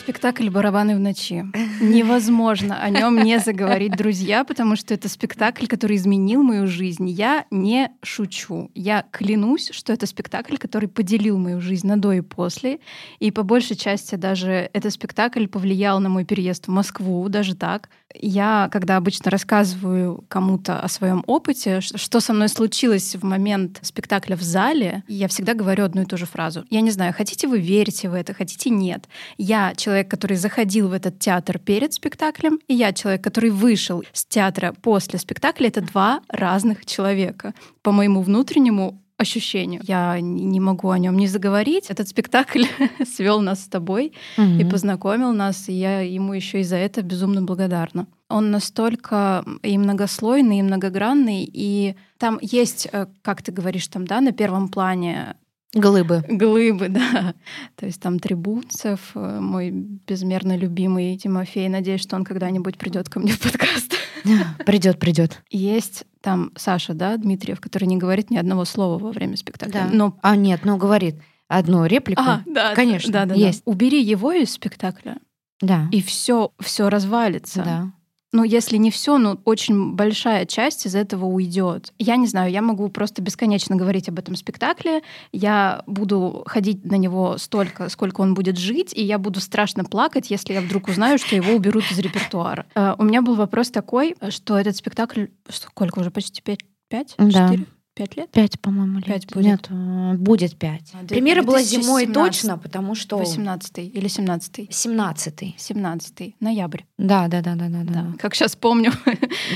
Спектакль 0.07 0.49
«Барабаны 0.49 0.95
в 0.95 1.01
ночи». 1.01 1.43
Невозможно 1.81 2.81
о 2.81 2.89
нем 2.89 3.21
не 3.21 3.39
заговорить, 3.39 3.91
друзья, 3.97 4.45
потому 4.45 4.77
что 4.77 4.93
это 4.93 5.09
спектакль, 5.09 5.67
который 5.67 5.97
изменил 5.97 6.43
мою 6.43 6.65
жизнь. 6.65 7.09
Я 7.09 7.43
не 7.51 7.91
шучу. 8.01 8.71
Я 8.73 9.03
клянусь, 9.11 9.71
что 9.73 9.91
это 9.91 10.05
спектакль, 10.05 10.55
который 10.55 10.87
поделил 10.87 11.37
мою 11.37 11.59
жизнь 11.59 11.85
на 11.85 11.97
до 11.97 12.13
и 12.13 12.21
после. 12.21 12.79
И 13.19 13.31
по 13.31 13.43
большей 13.43 13.75
части 13.75 14.15
даже 14.15 14.69
этот 14.71 14.93
спектакль 14.93 15.45
повлиял 15.45 15.99
на 15.99 16.07
мой 16.07 16.23
переезд 16.23 16.67
в 16.67 16.71
Москву, 16.71 17.27
даже 17.27 17.53
так. 17.53 17.89
Я, 18.15 18.69
когда 18.71 18.95
обычно 18.95 19.29
рассказываю 19.29 20.23
кому-то 20.29 20.79
о 20.79 20.87
своем 20.87 21.23
опыте, 21.27 21.81
что 21.81 22.19
со 22.21 22.33
мной 22.33 22.47
случилось 22.47 23.15
в 23.15 23.23
момент 23.25 23.79
спектакля 23.81 24.37
в 24.37 24.41
зале, 24.41 25.03
я 25.07 25.27
всегда 25.27 25.53
говорю 25.53 25.83
одну 25.83 26.03
и 26.03 26.05
ту 26.05 26.15
же 26.15 26.25
фразу. 26.25 26.63
Я 26.69 26.79
не 26.79 26.91
знаю, 26.91 27.13
хотите 27.13 27.47
вы 27.47 27.59
верите 27.59 28.09
в 28.09 28.13
это, 28.13 28.33
хотите 28.33 28.69
нет. 28.69 29.09
Я 29.37 29.75
человек, 29.75 29.96
человек, 29.97 30.11
который 30.11 30.37
заходил 30.37 30.89
в 30.89 30.93
этот 30.93 31.19
театр 31.19 31.59
перед 31.59 31.93
спектаклем, 31.93 32.59
и 32.67 32.73
я 32.73 32.93
человек, 32.93 33.23
который 33.23 33.49
вышел 33.49 34.03
с 34.13 34.25
театра 34.25 34.73
после 34.81 35.17
спектакля, 35.19 35.67
это 35.67 35.81
два 35.81 36.21
разных 36.29 36.85
человека. 36.85 37.53
По 37.81 37.91
моему 37.91 38.21
внутреннему 38.21 39.01
ощущению. 39.19 39.81
Я 39.87 40.19
не 40.21 40.59
могу 40.59 40.89
о 40.89 40.99
нем 40.99 41.17
не 41.17 41.27
заговорить. 41.27 41.89
Этот 41.89 42.07
спектакль 42.07 42.65
свел 43.15 43.41
нас 43.41 43.63
с 43.63 43.67
тобой 43.67 44.13
mm-hmm. 44.37 44.61
и 44.61 44.69
познакомил 44.69 45.33
нас, 45.33 45.69
и 45.69 45.73
я 45.73 46.01
ему 46.01 46.33
еще 46.33 46.59
и 46.59 46.63
за 46.63 46.75
это 46.75 47.01
безумно 47.01 47.41
благодарна. 47.41 48.05
Он 48.29 48.51
настолько 48.51 49.43
и 49.63 49.77
многослойный, 49.77 50.59
и 50.59 50.63
многогранный, 50.63 51.49
и 51.51 51.95
там 52.19 52.37
есть, 52.41 52.87
э, 52.91 53.07
как 53.23 53.41
ты 53.41 53.51
говоришь, 53.51 53.87
там, 53.87 54.05
да, 54.05 54.21
на 54.21 54.31
первом 54.31 54.69
плане 54.69 55.35
Глыбы. 55.73 56.23
Глыбы, 56.29 56.89
да. 56.89 57.35
То 57.75 57.85
есть 57.85 58.01
там 58.01 58.19
Трибунцев, 58.19 59.11
э, 59.15 59.39
мой 59.39 59.71
безмерно 59.71 60.55
любимый 60.55 61.17
Тимофей. 61.17 61.67
Надеюсь, 61.67 62.01
что 62.01 62.15
он 62.15 62.23
когда-нибудь 62.23 62.77
придет 62.77 63.09
ко 63.09 63.19
мне 63.19 63.33
в 63.33 63.39
подкаст. 63.39 63.93
Придет, 64.65 64.99
придет. 64.99 65.41
Есть 65.49 66.05
там 66.21 66.51
Саша, 66.57 66.93
да, 66.93 67.15
Дмитриев, 67.15 67.61
который 67.61 67.85
не 67.85 67.95
говорит 67.95 68.29
ни 68.29 68.37
одного 68.37 68.65
слова 68.65 68.97
во 68.97 69.11
время 69.11 69.37
спектакля. 69.37 69.87
Да. 69.87 69.89
Но... 69.89 70.17
А 70.21 70.35
нет, 70.35 70.61
ну 70.65 70.75
говорит 70.75 71.15
одну 71.47 71.85
реплику. 71.85 72.21
А, 72.21 72.41
да, 72.45 72.75
конечно, 72.75 73.13
да, 73.13 73.25
да, 73.25 73.35
есть. 73.35 73.63
Да. 73.65 73.71
Убери 73.71 74.01
его 74.01 74.33
из 74.33 74.51
спектакля. 74.51 75.17
Да. 75.61 75.87
И 75.91 76.01
все, 76.01 76.51
все 76.59 76.89
развалится. 76.89 77.63
Да 77.63 77.91
ну, 78.33 78.43
если 78.43 78.77
не 78.77 78.91
все, 78.91 79.17
но 79.17 79.39
очень 79.45 79.93
большая 79.93 80.45
часть 80.45 80.85
из 80.85 80.95
этого 80.95 81.25
уйдет. 81.25 81.93
Я 81.97 82.17
не 82.17 82.27
знаю, 82.27 82.51
я 82.51 82.61
могу 82.61 82.89
просто 82.89 83.21
бесконечно 83.21 83.75
говорить 83.75 84.09
об 84.09 84.19
этом 84.19 84.35
спектакле. 84.35 85.01
Я 85.31 85.83
буду 85.87 86.43
ходить 86.45 86.83
на 86.83 86.95
него 86.95 87.37
столько, 87.37 87.89
сколько 87.89 88.21
он 88.21 88.33
будет 88.33 88.57
жить, 88.57 88.91
и 88.93 89.03
я 89.03 89.17
буду 89.17 89.39
страшно 89.39 89.85
плакать, 89.85 90.29
если 90.29 90.53
я 90.53 90.61
вдруг 90.61 90.89
узнаю, 90.89 91.17
что 91.17 91.35
его 91.35 91.53
уберут 91.53 91.89
из 91.89 91.99
репертуара. 91.99 92.65
Э, 92.75 92.95
у 92.97 93.03
меня 93.03 93.21
был 93.21 93.35
вопрос 93.35 93.71
такой, 93.71 94.15
что 94.29 94.57
этот 94.57 94.75
спектакль, 94.75 95.27
сколько 95.49 95.99
уже, 95.99 96.11
почти 96.11 96.41
пять? 96.41 96.59
Пять? 96.89 97.15
Четыре? 97.17 97.65
Пять 97.97 98.15
лет? 98.15 98.29
Пять, 98.29 98.59
по-моему, 98.59 98.99
лет. 98.99 99.07
Пять 99.07 99.33
будет. 99.33 99.45
Нет, 99.45 99.67
э, 99.71 100.13
будет 100.17 100.55
пять. 100.55 100.93
А, 100.93 101.03
Премьера 101.03 101.41
была 101.41 101.63
зимой 101.63 102.05
точно, 102.05 102.57
потому 102.59 102.93
что... 102.93 103.17
Восемнадцатый 103.17 103.87
или 103.87 104.07
семнадцатый? 104.07 104.67
Семнадцатый. 104.71 105.55
Семнадцатый. 105.57 106.35
Ноябрь. 106.39 106.81
Да, 106.99 107.27
да, 107.27 107.41
да, 107.41 107.55
да, 107.55 107.69
да. 107.69 107.83
да. 107.83 108.13
Как 108.19 108.35
сейчас 108.35 108.55
помню. 108.55 108.91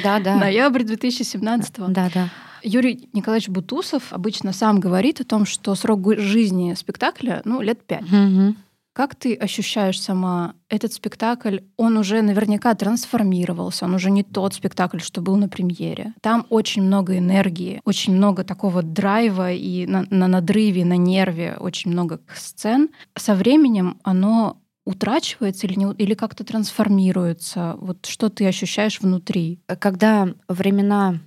Да, 0.04 0.20
да. 0.20 0.38
Ноябрь 0.38 0.84
2017 0.84 1.78
-го. 1.78 1.88
Да, 1.90 2.10
да. 2.14 2.30
Юрий 2.64 3.10
Николаевич 3.14 3.50
Бутусов 3.50 4.12
обычно 4.12 4.54
сам 4.54 4.80
говорит 4.80 5.22
о 5.22 5.24
том, 5.24 5.46
что 5.46 5.76
срок 5.76 6.18
жизни 6.18 6.74
спектакля, 6.74 7.42
ну, 7.46 7.62
лет 7.62 7.84
пять. 7.86 8.04
Угу. 8.04 8.56
Как 8.94 9.16
ты 9.16 9.36
ощущаешь 9.36 10.02
сама 10.02 10.56
этот 10.68 10.92
спектакль? 10.92 11.60
Он 11.78 11.98
уже 11.98 12.22
наверняка 12.22 12.74
трансформировался, 12.76 13.86
он 13.86 13.94
уже 13.94 14.12
не 14.12 14.24
тот 14.24 14.54
спектакль, 14.54 15.00
что 15.00 15.22
был 15.22 15.38
на 15.38 15.48
премьере. 15.48 16.14
Там 16.22 16.46
очень 16.50 16.84
много 16.84 17.18
энергии, 17.18 17.82
очень 17.86 18.14
много 18.14 18.44
такого 18.44 18.84
драйва 18.84 19.54
и 19.54 19.86
на, 19.86 20.06
на 20.10 20.28
надрыве, 20.28 20.84
на 20.84 20.98
нерве, 20.98 21.56
очень 21.58 21.92
много 21.92 22.20
сцен. 22.36 22.90
Со 23.18 23.34
временем 23.34 23.98
оно 24.04 24.62
утрачивается 24.86 25.68
или, 25.68 25.76
не, 25.76 25.94
или 25.94 26.14
как-то 26.14 26.44
трансформируется? 26.44 27.76
Вот 27.80 28.06
что 28.08 28.30
ты 28.30 28.46
ощущаешь 28.46 29.00
внутри? 29.00 29.62
Когда 29.80 30.28
времена 30.50 31.20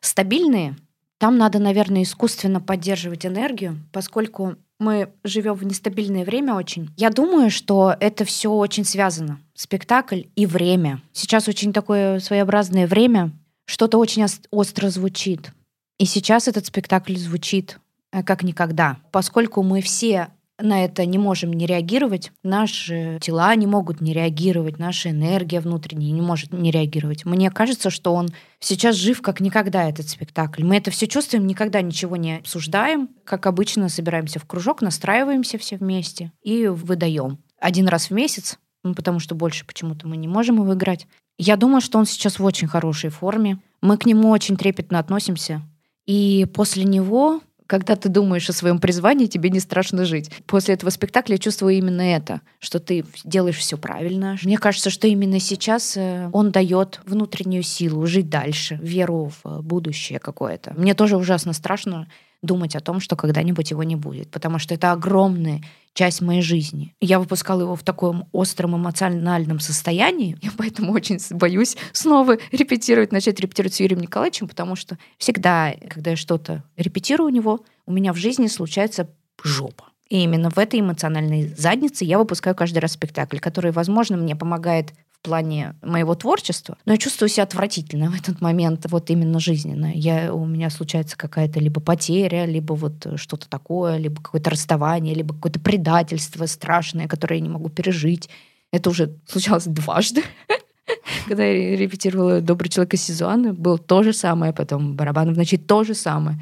стабильные, 0.00 0.76
там 1.18 1.38
надо, 1.38 1.58
наверное, 1.58 2.02
искусственно 2.02 2.60
поддерживать 2.60 3.26
энергию, 3.26 3.78
поскольку 3.92 4.56
мы 4.80 5.12
живем 5.22 5.54
в 5.54 5.64
нестабильное 5.64 6.24
время 6.24 6.54
очень. 6.54 6.90
Я 6.96 7.10
думаю, 7.10 7.50
что 7.50 7.94
это 8.00 8.24
все 8.24 8.50
очень 8.50 8.84
связано. 8.84 9.38
Спектакль 9.54 10.22
и 10.34 10.46
время. 10.46 11.02
Сейчас 11.12 11.46
очень 11.48 11.72
такое 11.72 12.18
своеобразное 12.18 12.86
время. 12.86 13.30
Что-то 13.66 13.98
очень 13.98 14.24
остро 14.50 14.88
звучит. 14.88 15.52
И 15.98 16.06
сейчас 16.06 16.48
этот 16.48 16.66
спектакль 16.66 17.14
звучит 17.14 17.78
э, 18.10 18.22
как 18.22 18.42
никогда. 18.42 18.96
Поскольку 19.12 19.62
мы 19.62 19.82
все 19.82 20.28
на 20.62 20.84
это 20.84 21.04
не 21.06 21.18
можем 21.18 21.52
не 21.52 21.66
реагировать, 21.66 22.32
наши 22.42 23.18
тела 23.20 23.54
не 23.54 23.66
могут 23.66 24.00
не 24.00 24.12
реагировать, 24.12 24.78
наша 24.78 25.10
энергия 25.10 25.60
внутренняя 25.60 26.12
не 26.12 26.20
может 26.20 26.52
не 26.52 26.70
реагировать. 26.70 27.24
Мне 27.24 27.50
кажется, 27.50 27.90
что 27.90 28.14
он 28.14 28.28
сейчас 28.58 28.96
жив 28.96 29.22
как 29.22 29.40
никогда, 29.40 29.88
этот 29.88 30.08
спектакль. 30.08 30.64
Мы 30.64 30.76
это 30.76 30.90
все 30.90 31.06
чувствуем, 31.06 31.46
никогда 31.46 31.82
ничего 31.82 32.16
не 32.16 32.38
обсуждаем. 32.38 33.08
Как 33.24 33.46
обычно, 33.46 33.88
собираемся 33.88 34.38
в 34.38 34.46
кружок, 34.46 34.82
настраиваемся 34.82 35.58
все 35.58 35.76
вместе 35.76 36.32
и 36.42 36.66
выдаем. 36.66 37.38
Один 37.58 37.88
раз 37.88 38.10
в 38.10 38.12
месяц, 38.12 38.58
ну, 38.82 38.94
потому 38.94 39.18
что 39.18 39.34
больше 39.34 39.66
почему-то 39.66 40.08
мы 40.08 40.16
не 40.16 40.28
можем 40.28 40.56
его 40.56 40.72
играть. 40.74 41.06
Я 41.38 41.56
думаю, 41.56 41.80
что 41.80 41.98
он 41.98 42.06
сейчас 42.06 42.38
в 42.38 42.44
очень 42.44 42.68
хорошей 42.68 43.10
форме. 43.10 43.58
Мы 43.80 43.96
к 43.96 44.06
нему 44.06 44.30
очень 44.30 44.56
трепетно 44.56 44.98
относимся. 44.98 45.62
И 46.06 46.46
после 46.52 46.84
него 46.84 47.40
когда 47.70 47.94
ты 47.94 48.08
думаешь 48.08 48.50
о 48.50 48.52
своем 48.52 48.80
призвании, 48.80 49.26
тебе 49.26 49.48
не 49.48 49.60
страшно 49.60 50.04
жить. 50.04 50.32
После 50.46 50.74
этого 50.74 50.90
спектакля 50.90 51.34
я 51.34 51.38
чувствую 51.38 51.74
именно 51.74 52.00
это, 52.02 52.40
что 52.58 52.80
ты 52.80 53.04
делаешь 53.24 53.58
все 53.58 53.78
правильно. 53.78 54.36
Мне 54.42 54.58
кажется, 54.58 54.90
что 54.90 55.06
именно 55.06 55.38
сейчас 55.38 55.96
э, 55.96 56.28
он 56.32 56.50
дает 56.50 57.00
внутреннюю 57.06 57.62
силу 57.62 58.04
жить 58.06 58.28
дальше, 58.28 58.76
веру 58.82 59.30
в 59.44 59.62
будущее 59.62 60.18
какое-то. 60.18 60.74
Мне 60.76 60.94
тоже 60.94 61.16
ужасно 61.16 61.52
страшно, 61.52 62.08
думать 62.42 62.74
о 62.74 62.80
том, 62.80 62.98
что 62.98 63.14
когда-нибудь 63.14 63.70
его 63.70 63.84
не 63.84 63.94
будет, 63.94 64.30
потому 64.30 64.58
что 64.58 64.74
это 64.74 64.90
огромная 64.90 65.62
часть 65.94 66.20
моей 66.20 66.42
жизни. 66.42 66.94
Я 67.00 67.18
выпускала 67.18 67.62
его 67.62 67.76
в 67.76 67.82
таком 67.82 68.28
остром 68.32 68.76
эмоциональном 68.76 69.60
состоянии, 69.60 70.38
я 70.42 70.50
поэтому 70.56 70.92
очень 70.92 71.18
боюсь 71.30 71.76
снова 71.92 72.38
репетировать, 72.52 73.12
начать 73.12 73.40
репетировать 73.40 73.74
с 73.74 73.80
Юрием 73.80 74.00
Николаевичем, 74.00 74.48
потому 74.48 74.76
что 74.76 74.98
всегда, 75.18 75.74
когда 75.88 76.10
я 76.10 76.16
что-то 76.16 76.64
репетирую 76.76 77.28
у 77.28 77.34
него, 77.34 77.64
у 77.86 77.92
меня 77.92 78.12
в 78.12 78.16
жизни 78.16 78.46
случается 78.46 79.08
жопа. 79.42 79.86
И 80.08 80.24
именно 80.24 80.50
в 80.50 80.58
этой 80.58 80.80
эмоциональной 80.80 81.54
заднице 81.56 82.04
я 82.04 82.18
выпускаю 82.18 82.56
каждый 82.56 82.80
раз 82.80 82.92
спектакль, 82.92 83.38
который, 83.38 83.70
возможно, 83.70 84.16
мне 84.16 84.34
помогает 84.34 84.92
в 85.20 85.22
плане 85.22 85.74
моего 85.82 86.14
творчества, 86.14 86.78
но 86.86 86.92
я 86.92 86.98
чувствую 86.98 87.28
себя 87.28 87.42
отвратительно 87.42 88.10
в 88.10 88.14
этот 88.14 88.40
момент, 88.40 88.86
вот 88.88 89.10
именно 89.10 89.38
жизненно. 89.38 89.92
Я, 89.94 90.32
у 90.32 90.46
меня 90.46 90.70
случается 90.70 91.16
какая-то 91.18 91.60
либо 91.60 91.78
потеря, 91.78 92.46
либо 92.46 92.72
вот 92.72 93.06
что-то 93.16 93.46
такое, 93.46 93.98
либо 93.98 94.22
какое-то 94.22 94.48
расставание, 94.48 95.14
либо 95.14 95.34
какое-то 95.34 95.60
предательство 95.60 96.46
страшное, 96.46 97.06
которое 97.06 97.36
я 97.36 97.42
не 97.42 97.50
могу 97.50 97.68
пережить. 97.68 98.30
Это 98.72 98.88
уже 98.88 99.14
случалось 99.26 99.64
дважды. 99.64 100.22
Когда 101.28 101.44
я 101.44 101.76
репетировала 101.76 102.40
«Добрый 102.40 102.70
человек 102.70 102.94
из 102.94 103.02
Сезуана», 103.02 103.52
было 103.52 103.76
то 103.76 104.02
же 104.02 104.14
самое, 104.14 104.54
потом 104.54 104.96
«Барабан 104.96 105.34
в 105.34 105.36
ночи» 105.36 105.58
то 105.58 105.84
же 105.84 105.94
самое. 105.94 106.40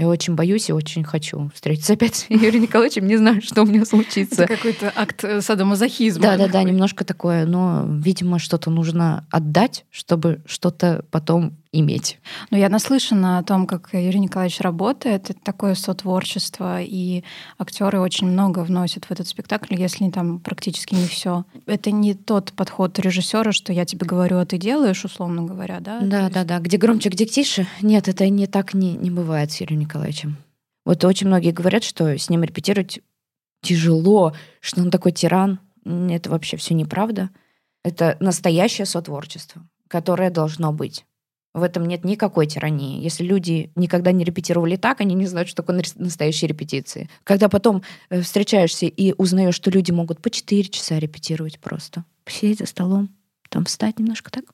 Я 0.00 0.08
очень 0.08 0.34
боюсь 0.34 0.70
и 0.70 0.72
очень 0.72 1.04
хочу 1.04 1.50
встретиться 1.54 1.92
опять 1.92 2.14
с 2.16 2.30
Юрием 2.30 2.62
Николаевичем. 2.62 3.06
Не 3.06 3.18
знаю, 3.18 3.42
что 3.42 3.64
у 3.64 3.66
меня 3.66 3.84
случится. 3.84 4.44
Это 4.44 4.56
какой-то 4.56 4.90
акт 4.96 5.22
э, 5.24 5.42
садомазохизма. 5.42 6.22
Да, 6.22 6.38
да, 6.38 6.48
да, 6.48 6.62
немножко 6.62 7.04
такое, 7.04 7.44
но, 7.44 7.84
видимо, 7.86 8.38
что-то 8.38 8.70
нужно 8.70 9.26
отдать, 9.30 9.84
чтобы 9.90 10.40
что-то 10.46 11.04
потом 11.10 11.59
иметь. 11.72 12.18
Ну, 12.50 12.58
я 12.58 12.68
наслышана 12.68 13.38
о 13.38 13.42
том, 13.42 13.66
как 13.66 13.90
Юрий 13.92 14.18
Николаевич 14.18 14.60
работает. 14.60 15.30
Это 15.30 15.40
такое 15.40 15.74
сотворчество, 15.74 16.82
и 16.82 17.22
актеры 17.58 18.00
очень 18.00 18.26
много 18.26 18.60
вносят 18.60 19.04
в 19.04 19.10
этот 19.10 19.28
спектакль, 19.28 19.74
если 19.74 20.10
там 20.10 20.40
практически 20.40 20.94
не 20.94 21.06
все. 21.06 21.44
Это 21.66 21.90
не 21.90 22.14
тот 22.14 22.52
подход 22.52 22.98
режиссера, 22.98 23.52
что 23.52 23.72
я 23.72 23.84
тебе 23.84 24.06
говорю, 24.06 24.38
а 24.38 24.46
ты 24.46 24.58
делаешь, 24.58 25.04
условно 25.04 25.42
говоря, 25.42 25.80
да? 25.80 26.00
Да, 26.00 26.22
есть... 26.22 26.32
да, 26.32 26.44
да. 26.44 26.58
Где 26.58 26.76
громче, 26.76 27.08
где 27.08 27.24
тише. 27.24 27.66
Нет, 27.82 28.08
это 28.08 28.28
не 28.28 28.46
так 28.46 28.74
не, 28.74 28.94
не 28.94 29.10
бывает 29.10 29.52
с 29.52 29.60
Юрием 29.60 29.80
Николаевичем. 29.80 30.36
Вот 30.84 31.04
очень 31.04 31.28
многие 31.28 31.52
говорят, 31.52 31.84
что 31.84 32.18
с 32.18 32.28
ним 32.30 32.42
репетировать 32.42 33.00
тяжело, 33.62 34.34
что 34.60 34.80
он 34.80 34.90
такой 34.90 35.12
тиран. 35.12 35.60
Это 35.84 36.30
вообще 36.30 36.56
все 36.56 36.74
неправда. 36.74 37.30
Это 37.84 38.16
настоящее 38.20 38.86
сотворчество, 38.86 39.62
которое 39.88 40.30
должно 40.30 40.72
быть. 40.72 41.04
В 41.52 41.64
этом 41.64 41.86
нет 41.86 42.04
никакой 42.04 42.46
тирании. 42.46 43.02
Если 43.02 43.24
люди 43.24 43.72
никогда 43.74 44.12
не 44.12 44.24
репетировали 44.24 44.76
так, 44.76 45.00
они 45.00 45.14
не 45.16 45.26
знают, 45.26 45.48
что 45.48 45.62
такое 45.62 45.82
настоящие 45.96 46.48
репетиции. 46.48 47.08
Когда 47.24 47.48
потом 47.48 47.82
э, 48.08 48.20
встречаешься 48.20 48.86
и 48.86 49.14
узнаешь, 49.18 49.56
что 49.56 49.70
люди 49.70 49.90
могут 49.90 50.22
по 50.22 50.30
4 50.30 50.62
часа 50.68 50.98
репетировать 50.98 51.58
просто, 51.58 52.04
посидеть 52.24 52.60
за 52.60 52.66
столом, 52.66 53.08
там 53.48 53.64
встать 53.64 53.98
немножко 53.98 54.30
так, 54.30 54.44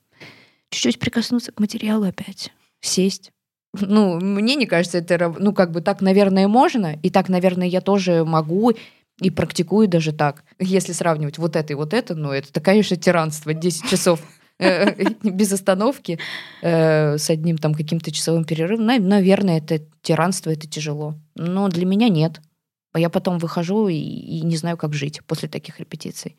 чуть-чуть 0.71 0.97
прикоснуться 0.97 1.51
к 1.51 1.59
материалу 1.59 2.05
опять, 2.05 2.51
сесть. 2.81 3.31
Ну, 3.79 4.19
мне 4.19 4.55
не 4.55 4.65
кажется, 4.65 4.97
это, 4.97 5.35
ну, 5.37 5.53
как 5.53 5.71
бы 5.71 5.81
так, 5.81 6.01
наверное, 6.01 6.47
можно, 6.47 6.97
и 7.03 7.11
так, 7.11 7.29
наверное, 7.29 7.67
я 7.67 7.81
тоже 7.81 8.25
могу, 8.25 8.73
и 9.21 9.29
практикую 9.29 9.87
даже 9.87 10.13
так. 10.13 10.43
Если 10.59 10.93
сравнивать 10.93 11.37
вот 11.37 11.55
это 11.55 11.73
и 11.73 11.75
вот 11.75 11.93
это, 11.93 12.15
ну, 12.15 12.31
это, 12.31 12.59
конечно, 12.59 12.95
тиранство, 12.95 13.53
10 13.53 13.89
часов 13.89 14.21
без 15.23 15.53
остановки, 15.53 16.19
э, 16.61 17.17
с 17.17 17.29
одним 17.29 17.57
там 17.57 17.73
каким-то 17.73 18.11
часовым 18.11 18.43
перерывом, 18.43 18.85
наверное, 18.85 19.59
это 19.59 19.85
тиранство, 20.01 20.49
это 20.49 20.67
тяжело. 20.67 21.15
Но 21.35 21.69
для 21.69 21.85
меня 21.85 22.09
нет. 22.09 22.41
Я 22.95 23.09
потом 23.09 23.37
выхожу 23.37 23.87
и, 23.87 24.41
не 24.41 24.57
знаю, 24.57 24.77
как 24.77 24.93
жить 24.93 25.21
после 25.27 25.47
таких 25.47 25.79
репетиций. 25.79 26.35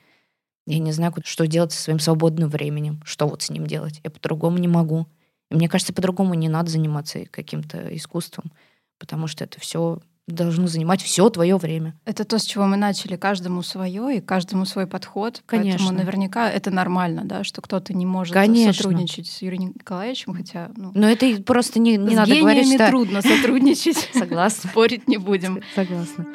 Я 0.67 0.81
не 0.81 0.93
знаю, 0.93 1.15
что 1.25 1.47
делать 1.47 1.73
со 1.73 1.81
своим 1.81 2.01
свободным 2.01 2.51
временем, 2.51 3.01
что 3.05 3.29
вот 3.29 3.43
с 3.43 3.51
ним 3.51 3.67
делать. 3.67 4.01
Я 4.03 4.11
по-другому 4.11 4.59
не 4.59 4.69
могу. 4.69 5.07
Мне 5.51 5.69
кажется, 5.69 5.95
по-другому 5.95 6.35
не 6.35 6.49
надо 6.49 6.71
заниматься 6.71 7.25
каким-то 7.27 7.95
искусством, 7.97 8.53
потому 8.99 9.29
что 9.29 9.45
это 9.45 9.61
все 9.61 10.01
должно 10.33 10.67
занимать 10.67 11.03
все 11.03 11.29
твое 11.31 11.57
время. 11.57 11.99
Это 12.05 12.25
то, 12.25 12.39
с 12.39 12.45
чего 12.45 12.67
мы 12.67 12.77
начали. 12.77 13.17
Каждому 13.17 13.63
свое 13.63 14.19
и 14.19 14.21
каждому 14.21 14.65
свой 14.67 14.87
подход. 14.87 15.43
Конечно. 15.47 15.79
Поэтому 15.79 15.99
наверняка 15.99 16.51
это 16.51 16.71
нормально, 16.71 17.23
да, 17.25 17.45
что 17.45 17.63
кто-то 17.63 17.95
не 17.95 18.07
может 18.07 18.35
Конечно. 18.35 18.73
сотрудничать 18.73 19.27
с 19.27 19.43
Юрием 19.43 19.73
Николаевичем, 19.75 20.35
хотя... 20.35 20.71
Ну, 20.77 20.93
Но 20.95 21.09
это 21.09 21.43
просто 21.43 21.79
не, 21.79 21.97
не 21.97 22.15
надо 22.15 22.37
говорить, 22.37 22.75
что... 22.75 22.89
трудно 22.89 23.23
сотрудничать. 23.23 24.11
Согласна. 24.15 24.71
Спорить 24.71 25.09
не 25.09 25.17
будем. 25.17 25.63
Согласна. 25.75 26.27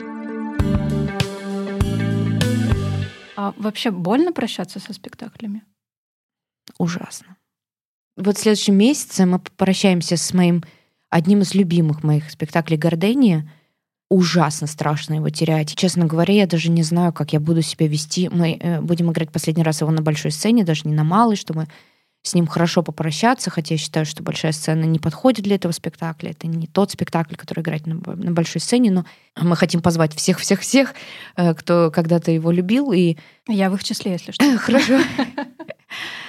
А 3.35 3.53
вообще 3.57 3.91
больно 3.91 4.31
прощаться 4.31 4.79
со 4.79 4.93
спектаклями? 4.93 5.63
Ужасно. 6.77 7.37
Вот 8.15 8.37
в 8.37 8.39
следующем 8.39 8.75
месяце 8.75 9.25
мы 9.25 9.39
попрощаемся 9.39 10.17
с 10.17 10.33
моим 10.33 10.63
одним 11.09 11.41
из 11.41 11.53
любимых 11.53 12.03
моих 12.03 12.29
спектаклей 12.31 12.77
«Гордения», 12.77 13.49
ужасно 14.13 14.67
страшно 14.67 15.15
его 15.15 15.29
терять. 15.29 15.75
Честно 15.75 16.05
говоря, 16.05 16.35
я 16.35 16.45
даже 16.45 16.69
не 16.69 16.83
знаю, 16.83 17.11
как 17.13 17.33
я 17.33 17.39
буду 17.39 17.63
себя 17.63 17.87
вести. 17.87 18.29
Мы 18.29 18.57
э, 18.59 18.79
будем 18.79 19.11
играть 19.11 19.31
последний 19.31 19.63
раз 19.63 19.81
его 19.81 19.89
на 19.89 20.03
большой 20.03 20.29
сцене, 20.29 20.63
даже 20.63 20.83
не 20.85 20.93
на 20.93 21.03
малой, 21.03 21.35
чтобы 21.35 21.67
с 22.21 22.35
ним 22.35 22.45
хорошо 22.45 22.83
попрощаться, 22.83 23.49
хотя 23.49 23.73
я 23.73 23.79
считаю, 23.79 24.05
что 24.05 24.21
большая 24.21 24.51
сцена 24.51 24.83
не 24.83 24.99
подходит 24.99 25.43
для 25.43 25.55
этого 25.55 25.71
спектакля. 25.71 26.29
Это 26.29 26.45
не 26.45 26.67
тот 26.67 26.91
спектакль, 26.91 27.35
который 27.35 27.61
играть 27.61 27.87
на, 27.87 27.95
на 27.95 28.31
большой 28.31 28.61
сцене, 28.61 28.91
но 28.91 29.05
мы 29.41 29.55
хотим 29.55 29.81
позвать 29.81 30.15
всех-всех-всех, 30.15 30.93
э, 31.35 31.55
кто 31.55 31.89
когда-то 31.91 32.29
его 32.29 32.51
любил. 32.51 32.91
И... 32.93 33.17
Я 33.47 33.71
в 33.71 33.75
их 33.75 33.83
числе, 33.83 34.11
если 34.11 34.31
что. 34.31 34.57
Хорошо. 34.59 34.99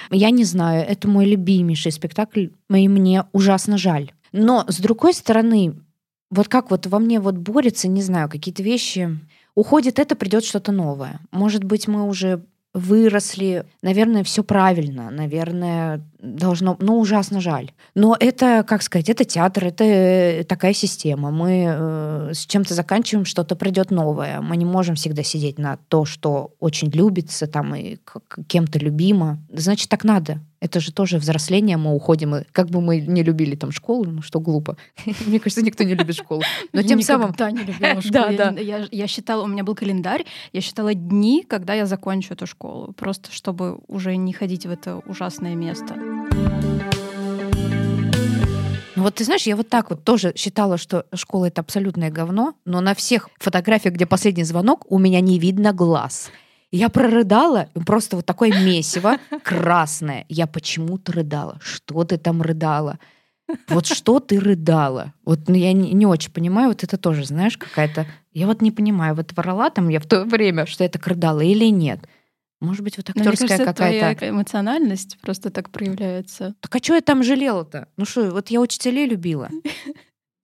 Я 0.09 0.31
не 0.31 0.43
знаю, 0.43 0.85
это 0.87 1.07
мой 1.07 1.25
любимейший 1.25 1.91
спектакль, 1.91 2.47
и 2.69 2.87
мне 2.87 3.25
ужасно 3.31 3.77
жаль. 3.77 4.11
Но, 4.31 4.65
с 4.67 4.79
другой 4.79 5.13
стороны, 5.13 5.75
вот 6.29 6.47
как 6.47 6.71
вот 6.71 6.87
во 6.87 6.99
мне 6.99 7.19
вот 7.19 7.35
борется, 7.37 7.87
не 7.87 8.01
знаю, 8.01 8.29
какие-то 8.29 8.63
вещи. 8.63 9.19
Уходит 9.53 9.99
это, 9.99 10.15
придет 10.15 10.43
что-то 10.43 10.71
новое. 10.71 11.19
Может 11.31 11.63
быть, 11.63 11.87
мы 11.87 12.03
уже 12.03 12.45
выросли. 12.73 13.65
Наверное, 13.81 14.23
все 14.23 14.43
правильно. 14.43 15.09
Наверное, 15.09 16.05
должно... 16.25 16.77
Ну, 16.79 16.99
ужасно 16.99 17.41
жаль. 17.41 17.71
Но 17.93 18.15
это, 18.19 18.63
как 18.67 18.81
сказать, 18.81 19.09
это 19.09 19.25
театр, 19.25 19.65
это 19.65 19.83
э, 19.83 20.43
такая 20.43 20.73
система. 20.73 21.31
Мы 21.31 21.65
э, 21.67 22.31
с 22.33 22.45
чем-то 22.45 22.73
заканчиваем, 22.73 23.25
что-то 23.25 23.55
придет 23.55 23.91
новое. 23.91 24.41
Мы 24.41 24.57
не 24.57 24.65
можем 24.65 24.95
всегда 24.95 25.23
сидеть 25.23 25.59
на 25.59 25.77
то, 25.87 26.05
что 26.05 26.53
очень 26.59 26.89
любится 26.89 27.47
там 27.47 27.75
и 27.75 27.97
кем-то 28.47 28.79
любимо. 28.79 29.39
Значит, 29.49 29.89
так 29.89 30.03
надо. 30.03 30.39
Это 30.65 30.79
же 30.79 30.91
тоже 30.91 31.17
взросление, 31.19 31.77
мы 31.77 31.93
уходим. 31.93 32.35
И 32.37 32.43
как 32.51 32.69
бы 32.69 32.81
мы 32.81 32.99
не 32.99 33.21
любили 33.23 33.55
там 33.55 33.71
школу, 33.71 34.05
ну 34.05 34.21
что 34.23 34.39
глупо. 34.39 34.77
Мне 35.27 35.39
кажется, 35.39 35.63
никто 35.63 35.83
не 35.83 35.93
любит 35.93 36.15
школу. 36.15 36.41
Но 36.73 36.81
тем 36.81 37.01
самым... 37.01 37.29
Никогда 37.29 37.51
не 37.51 37.59
любила 37.59 38.01
школу. 38.01 38.37
Да, 38.37 38.51
да. 38.51 38.59
Я, 38.59 38.87
я 38.91 39.07
считала, 39.07 39.43
у 39.43 39.47
меня 39.47 39.63
был 39.63 39.75
календарь, 39.75 40.25
я 40.53 40.61
считала 40.61 40.95
дни, 40.95 41.45
когда 41.47 41.75
я 41.75 41.85
закончу 41.85 42.33
эту 42.33 42.47
школу. 42.47 42.93
Просто 42.93 43.31
чтобы 43.31 43.79
уже 43.87 44.15
не 44.15 44.33
ходить 44.33 44.65
в 44.65 44.71
это 44.71 44.97
ужасное 45.05 45.55
место. 45.55 46.14
Ну 48.95 49.03
вот 49.03 49.15
ты 49.15 49.25
знаешь, 49.25 49.43
я 49.43 49.55
вот 49.55 49.69
так 49.69 49.89
вот 49.89 50.03
тоже 50.03 50.33
считала, 50.35 50.77
что 50.77 51.05
школа 51.13 51.45
это 51.45 51.61
абсолютное 51.61 52.09
говно, 52.09 52.55
но 52.65 52.81
на 52.81 52.95
всех 52.95 53.29
фотографиях, 53.39 53.95
где 53.95 54.05
последний 54.05 54.43
звонок, 54.43 54.89
у 54.89 54.97
меня 54.97 55.19
не 55.19 55.37
видно 55.37 55.73
глаз. 55.73 56.31
Я 56.71 56.89
прорыдала, 56.89 57.69
просто 57.85 58.17
вот 58.17 58.25
такое 58.25 58.51
месиво 58.51 59.17
красное. 59.43 60.25
Я 60.29 60.47
почему-то 60.47 61.11
рыдала. 61.13 61.59
Что 61.61 62.03
ты 62.03 62.17
там 62.17 62.41
рыдала? 62.41 62.99
Вот 63.69 63.85
что 63.85 64.19
ты 64.19 64.39
рыдала? 64.39 65.13
Вот 65.23 65.47
ну, 65.47 65.55
я 65.55 65.71
не, 65.73 65.93
не 65.93 66.05
очень 66.05 66.31
понимаю, 66.31 66.69
вот 66.69 66.83
это 66.83 66.97
тоже, 66.97 67.25
знаешь, 67.25 67.57
какая-то... 67.57 68.07
Я 68.33 68.47
вот 68.47 68.61
не 68.61 68.71
понимаю, 68.71 69.15
вот 69.15 69.31
врала 69.33 69.69
там 69.69 69.87
я 69.89 69.99
в 69.99 70.05
то 70.05 70.25
время, 70.25 70.65
что 70.65 70.83
я 70.83 70.89
так 70.89 71.05
рыдала 71.07 71.41
или 71.41 71.65
нет. 71.65 71.99
Может 72.61 72.83
быть, 72.83 72.97
вот 72.97 73.09
актерская 73.09 73.57
какая-то... 73.57 73.73
Твоя 74.17 74.29
эмоциональность 74.31 75.17
просто 75.21 75.49
так 75.49 75.69
проявляется. 75.69 76.55
Так 76.61 76.75
а 76.75 76.79
что 76.79 76.95
я 76.95 77.01
там 77.01 77.23
жалела-то? 77.23 77.89
Ну 77.97 78.05
что, 78.05 78.31
вот 78.31 78.49
я 78.49 78.61
учителей 78.61 79.07
любила. 79.07 79.49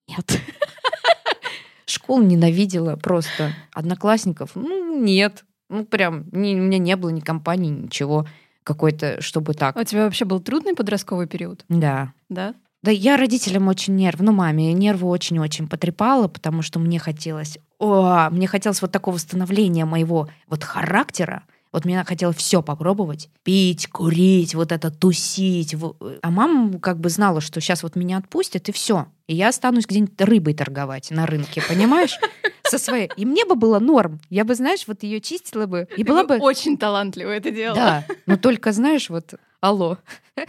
Нет. 0.07 0.39
Школу 1.85 2.23
ненавидела 2.23 2.95
просто. 2.95 3.53
Одноклассников? 3.73 4.51
Ну, 4.55 5.01
нет. 5.01 5.45
Ну, 5.69 5.85
прям, 5.85 6.25
ни, 6.31 6.55
у 6.55 6.63
меня 6.63 6.77
не 6.77 6.95
было 6.95 7.09
ни 7.09 7.21
компании, 7.21 7.69
ничего 7.69 8.27
какой-то, 8.63 9.21
чтобы 9.21 9.53
так. 9.53 9.75
А 9.77 9.81
у 9.81 9.83
тебя 9.83 10.03
вообще 10.03 10.25
был 10.25 10.39
трудный 10.39 10.75
подростковый 10.75 11.27
период? 11.27 11.63
Да. 11.69 12.13
Да? 12.29 12.55
Да, 12.83 12.89
я 12.89 13.15
родителям 13.15 13.67
очень 13.67 13.95
нерв, 13.95 14.19
ну, 14.21 14.31
маме 14.31 14.73
нервы 14.73 15.07
очень-очень 15.07 15.67
потрепала, 15.67 16.27
потому 16.27 16.63
что 16.63 16.79
мне 16.79 16.97
хотелось, 16.97 17.59
о, 17.77 18.29
мне 18.31 18.47
хотелось 18.47 18.81
вот 18.81 18.91
такого 18.91 19.17
становления 19.17 19.85
моего 19.85 20.29
вот 20.47 20.63
характера, 20.63 21.43
Вот 21.71 21.85
мне 21.85 22.03
хотела 22.03 22.33
все 22.33 22.61
попробовать. 22.61 23.29
Пить, 23.43 23.87
курить, 23.87 24.55
вот 24.55 24.71
это 24.71 24.91
тусить. 24.91 25.75
А 26.21 26.29
мама 26.29 26.79
как 26.79 26.99
бы 26.99 27.09
знала, 27.09 27.39
что 27.39 27.61
сейчас 27.61 27.83
вот 27.83 27.95
меня 27.95 28.17
отпустят, 28.17 28.67
и 28.69 28.71
все. 28.71 29.07
И 29.27 29.35
я 29.35 29.47
останусь 29.49 29.85
где-нибудь 29.85 30.19
рыбой 30.19 30.53
торговать 30.53 31.11
на 31.11 31.25
рынке, 31.25 31.61
понимаешь? 31.67 32.19
Со 32.63 32.77
своей. 32.77 33.09
И 33.15 33.25
мне 33.25 33.45
бы 33.45 33.55
было 33.55 33.79
норм. 33.79 34.19
Я 34.29 34.43
бы, 34.43 34.55
знаешь, 34.55 34.83
вот 34.87 35.03
ее 35.03 35.21
чистила 35.21 35.65
бы. 35.65 35.87
И 35.95 36.03
была 36.03 36.23
бы... 36.25 36.37
Очень 36.37 36.77
талантливо 36.77 37.29
это 37.29 37.51
делала. 37.51 37.75
Да. 37.75 38.05
Но 38.25 38.37
только, 38.37 38.71
знаешь, 38.71 39.09
вот 39.09 39.35
алло. 39.61 39.97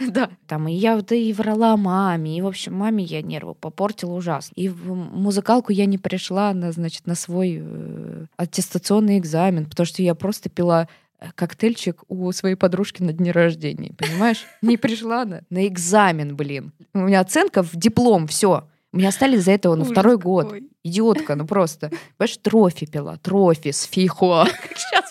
да. 0.09 0.29
Там 0.47 0.67
и 0.67 0.73
я 0.73 0.95
вот 0.95 1.11
и 1.11 1.31
врала 1.33 1.77
маме, 1.77 2.37
и, 2.37 2.41
в 2.41 2.47
общем, 2.47 2.73
маме 2.73 3.03
я 3.03 3.21
нервы 3.21 3.53
попортила 3.53 4.13
ужасно. 4.13 4.53
И 4.55 4.67
в 4.67 4.93
музыкалку 4.93 5.71
я 5.71 5.85
не 5.85 5.97
пришла 5.97 6.53
на, 6.53 6.71
значит, 6.71 7.07
на 7.07 7.15
свой 7.15 7.59
э, 7.61 8.25
аттестационный 8.35 9.19
экзамен, 9.19 9.69
потому 9.69 9.85
что 9.85 10.01
я 10.01 10.15
просто 10.15 10.49
пила 10.49 10.83
э, 10.83 10.87
коктейльчик 11.35 12.03
у 12.07 12.31
своей 12.31 12.55
подружки 12.55 13.01
на 13.01 13.13
дне 13.13 13.31
рождения, 13.31 13.93
понимаешь? 13.97 14.45
Не 14.61 14.77
пришла 14.77 15.25
на, 15.25 15.41
на 15.49 15.67
экзамен, 15.67 16.35
блин. 16.35 16.73
У 16.93 16.99
меня 16.99 17.21
оценка 17.21 17.63
в 17.63 17.75
диплом, 17.75 18.27
все. 18.27 18.67
Меня 18.91 19.09
остались 19.09 19.43
за 19.43 19.51
это 19.51 19.73
на 19.75 19.85
второй 19.85 20.17
какой. 20.17 20.45
год. 20.45 20.55
Идиотка, 20.83 21.35
ну 21.35 21.47
просто. 21.47 21.91
Понимаешь, 22.17 22.37
трофи 22.37 22.85
пила, 22.85 23.17
трофи 23.17 23.71
с 23.71 23.83
фихо. 23.83 24.45
Сейчас, 24.75 25.09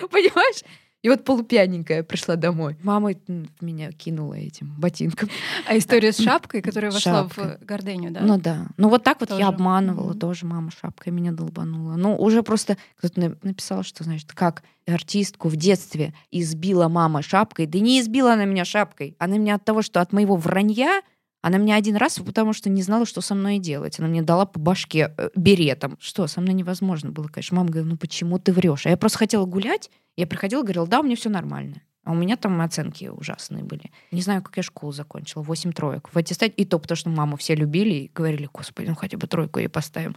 понимаешь? 0.10 0.62
И 1.06 1.08
вот 1.08 1.22
полупьяненькая 1.22 2.02
пришла 2.02 2.34
домой. 2.34 2.76
Мама 2.82 3.12
меня 3.60 3.92
кинула 3.92 4.34
этим 4.34 4.74
ботинком. 4.76 5.28
А 5.68 5.78
история 5.78 6.10
с 6.10 6.18
шапкой, 6.18 6.62
которая 6.62 6.90
вошла 6.90 7.22
Шапкой. 7.22 7.58
в 7.58 7.64
гордыню, 7.64 8.10
да? 8.10 8.22
Ну 8.22 8.38
да. 8.40 8.66
Ну 8.76 8.88
вот 8.88 9.04
так 9.04 9.20
вот 9.20 9.28
тоже. 9.28 9.40
я 9.40 9.46
обманывала, 9.46 10.14
mm-hmm. 10.14 10.18
тоже 10.18 10.46
мама 10.46 10.72
шапкой 10.72 11.12
меня 11.12 11.30
долбанула. 11.30 11.94
Ну 11.94 12.16
уже 12.16 12.42
просто 12.42 12.76
кто-то 12.96 13.36
написал, 13.44 13.84
что, 13.84 14.02
значит, 14.02 14.32
как 14.32 14.64
артистку 14.84 15.46
в 15.48 15.54
детстве 15.54 16.12
избила 16.32 16.88
мама 16.88 17.22
шапкой. 17.22 17.66
Да 17.66 17.78
не 17.78 18.00
избила 18.00 18.32
она 18.32 18.44
меня 18.44 18.64
шапкой. 18.64 19.14
Она 19.20 19.38
меня 19.38 19.54
от 19.54 19.64
того, 19.64 19.82
что 19.82 20.00
от 20.00 20.12
моего 20.12 20.34
вранья 20.34 21.02
она 21.46 21.58
мне 21.58 21.76
один 21.76 21.94
раз, 21.94 22.18
потому 22.18 22.52
что 22.52 22.68
не 22.68 22.82
знала, 22.82 23.06
что 23.06 23.20
со 23.20 23.36
мной 23.36 23.60
делать. 23.60 24.00
Она 24.00 24.08
мне 24.08 24.20
дала 24.20 24.46
по 24.46 24.58
башке 24.58 25.14
э, 25.16 25.28
беретом. 25.36 25.96
Что, 26.00 26.26
со 26.26 26.40
мной 26.40 26.54
невозможно 26.54 27.12
было, 27.12 27.28
конечно. 27.28 27.56
Мама 27.56 27.70
говорит, 27.70 27.88
ну 27.88 27.96
почему 27.96 28.40
ты 28.40 28.52
врешь? 28.52 28.84
А 28.84 28.90
я 28.90 28.96
просто 28.96 29.18
хотела 29.18 29.44
гулять. 29.44 29.88
Я 30.16 30.26
приходила, 30.26 30.62
говорила, 30.62 30.88
да, 30.88 30.98
у 30.98 31.02
меня 31.04 31.14
все 31.14 31.30
нормально. 31.30 31.82
А 32.02 32.10
у 32.10 32.14
меня 32.16 32.36
там 32.36 32.60
оценки 32.60 33.04
ужасные 33.04 33.62
были. 33.62 33.92
Не 34.10 34.22
знаю, 34.22 34.42
как 34.42 34.56
я 34.56 34.64
школу 34.64 34.90
закончила. 34.90 35.42
Восемь 35.42 35.70
троек. 35.70 36.08
В 36.12 36.18
аттестате. 36.18 36.52
И 36.56 36.64
то, 36.64 36.80
потому 36.80 36.96
что 36.96 37.10
маму 37.10 37.36
все 37.36 37.54
любили 37.54 37.94
и 37.94 38.10
говорили, 38.12 38.48
господи, 38.52 38.88
ну 38.88 38.96
хотя 38.96 39.16
бы 39.16 39.28
тройку 39.28 39.60
ей 39.60 39.68
поставим. 39.68 40.16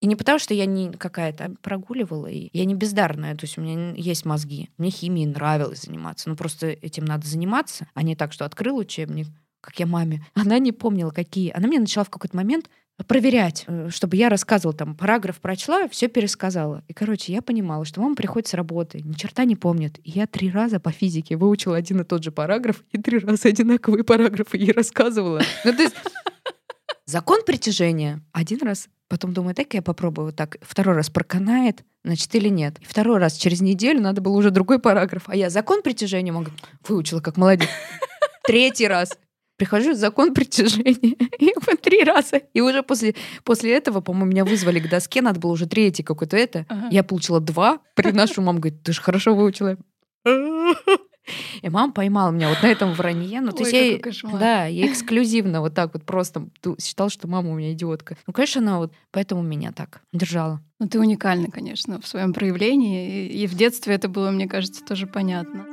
И 0.00 0.06
не 0.06 0.14
потому, 0.14 0.38
что 0.38 0.54
я 0.54 0.66
не 0.66 0.92
какая-то 0.92 1.46
а 1.46 1.50
прогуливала, 1.60 2.28
и 2.28 2.50
я 2.52 2.64
не 2.66 2.76
бездарная, 2.76 3.34
то 3.34 3.46
есть 3.46 3.58
у 3.58 3.62
меня 3.62 3.94
есть 3.96 4.24
мозги. 4.24 4.70
Мне 4.78 4.90
химией 4.90 5.26
нравилось 5.26 5.82
заниматься. 5.82 6.28
Ну, 6.28 6.36
просто 6.36 6.68
этим 6.68 7.04
надо 7.04 7.26
заниматься, 7.26 7.88
а 7.94 8.04
не 8.04 8.14
так, 8.14 8.32
что 8.32 8.44
открыл 8.44 8.76
учебник, 8.76 9.26
как 9.60 9.78
я 9.78 9.86
маме. 9.86 10.24
Она 10.34 10.58
не 10.58 10.72
помнила, 10.72 11.10
какие. 11.10 11.50
Она 11.50 11.68
мне 11.68 11.80
начала 11.80 12.04
в 12.04 12.10
какой-то 12.10 12.36
момент 12.36 12.68
проверять, 13.06 13.64
э, 13.66 13.88
чтобы 13.90 14.16
я 14.16 14.28
рассказывала 14.28 14.76
там 14.76 14.94
параграф 14.96 15.40
прочла, 15.40 15.88
все 15.88 16.08
пересказала. 16.08 16.82
И, 16.88 16.92
короче, 16.92 17.32
я 17.32 17.42
понимала, 17.42 17.84
что 17.84 18.00
мама 18.00 18.16
приходит 18.16 18.48
с 18.48 18.54
работы, 18.54 19.00
ни 19.00 19.12
черта 19.12 19.44
не 19.44 19.56
помнит. 19.56 19.98
И 20.02 20.10
я 20.10 20.26
три 20.26 20.50
раза 20.50 20.80
по 20.80 20.90
физике 20.90 21.36
выучила 21.36 21.76
один 21.76 22.00
и 22.00 22.04
тот 22.04 22.24
же 22.24 22.32
параграф, 22.32 22.82
и 22.90 22.98
три 22.98 23.18
раза 23.18 23.48
одинаковые 23.48 24.04
параграфы 24.04 24.56
ей 24.56 24.72
рассказывала. 24.72 25.42
Ну, 25.64 25.72
то 25.72 25.82
есть 25.82 25.94
закон 27.06 27.42
притяжения 27.44 28.20
один 28.32 28.62
раз, 28.62 28.88
потом 29.06 29.32
думаю, 29.32 29.54
так 29.54 29.72
я 29.74 29.82
попробую 29.82 30.32
так, 30.32 30.56
второй 30.62 30.96
раз 30.96 31.08
проканает, 31.08 31.84
значит, 32.04 32.34
или 32.34 32.48
нет. 32.48 32.78
И 32.80 32.84
второй 32.84 33.18
раз 33.18 33.34
через 33.34 33.60
неделю 33.60 34.00
надо 34.00 34.20
было 34.20 34.36
уже 34.36 34.50
другой 34.50 34.80
параграф, 34.80 35.24
а 35.26 35.36
я 35.36 35.50
закон 35.50 35.82
притяжения, 35.82 36.32
могу 36.32 36.50
выучила 36.86 37.20
как 37.20 37.36
молодец. 37.36 37.68
Третий 38.44 38.88
раз 38.88 39.16
прихожу, 39.58 39.92
закон 39.92 40.32
притяжения. 40.32 41.16
И 41.38 41.52
по 41.54 41.76
три 41.76 42.02
раза. 42.04 42.38
И 42.54 42.62
уже 42.62 42.82
после, 42.82 43.14
после 43.44 43.74
этого, 43.74 44.00
по-моему, 44.00 44.30
меня 44.30 44.44
вызвали 44.44 44.80
к 44.80 44.88
доске, 44.88 45.20
надо 45.20 45.38
было 45.40 45.52
уже 45.52 45.66
третий 45.66 46.02
какой-то 46.02 46.36
это. 46.36 46.64
Ага. 46.68 46.88
Я 46.90 47.02
получила 47.02 47.40
два, 47.40 47.80
приношу, 47.94 48.40
мама 48.40 48.60
говорит, 48.60 48.82
ты 48.82 48.92
же 48.92 49.02
хорошо 49.02 49.34
выучила. 49.34 49.76
И 51.60 51.68
мама 51.68 51.92
поймала 51.92 52.30
меня 52.30 52.48
вот 52.48 52.62
на 52.62 52.68
этом 52.68 52.94
вранье. 52.94 53.42
Ну, 53.42 53.52
то 53.52 53.62
есть 53.62 53.72
я, 53.72 54.30
да, 54.38 54.64
я 54.64 54.90
эксклюзивно 54.90 55.60
вот 55.60 55.74
так 55.74 55.92
вот 55.92 56.04
просто 56.04 56.48
считала, 56.80 57.10
что 57.10 57.28
мама 57.28 57.50
у 57.50 57.54
меня 57.54 57.72
идиотка. 57.72 58.16
Ну, 58.26 58.32
конечно, 58.32 58.62
она 58.62 58.78
вот 58.78 58.94
поэтому 59.10 59.42
меня 59.42 59.72
так 59.72 60.00
держала. 60.12 60.62
Ну, 60.78 60.88
ты 60.88 60.98
уникальна, 60.98 61.48
конечно, 61.48 62.00
в 62.00 62.06
своем 62.06 62.32
проявлении. 62.32 63.28
И 63.28 63.46
в 63.46 63.54
детстве 63.54 63.94
это 63.94 64.08
было, 64.08 64.30
мне 64.30 64.48
кажется, 64.48 64.82
тоже 64.82 65.06
понятно. 65.06 65.66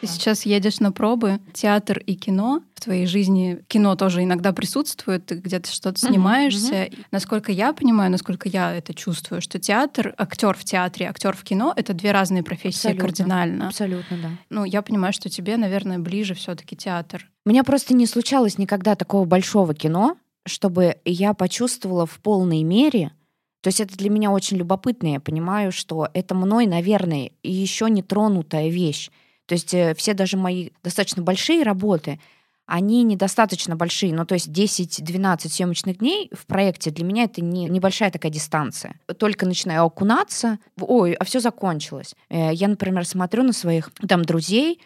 Ты 0.00 0.06
сейчас 0.06 0.46
едешь 0.46 0.80
на 0.80 0.92
пробы, 0.92 1.40
театр 1.52 1.98
и 1.98 2.14
кино. 2.14 2.62
В 2.74 2.80
твоей 2.80 3.06
жизни 3.06 3.60
кино 3.66 3.96
тоже 3.96 4.22
иногда 4.22 4.52
присутствует, 4.52 5.26
ты 5.26 5.36
где-то 5.36 5.70
что-то 5.72 5.98
снимаешься. 5.98 6.74
Uh-huh, 6.74 6.90
uh-huh. 6.90 7.04
Насколько 7.10 7.50
я 7.52 7.72
понимаю, 7.72 8.10
насколько 8.10 8.48
я 8.48 8.72
это 8.74 8.94
чувствую, 8.94 9.40
что 9.42 9.58
театр, 9.58 10.14
актер 10.16 10.56
в 10.56 10.64
театре, 10.64 11.08
актер 11.08 11.36
в 11.36 11.42
кино 11.42 11.72
это 11.76 11.92
две 11.94 12.12
разные 12.12 12.42
профессии 12.44 12.88
Абсолютно. 12.90 13.04
кардинально. 13.04 13.66
Абсолютно, 13.68 14.16
да. 14.22 14.30
Ну, 14.50 14.64
я 14.64 14.82
понимаю, 14.82 15.12
что 15.12 15.28
тебе, 15.28 15.56
наверное, 15.56 15.98
ближе 15.98 16.34
все-таки 16.34 16.76
театр. 16.76 17.28
У 17.44 17.50
меня 17.50 17.64
просто 17.64 17.94
не 17.94 18.06
случалось 18.06 18.58
никогда 18.58 18.94
такого 18.94 19.24
большого 19.24 19.74
кино, 19.74 20.16
чтобы 20.46 20.98
я 21.04 21.34
почувствовала 21.34 22.06
в 22.06 22.20
полной 22.20 22.62
мере 22.62 23.12
то 23.60 23.68
есть 23.68 23.80
это 23.80 23.96
для 23.96 24.08
меня 24.08 24.30
очень 24.30 24.56
любопытно. 24.56 25.08
Я 25.08 25.20
понимаю, 25.20 25.72
что 25.72 26.08
это 26.14 26.34
мной, 26.34 26.66
наверное, 26.66 27.32
еще 27.42 27.90
не 27.90 28.02
тронутая 28.02 28.68
вещь. 28.68 29.10
То 29.48 29.54
есть 29.54 29.72
э, 29.72 29.94
все 29.94 30.12
даже 30.12 30.36
мои 30.36 30.70
достаточно 30.84 31.22
большие 31.22 31.62
работы, 31.62 32.20
они 32.66 33.02
недостаточно 33.02 33.76
большие. 33.76 34.12
Ну, 34.12 34.26
то 34.26 34.34
есть 34.34 34.48
10-12 34.48 35.48
съемочных 35.48 35.98
дней 35.98 36.30
в 36.34 36.44
проекте 36.46 36.90
для 36.90 37.02
меня 37.02 37.24
это 37.24 37.40
не, 37.40 37.64
небольшая 37.64 38.10
такая 38.10 38.30
дистанция. 38.30 39.00
Только 39.16 39.46
начинаю 39.46 39.84
окунаться, 39.84 40.58
ой, 40.78 41.14
а 41.14 41.24
все 41.24 41.40
закончилось. 41.40 42.14
Э, 42.28 42.52
я, 42.52 42.68
например, 42.68 43.06
смотрю 43.06 43.42
на 43.42 43.54
своих 43.54 43.90
там 44.06 44.22
друзей, 44.22 44.82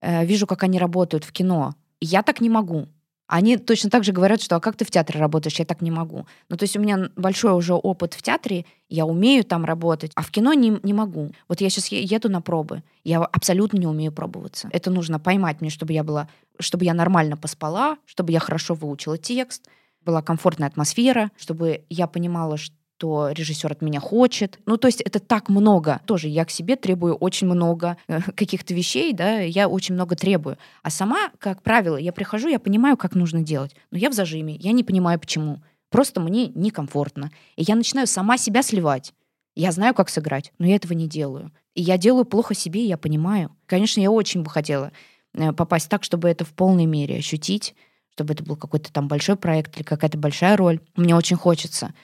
э, 0.00 0.24
вижу, 0.24 0.46
как 0.46 0.62
они 0.62 0.78
работают 0.78 1.24
в 1.24 1.32
кино. 1.32 1.74
Я 2.00 2.22
так 2.22 2.40
не 2.40 2.48
могу. 2.48 2.88
Они 3.28 3.58
точно 3.58 3.90
так 3.90 4.04
же 4.04 4.12
говорят, 4.12 4.40
что 4.40 4.56
а 4.56 4.60
как 4.60 4.76
ты 4.76 4.86
в 4.86 4.90
театре 4.90 5.20
работаешь, 5.20 5.58
я 5.58 5.66
так 5.66 5.82
не 5.82 5.90
могу. 5.90 6.26
Ну, 6.48 6.56
то 6.56 6.64
есть 6.64 6.76
у 6.76 6.80
меня 6.80 7.10
большой 7.14 7.52
уже 7.52 7.74
опыт 7.74 8.14
в 8.14 8.22
театре, 8.22 8.64
я 8.88 9.04
умею 9.04 9.44
там 9.44 9.66
работать, 9.66 10.12
а 10.14 10.22
в 10.22 10.30
кино 10.30 10.54
не, 10.54 10.80
не 10.82 10.94
могу. 10.94 11.30
Вот 11.46 11.60
я 11.60 11.68
сейчас 11.68 11.88
еду 11.88 12.30
на 12.30 12.40
пробы, 12.40 12.82
я 13.04 13.18
абсолютно 13.18 13.76
не 13.76 13.86
умею 13.86 14.12
пробоваться. 14.12 14.70
Это 14.72 14.90
нужно 14.90 15.20
поймать 15.20 15.60
мне, 15.60 15.68
чтобы 15.68 15.92
я 15.92 16.02
была, 16.02 16.28
чтобы 16.58 16.86
я 16.86 16.94
нормально 16.94 17.36
поспала, 17.36 17.98
чтобы 18.06 18.32
я 18.32 18.40
хорошо 18.40 18.72
выучила 18.72 19.18
текст, 19.18 19.68
была 20.06 20.22
комфортная 20.22 20.68
атмосфера, 20.68 21.30
чтобы 21.36 21.84
я 21.90 22.06
понимала, 22.06 22.56
что 22.56 22.74
что 22.98 23.30
режиссер 23.30 23.70
от 23.70 23.80
меня 23.80 24.00
хочет. 24.00 24.58
Ну, 24.66 24.76
то 24.76 24.88
есть 24.88 25.00
это 25.02 25.20
так 25.20 25.48
много. 25.48 26.00
Тоже 26.04 26.26
я 26.26 26.44
к 26.44 26.50
себе 26.50 26.74
требую 26.74 27.14
очень 27.14 27.46
много 27.46 27.96
э, 28.08 28.20
каких-то 28.34 28.74
вещей, 28.74 29.12
да, 29.12 29.38
я 29.38 29.68
очень 29.68 29.94
много 29.94 30.16
требую. 30.16 30.58
А 30.82 30.90
сама, 30.90 31.30
как 31.38 31.62
правило, 31.62 31.96
я 31.96 32.12
прихожу, 32.12 32.48
я 32.48 32.58
понимаю, 32.58 32.96
как 32.96 33.14
нужно 33.14 33.42
делать, 33.42 33.76
но 33.92 33.98
я 33.98 34.10
в 34.10 34.14
зажиме, 34.14 34.56
я 34.56 34.72
не 34.72 34.82
понимаю, 34.82 35.20
почему. 35.20 35.62
Просто 35.90 36.20
мне 36.20 36.48
некомфортно. 36.48 37.30
И 37.54 37.62
я 37.62 37.76
начинаю 37.76 38.08
сама 38.08 38.36
себя 38.36 38.62
сливать. 38.62 39.14
Я 39.54 39.70
знаю, 39.70 39.94
как 39.94 40.08
сыграть, 40.08 40.52
но 40.58 40.66
я 40.66 40.74
этого 40.74 40.92
не 40.92 41.06
делаю. 41.06 41.52
И 41.74 41.82
я 41.82 41.98
делаю 41.98 42.24
плохо 42.24 42.54
себе, 42.54 42.84
я 42.84 42.98
понимаю. 42.98 43.56
Конечно, 43.66 44.00
я 44.00 44.10
очень 44.10 44.42
бы 44.42 44.50
хотела 44.50 44.90
э, 45.34 45.52
попасть 45.52 45.88
так, 45.88 46.02
чтобы 46.02 46.28
это 46.28 46.44
в 46.44 46.52
полной 46.52 46.86
мере 46.86 47.18
ощутить, 47.18 47.76
чтобы 48.10 48.34
это 48.34 48.42
был 48.42 48.56
какой-то 48.56 48.92
там 48.92 49.06
большой 49.06 49.36
проект 49.36 49.76
или 49.76 49.84
какая-то 49.84 50.18
большая 50.18 50.56
роль. 50.56 50.80
Мне 50.96 51.14
очень 51.14 51.36
хочется 51.36 51.94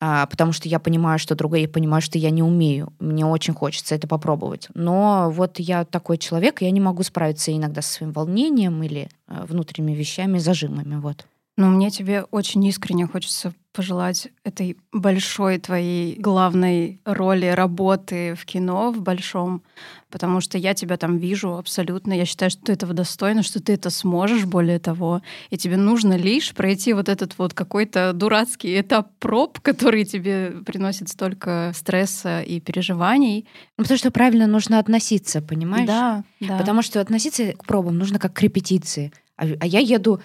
потому 0.00 0.52
что 0.52 0.68
я 0.68 0.78
понимаю, 0.78 1.18
что 1.18 1.34
другое, 1.34 1.60
я 1.60 1.68
понимаю, 1.68 2.02
что 2.02 2.18
я 2.18 2.30
не 2.30 2.42
умею. 2.42 2.92
Мне 3.00 3.26
очень 3.26 3.54
хочется 3.54 3.94
это 3.94 4.06
попробовать. 4.06 4.68
Но 4.74 5.30
вот 5.30 5.58
я 5.58 5.84
такой 5.84 6.18
человек, 6.18 6.62
я 6.62 6.70
не 6.70 6.80
могу 6.80 7.02
справиться 7.02 7.54
иногда 7.54 7.82
со 7.82 7.92
своим 7.92 8.12
волнением 8.12 8.82
или 8.82 9.08
э, 9.26 9.44
внутренними 9.48 9.94
вещами, 9.94 10.38
зажимами. 10.38 10.96
Вот. 10.96 11.26
Ну, 11.58 11.66
мне 11.70 11.90
тебе 11.90 12.22
очень 12.30 12.64
искренне 12.66 13.08
хочется 13.08 13.52
пожелать 13.72 14.28
этой 14.44 14.76
большой 14.92 15.58
твоей 15.58 16.14
главной 16.16 17.00
роли 17.04 17.46
работы 17.46 18.36
в 18.36 18.46
кино, 18.46 18.92
в 18.92 19.00
большом, 19.02 19.64
потому 20.08 20.40
что 20.40 20.56
я 20.56 20.74
тебя 20.74 20.96
там 20.96 21.18
вижу 21.18 21.56
абсолютно. 21.56 22.12
Я 22.12 22.26
считаю, 22.26 22.52
что 22.52 22.62
ты 22.62 22.72
этого 22.74 22.94
достойна, 22.94 23.42
что 23.42 23.60
ты 23.60 23.72
это 23.72 23.90
сможешь, 23.90 24.44
более 24.44 24.78
того. 24.78 25.20
И 25.50 25.56
тебе 25.56 25.76
нужно 25.76 26.16
лишь 26.16 26.54
пройти 26.54 26.92
вот 26.92 27.08
этот 27.08 27.36
вот 27.38 27.54
какой-то 27.54 28.12
дурацкий 28.12 28.80
этап 28.80 29.10
проб, 29.18 29.58
который 29.58 30.04
тебе 30.04 30.52
приносит 30.64 31.08
столько 31.08 31.72
стресса 31.74 32.40
и 32.40 32.60
переживаний. 32.60 33.48
Ну, 33.76 33.82
потому 33.82 33.98
что 33.98 34.12
правильно 34.12 34.46
нужно 34.46 34.78
относиться, 34.78 35.42
понимаешь? 35.42 35.88
Да, 35.88 36.22
да. 36.38 36.56
Потому 36.56 36.82
что 36.82 37.00
относиться 37.00 37.52
к 37.52 37.64
пробам 37.64 37.98
нужно 37.98 38.20
как 38.20 38.32
к 38.32 38.42
репетиции. 38.42 39.12
А, 39.36 39.44
а 39.60 39.66
я 39.66 39.80
еду 39.80 40.20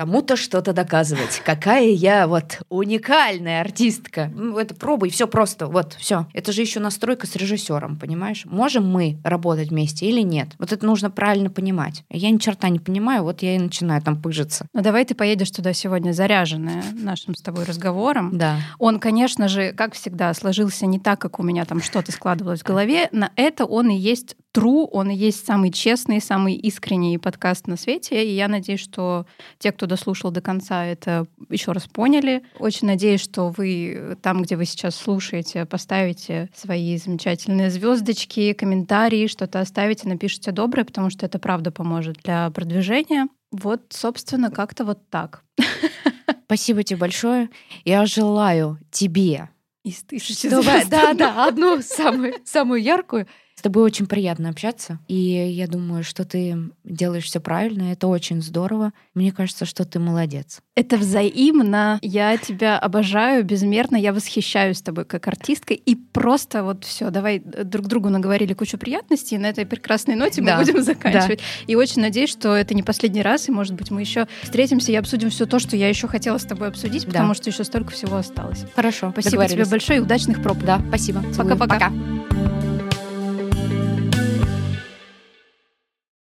кому-то 0.00 0.36
что-то 0.36 0.72
доказывать. 0.72 1.42
Какая 1.44 1.90
я 1.90 2.26
вот 2.26 2.62
уникальная 2.70 3.60
артистка. 3.60 4.32
Это 4.56 4.74
пробуй, 4.74 5.10
все 5.10 5.28
просто. 5.28 5.66
Вот, 5.66 5.92
все. 5.92 6.26
Это 6.32 6.52
же 6.52 6.62
еще 6.62 6.80
настройка 6.80 7.26
с 7.26 7.36
режиссером, 7.36 7.98
понимаешь? 7.98 8.46
Можем 8.46 8.90
мы 8.90 9.18
работать 9.24 9.68
вместе 9.68 10.06
или 10.06 10.22
нет? 10.22 10.54
Вот 10.58 10.72
это 10.72 10.86
нужно 10.86 11.10
правильно 11.10 11.50
понимать. 11.50 12.02
Я 12.08 12.30
ни 12.30 12.38
черта 12.38 12.70
не 12.70 12.78
понимаю, 12.78 13.24
вот 13.24 13.42
я 13.42 13.56
и 13.56 13.58
начинаю 13.58 14.00
там 14.00 14.22
пыжиться. 14.22 14.64
Ну 14.72 14.80
давай 14.80 15.04
ты 15.04 15.14
поедешь 15.14 15.50
туда 15.50 15.74
сегодня 15.74 16.12
заряженная 16.12 16.82
нашим 16.94 17.34
с 17.34 17.42
тобой 17.42 17.64
разговором. 17.64 18.38
Да. 18.38 18.56
Он, 18.78 19.00
конечно 19.00 19.48
же, 19.48 19.74
как 19.74 19.92
всегда, 19.92 20.32
сложился 20.32 20.86
не 20.86 20.98
так, 20.98 21.20
как 21.20 21.38
у 21.38 21.42
меня 21.42 21.66
там 21.66 21.82
что-то 21.82 22.10
складывалось 22.10 22.60
в 22.60 22.64
голове. 22.64 23.10
На 23.12 23.32
это 23.36 23.66
он 23.66 23.90
и 23.90 23.98
есть 23.98 24.34
true, 24.52 24.88
он 24.90 25.10
и 25.10 25.14
есть 25.14 25.46
самый 25.46 25.70
честный, 25.70 26.20
самый 26.20 26.54
искренний 26.54 27.18
подкаст 27.18 27.66
на 27.66 27.76
свете. 27.76 28.24
И 28.24 28.34
я 28.34 28.48
надеюсь, 28.48 28.80
что 28.80 29.26
те, 29.58 29.72
кто 29.72 29.86
дослушал 29.86 30.30
до 30.30 30.40
конца, 30.40 30.84
это 30.84 31.26
еще 31.48 31.72
раз 31.72 31.86
поняли. 31.86 32.42
Очень 32.58 32.88
надеюсь, 32.88 33.20
что 33.20 33.50
вы 33.50 34.16
там, 34.22 34.42
где 34.42 34.56
вы 34.56 34.64
сейчас 34.64 34.96
слушаете, 34.96 35.66
поставите 35.66 36.50
свои 36.54 36.96
замечательные 36.96 37.70
звездочки, 37.70 38.52
комментарии, 38.52 39.26
что-то 39.26 39.60
оставите, 39.60 40.08
напишите 40.08 40.52
доброе, 40.52 40.84
потому 40.84 41.10
что 41.10 41.26
это 41.26 41.38
правда 41.38 41.70
поможет 41.70 42.18
для 42.24 42.50
продвижения. 42.50 43.28
Вот, 43.52 43.82
собственно, 43.90 44.50
как-то 44.50 44.84
вот 44.84 45.08
так. 45.10 45.44
Спасибо 46.46 46.82
тебе 46.82 46.98
большое. 46.98 47.50
Я 47.84 48.06
желаю 48.06 48.78
тебе 48.90 49.50
из 49.84 50.02
тысячи 50.02 50.48
Давай, 50.48 50.84
да, 50.86 51.14
да, 51.14 51.46
одну 51.46 51.80
самую, 51.82 52.34
самую 52.44 52.82
яркую 52.82 53.26
с 53.60 53.62
тобой 53.62 53.82
очень 53.82 54.06
приятно 54.06 54.48
общаться, 54.48 55.00
и 55.06 55.14
я 55.14 55.66
думаю, 55.66 56.02
что 56.02 56.24
ты 56.24 56.56
делаешь 56.82 57.24
все 57.24 57.40
правильно, 57.40 57.92
это 57.92 58.06
очень 58.06 58.40
здорово. 58.40 58.94
Мне 59.12 59.32
кажется, 59.32 59.66
что 59.66 59.84
ты 59.84 59.98
молодец. 59.98 60.62
Это 60.74 60.96
взаимно. 60.96 61.98
Я 62.00 62.38
тебя 62.38 62.78
обожаю 62.78 63.44
безмерно, 63.44 63.96
я 63.96 64.14
восхищаюсь 64.14 64.80
тобой 64.80 65.04
как 65.04 65.28
артисткой, 65.28 65.76
и 65.76 65.94
просто 65.94 66.64
вот 66.64 66.86
все, 66.86 67.10
давай 67.10 67.38
друг 67.38 67.86
другу 67.86 68.08
наговорили 68.08 68.54
кучу 68.54 68.78
приятностей, 68.78 69.36
и 69.36 69.38
на 69.38 69.50
этой 69.50 69.66
прекрасной 69.66 70.14
ноте 70.14 70.40
да. 70.40 70.56
мы 70.56 70.64
будем 70.64 70.82
заканчивать. 70.82 71.40
Да. 71.40 71.64
И 71.66 71.74
очень 71.74 72.00
надеюсь, 72.00 72.30
что 72.30 72.56
это 72.56 72.72
не 72.72 72.82
последний 72.82 73.20
раз, 73.20 73.50
и, 73.50 73.52
может 73.52 73.74
быть, 73.74 73.90
мы 73.90 74.00
еще 74.00 74.26
встретимся 74.42 74.90
и 74.90 74.94
обсудим 74.94 75.28
все 75.28 75.44
то, 75.44 75.58
что 75.58 75.76
я 75.76 75.90
еще 75.90 76.08
хотела 76.08 76.38
с 76.38 76.44
тобой 76.44 76.68
обсудить, 76.68 77.04
потому 77.04 77.28
да. 77.28 77.34
что 77.34 77.50
еще 77.50 77.62
столько 77.62 77.90
всего 77.90 78.16
осталось. 78.16 78.64
Хорошо, 78.74 79.10
спасибо 79.12 79.46
тебе 79.46 79.66
большое 79.66 79.98
и 79.98 80.02
удачных 80.02 80.42
проб. 80.42 80.56
Да, 80.64 80.80
спасибо. 80.88 81.22
Пока-пока. 81.36 81.92